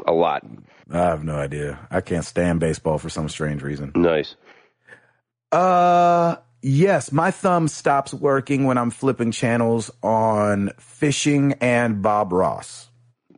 [0.07, 0.43] A lot.
[0.89, 1.85] I have no idea.
[1.91, 3.91] I can't stand baseball for some strange reason.
[3.93, 4.35] Nice.
[5.51, 12.89] Uh, yes, my thumb stops working when I'm flipping channels on fishing and Bob Ross.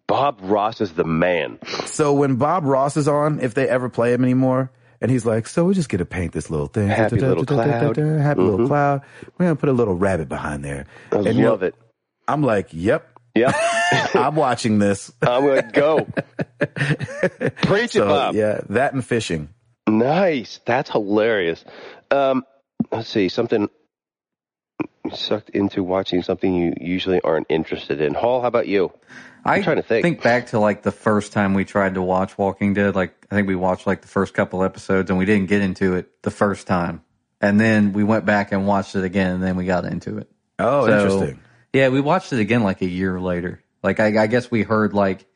[0.07, 1.59] Bob Ross is the man.
[1.85, 4.71] So when Bob Ross is on, if they ever play him anymore,
[5.01, 7.95] and he's like, "So we just get to paint this little thing, Happy little cloud.
[7.97, 8.19] Mm-hmm.
[8.19, 9.01] happy little cloud.
[9.37, 11.75] We're gonna put a little rabbit behind there." I And love it.
[12.27, 13.51] I'm like, "Yep, Yeah.
[14.13, 16.07] I'm watching this." I'm going to go.
[17.63, 18.35] Preach it, So Bob.
[18.35, 19.49] yeah, that and fishing.
[19.87, 20.59] Nice.
[20.65, 21.63] That's hilarious.
[22.11, 22.43] Um,
[22.91, 23.29] let's see.
[23.29, 23.69] Something
[25.13, 28.13] sucked into watching something you usually aren't interested in.
[28.13, 28.91] Hall, how about you?
[29.45, 30.23] I'm trying to think.
[30.23, 32.95] back to like the first time we tried to watch Walking Dead.
[32.95, 35.95] Like I think we watched like the first couple episodes and we didn't get into
[35.95, 37.03] it the first time.
[37.39, 40.31] And then we went back and watched it again and then we got into it.
[40.57, 41.39] Oh, So, interesting.
[41.73, 43.61] Yeah, we watched it again like a year later.
[43.83, 45.27] Like I, I guess we heard like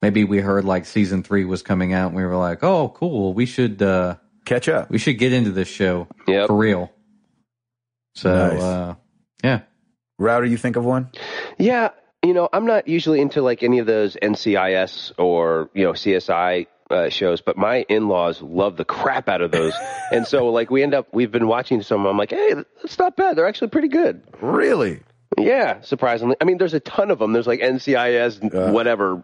[0.00, 3.34] maybe we heard like season three was coming out and we were like, oh, cool.
[3.34, 4.90] We should uh Catch up.
[4.90, 6.48] we should get into this show Yep.
[6.48, 6.92] for real.
[8.14, 8.62] So Nice.
[8.62, 8.94] uh,
[9.42, 9.60] yeah,
[10.18, 11.10] Router, you think of one?
[11.58, 11.90] Yeah,
[12.24, 16.66] you know, I'm not usually into like any of those NCIS or you know CSI
[16.90, 19.72] uh, shows, but my in-laws love the crap out of those,
[20.12, 22.06] and so like we end up we've been watching some.
[22.06, 22.54] I'm like, hey,
[22.84, 23.36] it's not bad.
[23.36, 24.22] They're actually pretty good.
[24.40, 25.00] Really?
[25.38, 26.36] Yeah, surprisingly.
[26.40, 27.32] I mean, there's a ton of them.
[27.32, 29.22] There's like NCIS, whatever,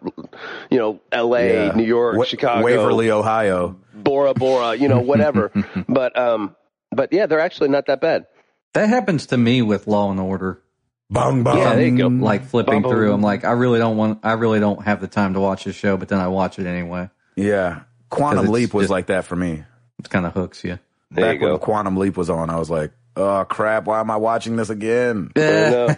[0.69, 1.71] you know, L.A., Yeah.
[1.75, 3.77] New York, Wa- Chicago, Waverly, Ohio.
[3.93, 5.51] Bora Bora, you know, whatever.
[5.87, 6.55] but um,
[6.91, 8.25] but yeah, they're actually not that bad.
[8.73, 10.61] that happens to me with Law and Order.
[11.09, 11.57] Bong bong.
[11.57, 12.07] Yeah, there you go.
[12.07, 13.15] Like flipping Bum, through, bum.
[13.15, 15.75] I'm like, I really don't want, I really don't have the time to watch this
[15.75, 17.09] show, but then I watch it anyway.
[17.35, 17.81] Yeah.
[18.09, 19.63] Quantum Leap was just- like that for me.
[19.99, 20.79] It kind of hooks you.
[21.11, 21.49] There Back you go.
[21.51, 24.69] when Quantum Leap was on, I was like, oh crap, why am I watching this
[24.69, 25.31] again?
[25.37, 25.97] I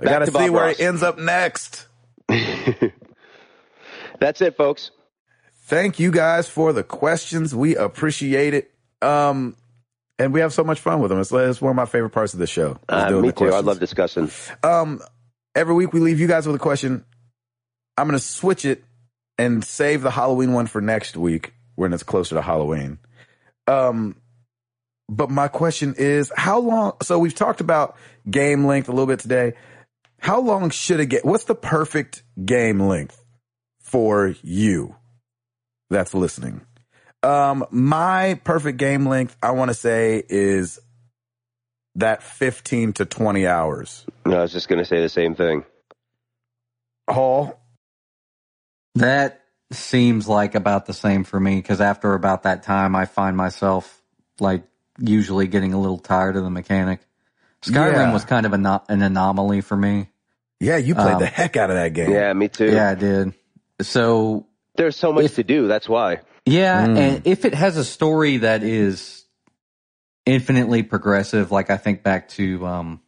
[0.00, 0.78] gotta to see Bob where Ross.
[0.78, 1.86] it ends up next.
[4.20, 4.90] That's it, folks.
[5.64, 7.54] Thank you guys for the questions.
[7.54, 8.70] We appreciate it.
[9.00, 9.56] Um,
[10.18, 11.20] and we have so much fun with them.
[11.20, 12.78] It's, it's one of my favorite parts of the show.
[12.88, 13.52] Uh, doing me the too.
[13.52, 14.30] I love discussing.
[14.62, 15.00] Um,
[15.54, 17.04] every week we leave you guys with a question.
[17.96, 18.84] I'm going to switch it
[19.38, 22.98] and save the Halloween one for next week when it's closer to Halloween.
[23.66, 24.16] Um,
[25.08, 26.94] but my question is how long?
[27.02, 27.96] So we've talked about
[28.28, 29.54] game length a little bit today.
[30.18, 31.24] How long should it get?
[31.24, 33.22] What's the perfect game length
[33.80, 34.96] for you
[35.90, 36.62] that's listening?
[37.22, 40.78] Um, my perfect game length, I want to say is
[41.96, 44.04] that 15 to 20 hours.
[44.26, 45.64] No, I was just going to say the same thing.
[47.08, 47.60] Hall,
[48.94, 53.36] That seems like about the same for me because after about that time, I find
[53.36, 54.02] myself
[54.40, 54.64] like
[54.98, 57.00] usually getting a little tired of the mechanic.
[57.62, 58.12] Skyrim Yeah.
[58.12, 60.08] was kind of a no- an anomaly for me.
[60.60, 62.10] yeah, you played Um, the heck out of that game.
[62.10, 62.70] Yeah, me too.
[62.72, 63.34] Yeah, I did.
[63.82, 64.46] So
[64.76, 65.66] There's so much If- to do.
[65.68, 66.20] That's why.
[66.46, 66.96] yeah, Mm.
[66.98, 69.24] and if it has a story that is
[70.26, 73.00] infinitely progressive, like I think back to um,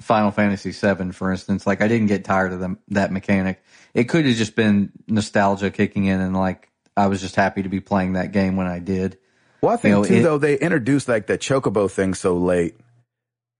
[0.00, 3.62] Final Fantasy VII, for instance, like I didn't get tired of them, that mechanic.
[3.94, 7.68] It could have just been nostalgia kicking in, and like I was just happy to
[7.68, 9.18] be playing that game when I did.
[9.60, 12.36] Well, I think You know, too, it- though, they introduced like that chocobo thing so
[12.36, 12.76] late.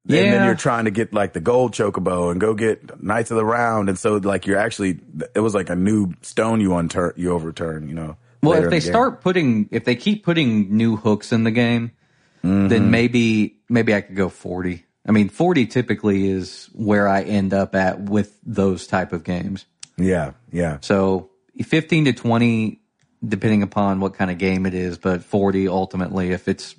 [0.08, 3.36] And then you're trying to get like the gold chocobo and go get Knights of
[3.38, 3.88] the Round.
[3.88, 5.00] And so like you're actually,
[5.34, 8.16] it was like a new stone you unturn, you overturn, you know.
[8.40, 11.90] Well, if they the start putting, if they keep putting new hooks in the game,
[12.44, 12.68] Mm-hmm.
[12.68, 14.84] then maybe maybe I could go forty.
[15.04, 19.66] I mean, forty typically is where I end up at with those type of games.
[19.96, 20.78] Yeah, yeah.
[20.82, 21.30] So
[21.64, 22.82] fifteen to twenty,
[23.26, 26.74] depending upon what kind of game it is, but forty ultimately if it's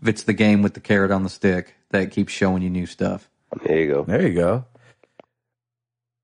[0.00, 2.86] if it's the game with the carrot on the stick that keeps showing you new
[2.86, 3.28] stuff.
[3.64, 4.02] There you go.
[4.04, 4.64] There you go.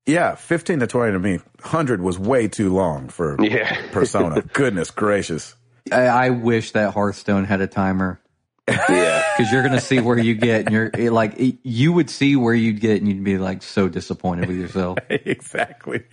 [0.05, 1.37] Yeah, 15 to 20 to me.
[1.37, 3.79] 100 was way too long for Yeah.
[3.91, 4.41] Persona.
[4.53, 5.53] Goodness gracious.
[5.91, 8.19] I, I wish that Hearthstone had a timer
[8.67, 9.23] yeah.
[9.37, 12.35] because you're gonna see where you get, and you're it, like it- you would see
[12.35, 14.97] where you'd get, and you'd be like so disappointed with yourself.
[15.09, 16.03] exactly.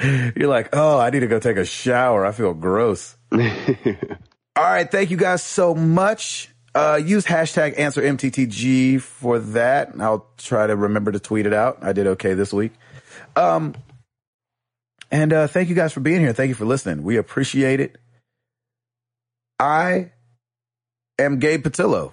[0.00, 2.24] You're like, oh, I need to go take a shower.
[2.24, 3.16] I feel gross.
[3.32, 3.38] All
[4.56, 4.90] right.
[4.90, 6.48] Thank you guys so much.
[6.74, 9.92] Uh, use hashtag answer MTTG for that.
[10.00, 11.78] I'll try to remember to tweet it out.
[11.82, 12.72] I did okay this week.
[13.36, 13.74] Um,
[15.10, 16.32] and, uh, thank you guys for being here.
[16.32, 17.02] Thank you for listening.
[17.02, 17.98] We appreciate it.
[19.60, 20.12] I
[21.18, 22.12] am Gabe Patillo.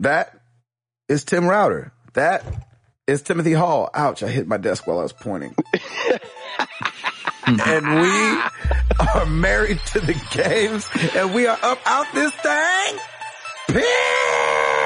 [0.00, 0.40] That
[1.08, 1.92] is Tim Router.
[2.14, 2.44] That
[3.06, 3.90] is Timothy Hall.
[3.94, 5.54] Ouch, I hit my desk while I was pointing.
[7.48, 8.42] and we
[9.06, 12.98] are married to the games and we are up out this thing.
[13.68, 14.77] Peace!